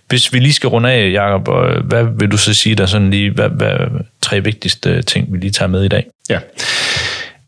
Hvis 0.09 0.33
vi 0.33 0.39
lige 0.39 0.53
skal 0.53 0.69
runde 0.69 0.91
af, 0.91 1.13
Jacob, 1.13 1.49
hvad 1.85 2.07
vil 2.19 2.31
du 2.31 2.37
så 2.37 2.55
sige, 2.55 2.75
der 2.75 2.83
er 2.83 2.87
sådan 2.87 3.11
lige, 3.11 3.31
hvad, 3.31 3.49
hvad 3.49 3.79
tre 4.23 4.41
vigtigste 4.41 5.03
ting, 5.03 5.33
vi 5.33 5.39
lige 5.39 5.51
tager 5.51 5.69
med 5.69 5.85
i 5.85 5.89
dag? 5.89 6.07
Ja. 6.31 6.39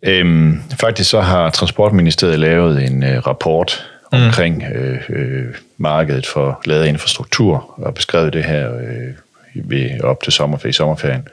Øhm, 0.02 0.62
faktisk 0.80 1.10
så 1.10 1.20
har 1.20 1.50
Transportministeriet 1.50 2.38
lavet 2.38 2.82
en 2.82 3.04
øh, 3.04 3.26
rapport 3.26 3.86
mm. 4.12 4.18
omkring 4.18 4.62
øh, 4.74 5.00
øh, 5.08 5.54
markedet 5.78 6.26
for 6.26 6.62
ladeinfrastruktur 6.64 7.74
og 7.76 7.94
beskrevet 7.94 8.32
det 8.32 8.44
her 8.44 8.74
øh, 8.74 9.14
ved, 9.54 10.00
op 10.00 10.22
til 10.22 10.32
sommerferie, 10.32 10.72
sommerferien. 10.72 11.28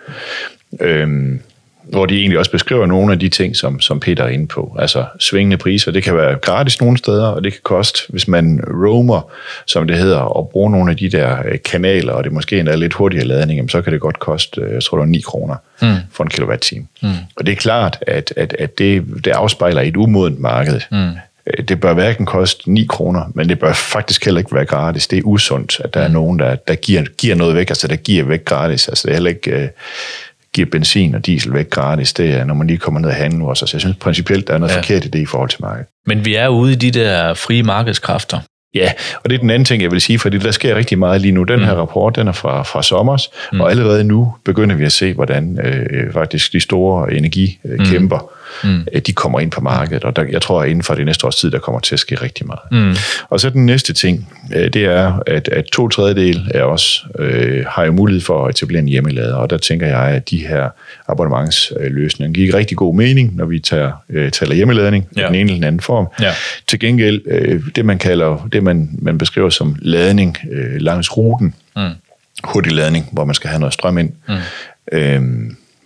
Øhm, 0.79 1.41
hvor 1.89 2.05
de 2.05 2.19
egentlig 2.19 2.39
også 2.39 2.51
beskriver 2.51 2.85
nogle 2.85 3.13
af 3.13 3.19
de 3.19 3.29
ting, 3.29 3.55
som, 3.55 3.79
som 3.79 3.99
Peter 3.99 4.23
er 4.23 4.27
inde 4.27 4.47
på. 4.47 4.75
Altså 4.79 5.05
svingende 5.19 5.57
priser, 5.57 5.91
det 5.91 6.03
kan 6.03 6.17
være 6.17 6.35
gratis 6.35 6.81
nogle 6.81 6.97
steder, 6.97 7.27
og 7.27 7.43
det 7.43 7.53
kan 7.53 7.61
koste, 7.63 7.99
hvis 8.09 8.27
man 8.27 8.61
roamer, 8.67 9.31
som 9.65 9.87
det 9.87 9.97
hedder, 9.97 10.19
og 10.19 10.49
bruger 10.49 10.69
nogle 10.69 10.91
af 10.91 10.97
de 10.97 11.09
der 11.09 11.37
øh, 11.45 11.57
kanaler, 11.65 12.13
og 12.13 12.23
det 12.23 12.31
måske 12.31 12.59
endda 12.59 12.75
lidt 12.75 12.93
hurtigere 12.93 13.25
ladning, 13.25 13.71
så 13.71 13.81
kan 13.81 13.93
det 13.93 14.01
godt 14.01 14.19
koste, 14.19 14.61
øh, 14.61 14.73
jeg 14.73 14.83
tror 14.83 14.97
det 14.97 15.01
var 15.01 15.11
9 15.11 15.19
kroner 15.19 15.55
mm. 15.81 15.87
for 16.11 16.23
en 16.23 16.29
kilowatt-time. 16.29 16.87
Mm. 17.01 17.09
Og 17.35 17.45
det 17.45 17.51
er 17.51 17.55
klart, 17.55 18.03
at, 18.07 18.33
at, 18.35 18.55
at 18.59 18.77
det, 18.77 19.03
det 19.25 19.31
afspejler 19.31 19.81
et 19.81 19.97
umodent 19.97 20.39
marked. 20.39 20.81
Mm 20.91 20.97
øh, 21.47 21.63
det 21.63 21.79
bør 21.79 21.93
hverken 21.93 22.25
koste 22.25 22.71
9 22.71 22.85
kroner, 22.89 23.31
men 23.33 23.49
det 23.49 23.59
bør 23.59 23.73
faktisk 23.73 24.25
heller 24.25 24.39
ikke 24.39 24.55
være 24.55 24.65
gratis. 24.65 25.07
Det 25.07 25.19
er 25.19 25.23
usundt, 25.25 25.81
at 25.83 25.93
der 25.93 25.99
er 25.99 26.07
mm. 26.07 26.13
nogen, 26.13 26.39
der, 26.39 26.55
der 26.55 26.75
giver, 26.75 27.03
giver 27.17 27.35
noget 27.35 27.55
væk, 27.55 27.69
altså 27.69 27.87
der 27.87 27.95
giver 27.95 28.23
væk 28.23 28.45
gratis. 28.45 28.87
Altså 28.87 29.07
det 29.07 29.11
er 29.11 29.15
heller 29.15 29.29
ikke, 29.29 29.69
giver 30.57 30.69
benzin 30.71 31.15
og 31.15 31.25
diesel 31.25 31.53
væk 31.53 31.69
gratis, 31.69 32.13
det 32.13 32.33
er, 32.33 32.43
når 32.43 32.53
man 32.53 32.67
lige 32.67 32.77
kommer 32.77 32.99
ned 32.99 33.09
og 33.09 33.15
handler 33.15 33.45
også. 33.45 33.65
Så 33.65 33.77
jeg 33.77 33.81
synes 33.81 33.97
principielt, 33.97 34.47
der 34.47 34.53
er 34.53 34.57
noget 34.57 34.73
ja. 34.73 34.77
forkert 34.77 35.05
i 35.05 35.07
det 35.07 35.19
i 35.19 35.25
forhold 35.25 35.49
til 35.49 35.59
markedet. 35.61 35.87
Men 36.07 36.25
vi 36.25 36.35
er 36.35 36.47
ude 36.47 36.71
i 36.71 36.75
de 36.75 36.91
der 36.91 37.33
frie 37.33 37.63
markedskræfter. 37.63 38.39
Ja, 38.75 38.91
og 39.23 39.29
det 39.29 39.35
er 39.35 39.39
den 39.39 39.49
anden 39.49 39.65
ting, 39.65 39.83
jeg 39.83 39.91
vil 39.91 40.01
sige, 40.01 40.19
fordi 40.19 40.37
der 40.37 40.51
sker 40.51 40.75
rigtig 40.75 40.99
meget 40.99 41.21
lige 41.21 41.31
nu. 41.31 41.43
Den 41.43 41.59
her 41.59 41.73
mm. 41.73 41.79
rapport, 41.79 42.15
den 42.15 42.27
er 42.27 42.31
fra, 42.31 42.63
fra 42.63 42.83
sommers, 42.83 43.29
mm. 43.53 43.61
og 43.61 43.69
allerede 43.69 44.03
nu 44.03 44.33
begynder 44.45 44.75
vi 44.75 44.85
at 44.85 44.91
se, 44.91 45.13
hvordan 45.13 45.59
øh, 45.63 46.13
faktisk 46.13 46.53
de 46.53 46.59
store 46.59 47.13
energikæmper 47.13 48.17
mm 48.17 48.27
mm. 48.63 48.85
de 49.05 49.13
kommer 49.13 49.39
ind 49.39 49.51
på 49.51 49.61
markedet, 49.61 50.03
og 50.03 50.15
der, 50.15 50.23
jeg 50.23 50.41
tror, 50.41 50.61
at 50.61 50.69
inden 50.69 50.83
for 50.83 50.95
det 50.95 51.05
næste 51.05 51.27
års 51.27 51.35
tid, 51.35 51.51
der 51.51 51.59
kommer 51.59 51.79
til 51.79 51.95
at 51.95 51.99
ske 51.99 52.15
rigtig 52.15 52.47
meget. 52.47 52.59
Mm. 52.71 52.95
Og 53.29 53.39
så 53.39 53.49
den 53.49 53.65
næste 53.65 53.93
ting, 53.93 54.29
øh, 54.55 54.73
det 54.73 54.85
er, 54.85 55.19
at, 55.27 55.47
at 55.47 55.65
to 55.65 55.89
tredjedel 55.89 56.51
af 56.53 56.61
os 56.61 57.05
øh, 57.19 57.65
har 57.69 57.85
jo 57.85 57.91
mulighed 57.91 58.21
for 58.21 58.45
at 58.45 58.55
etablere 58.55 58.81
en 58.81 58.87
hjemmelader, 58.87 59.35
og 59.35 59.49
der 59.49 59.57
tænker 59.57 59.87
jeg, 59.87 60.03
at 60.03 60.29
de 60.29 60.47
her 60.47 60.69
abonnementsløsninger 61.07 62.33
giver 62.33 62.57
rigtig 62.57 62.77
god 62.77 62.95
mening, 62.95 63.35
når 63.35 63.45
vi 63.45 63.59
tager, 63.59 63.91
øh, 64.09 64.31
taler 64.31 64.55
hjemmeladning 64.55 65.07
ja. 65.17 65.23
i 65.23 65.27
den 65.27 65.35
ene 65.35 65.41
eller 65.41 65.55
den 65.55 65.63
anden 65.63 65.81
form. 65.81 66.07
Ja. 66.21 66.33
Til 66.67 66.79
gengæld, 66.79 67.21
øh, 67.25 67.61
det 67.75 67.85
man 67.85 67.97
kalder, 67.97 68.47
det 68.51 68.63
man, 68.63 68.89
man 69.01 69.17
beskriver 69.17 69.49
som 69.49 69.75
ladning 69.81 70.37
øh, 70.51 70.81
langs 70.81 71.17
ruten, 71.17 71.53
mm. 71.75 71.89
hurtig 72.43 72.73
ladning, 72.73 73.09
hvor 73.11 73.25
man 73.25 73.35
skal 73.35 73.49
have 73.49 73.59
noget 73.59 73.73
strøm 73.73 73.97
ind, 73.97 74.11
mm. 74.27 74.35
øh, 74.91 75.21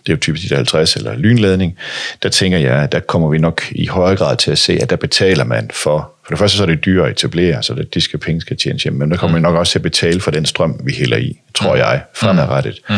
det 0.06 0.12
er 0.12 0.16
jo 0.16 0.20
typisk 0.20 0.50
de 0.50 0.54
50 0.54 0.96
eller 0.96 1.16
lynladning, 1.16 1.76
der 2.22 2.28
tænker 2.28 2.58
jeg, 2.58 2.82
at 2.82 2.92
der 2.92 3.00
kommer 3.00 3.28
vi 3.28 3.38
nok 3.38 3.62
i 3.70 3.86
højere 3.86 4.16
grad 4.16 4.36
til 4.36 4.50
at 4.50 4.58
se, 4.58 4.78
at 4.82 4.90
der 4.90 4.96
betaler 4.96 5.44
man 5.44 5.70
for, 5.74 6.12
for 6.24 6.30
det 6.30 6.38
første 6.38 6.56
så 6.56 6.62
er 6.62 6.66
det 6.66 6.84
dyre 6.84 7.06
at 7.06 7.10
etablere, 7.10 7.62
så 7.62 7.74
det, 7.74 7.94
de 7.94 8.00
skal 8.00 8.18
penge 8.18 8.40
skal 8.40 8.56
tjene 8.56 8.78
hjem, 8.78 8.94
men 8.94 9.10
der 9.10 9.16
kommer 9.16 9.38
mm. 9.38 9.42
vi 9.42 9.48
nok 9.48 9.56
også 9.56 9.72
til 9.72 9.78
at 9.78 9.82
betale 9.82 10.20
for 10.20 10.30
den 10.30 10.46
strøm, 10.46 10.80
vi 10.84 10.92
hælder 10.92 11.16
i, 11.16 11.40
tror 11.54 11.72
mm. 11.72 11.78
jeg, 11.78 12.02
fremadrettet. 12.14 12.80
Mm. 12.88 12.94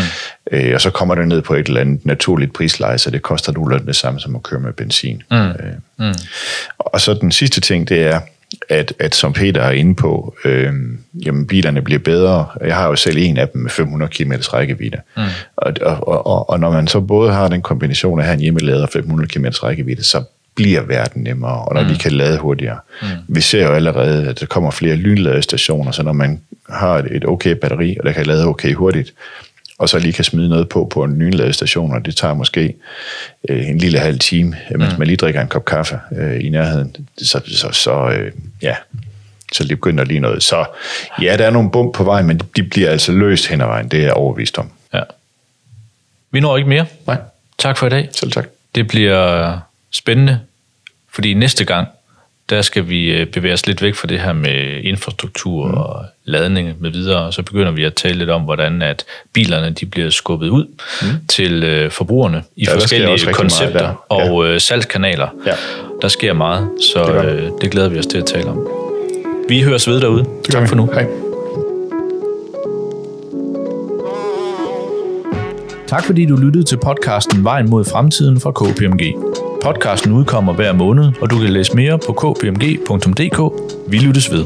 Øh, 0.53 0.75
og 0.75 0.81
så 0.81 0.91
kommer 0.91 1.15
det 1.15 1.29
ned 1.29 1.43
på 1.43 1.55
et 1.55 1.67
eller 1.67 1.81
andet 1.81 2.07
naturligt 2.07 2.53
prisleje, 2.53 2.99
så 2.99 3.11
det 3.11 3.23
koster 3.23 3.53
nogenlunde 3.53 3.87
det 3.87 3.97
samme 3.97 4.21
som 4.21 4.37
at 4.37 4.43
køre 4.43 4.61
med 4.61 4.73
benzin. 4.73 5.23
Mm. 5.31 5.37
Øh. 5.37 5.55
Mm. 5.99 6.15
Og 6.79 7.01
så 7.01 7.15
den 7.15 7.33
sidste 7.33 7.61
ting, 7.61 7.89
det 7.89 8.03
er, 8.03 8.21
at, 8.69 8.93
at 8.99 9.15
som 9.15 9.33
Peter 9.33 9.63
er 9.63 9.71
inde 9.71 9.95
på, 9.95 10.37
øh, 10.45 10.73
jamen 11.27 11.47
bilerne 11.47 11.83
bliver 11.83 11.99
bedre. 11.99 12.47
Jeg 12.65 12.77
har 12.77 12.87
jo 12.87 12.97
selv 12.97 13.17
en 13.19 13.37
af 13.37 13.49
dem 13.49 13.63
med 13.63 13.71
500 13.71 14.13
km 14.13 14.33
rækkevidde. 14.33 15.01
Mm. 15.17 15.23
Og, 15.57 15.73
og, 15.83 16.27
og, 16.27 16.51
og 16.51 16.61
når 16.61 16.71
man 16.71 16.87
så 16.87 17.01
både 17.01 17.33
har 17.33 17.49
den 17.49 17.63
kombination 17.63 18.19
af 18.19 18.23
at 18.23 18.27
have 18.27 18.35
en 18.35 18.41
hjemmelader 18.41 18.87
500 18.87 19.29
km 19.29 19.45
rækkevidde, 19.45 20.05
så 20.05 20.23
bliver 20.55 20.83
verden 20.83 21.23
nemmere, 21.23 21.65
og 21.65 21.75
når 21.75 21.83
mm. 21.83 21.89
vi 21.89 21.95
kan 21.95 22.13
lade 22.13 22.39
hurtigere. 22.39 22.79
Mm. 23.03 23.09
Vi 23.29 23.41
ser 23.41 23.67
jo 23.67 23.73
allerede, 23.73 24.29
at 24.29 24.41
der 24.41 24.47
kommer 24.47 24.71
flere 24.71 24.97
lynladestationer, 24.97 25.91
så 25.91 26.03
når 26.03 26.13
man 26.13 26.41
har 26.69 27.05
et 27.11 27.25
okay 27.29 27.51
batteri, 27.51 27.97
og 28.01 28.07
der 28.07 28.13
kan 28.13 28.27
lade 28.27 28.47
okay 28.47 28.75
hurtigt, 28.75 29.13
og 29.79 29.89
så 29.89 29.99
lige 29.99 30.13
kan 30.13 30.25
smide 30.25 30.49
noget 30.49 30.69
på 30.69 30.85
på 30.91 31.05
en 31.05 31.19
nyladestation, 31.19 31.93
og 31.93 32.07
det 32.07 32.17
tager 32.17 32.35
måske 32.35 32.75
øh, 33.49 33.69
en 33.69 33.79
lille 33.79 33.99
halv 33.99 34.19
time, 34.19 34.57
mens 34.71 34.93
mm. 34.93 34.99
man 34.99 35.07
lige 35.07 35.17
drikker 35.17 35.41
en 35.41 35.49
kop 35.49 35.65
kaffe 35.65 35.99
øh, 36.17 36.45
i 36.45 36.49
nærheden. 36.49 36.97
Så, 37.19 37.41
så, 37.47 37.69
så 37.73 38.09
øh, 38.09 38.33
ja, 38.63 38.77
så 39.53 39.65
det 39.65 39.69
begynder 39.69 40.05
lige 40.05 40.21
noget. 40.21 40.43
Så 40.43 40.65
ja, 41.23 41.37
der 41.37 41.47
er 41.47 41.51
nogle 41.51 41.71
bump 41.71 41.95
på 41.95 42.05
vejen, 42.05 42.27
men 42.27 42.41
de 42.57 42.63
bliver 42.63 42.91
altså 42.91 43.13
løst 43.13 43.47
hen 43.47 43.61
ad 43.61 43.67
vejen, 43.67 43.89
det 43.89 43.99
er 43.99 44.03
jeg 44.03 44.13
overvist 44.13 44.59
om. 44.59 44.71
Ja. 44.95 45.01
Vi 46.31 46.41
når 46.41 46.57
ikke 46.57 46.69
mere. 46.69 46.87
Nej. 47.07 47.19
Tak 47.59 47.77
for 47.77 47.87
i 47.87 47.91
dag. 47.91 48.09
Selv 48.13 48.33
tak. 48.33 48.47
Det 48.75 48.89
bliver 48.89 49.59
spændende, 49.91 50.41
fordi 51.11 51.35
næste 51.35 51.65
gang, 51.65 51.89
der 52.51 52.63
skal 52.63 52.89
vi 52.89 53.13
øh, 53.13 53.27
bevæge 53.27 53.55
os 53.55 53.67
lidt 53.67 53.83
væk 53.83 53.95
fra 53.95 54.07
det 54.07 54.21
her 54.21 54.33
med 54.33 54.81
infrastruktur 54.83 55.67
mm. 55.67 55.75
og 55.75 56.05
ladning 56.25 56.75
med 56.81 56.91
videre, 56.91 57.27
og 57.27 57.35
så 57.35 57.43
begynder 57.43 57.73
vi 57.73 57.85
at 57.85 57.95
tale 57.95 58.19
lidt 58.19 58.31
om, 58.31 58.43
hvordan 58.43 58.83
at 58.83 59.05
bilerne 59.33 59.71
de 59.71 59.87
bliver 59.87 60.11
skubbet 60.11 60.49
ud 60.49 60.65
mm. 61.03 61.09
til 61.29 61.65
øh, 61.65 61.91
forbrugerne 61.91 62.43
i 62.57 62.65
ja, 62.65 62.75
forskellige 62.75 63.33
koncepter 63.33 64.05
og 64.09 64.45
ja. 64.45 64.53
øh, 64.53 64.61
salgskanaler. 64.61 65.29
Ja. 65.47 65.53
Der 66.03 66.09
sker 66.09 66.33
meget, 66.33 66.69
så 66.93 67.23
det, 67.23 67.33
øh, 67.33 67.51
det 67.61 67.71
glæder 67.71 67.89
vi 67.89 67.99
os 67.99 68.07
til 68.07 68.19
at 68.19 68.27
tale 68.27 68.47
om. 68.47 68.69
Vi 69.49 69.63
høres 69.63 69.89
ved 69.89 70.01
derude. 70.01 70.25
Det 70.47 70.53
tak 70.53 70.69
for 70.69 70.77
nu. 70.77 70.87
Hej. 70.87 71.07
Tak 75.87 76.05
fordi 76.05 76.27
du 76.27 76.37
lyttede 76.37 76.65
til 76.65 76.77
podcasten 76.77 77.45
Vejen 77.45 77.71
mod 77.71 77.85
fremtiden 77.85 78.41
fra 78.41 78.53
KPMG. 78.53 79.34
Podcasten 79.65 80.13
udkommer 80.13 80.53
hver 80.53 80.73
måned, 80.73 81.13
og 81.21 81.31
du 81.31 81.39
kan 81.39 81.51
læse 81.51 81.77
mere 81.77 81.99
på 81.99 82.13
kpmg.dk. 82.13 83.39
Vi 83.89 83.99
lyttes 83.99 84.33
ved. 84.33 84.45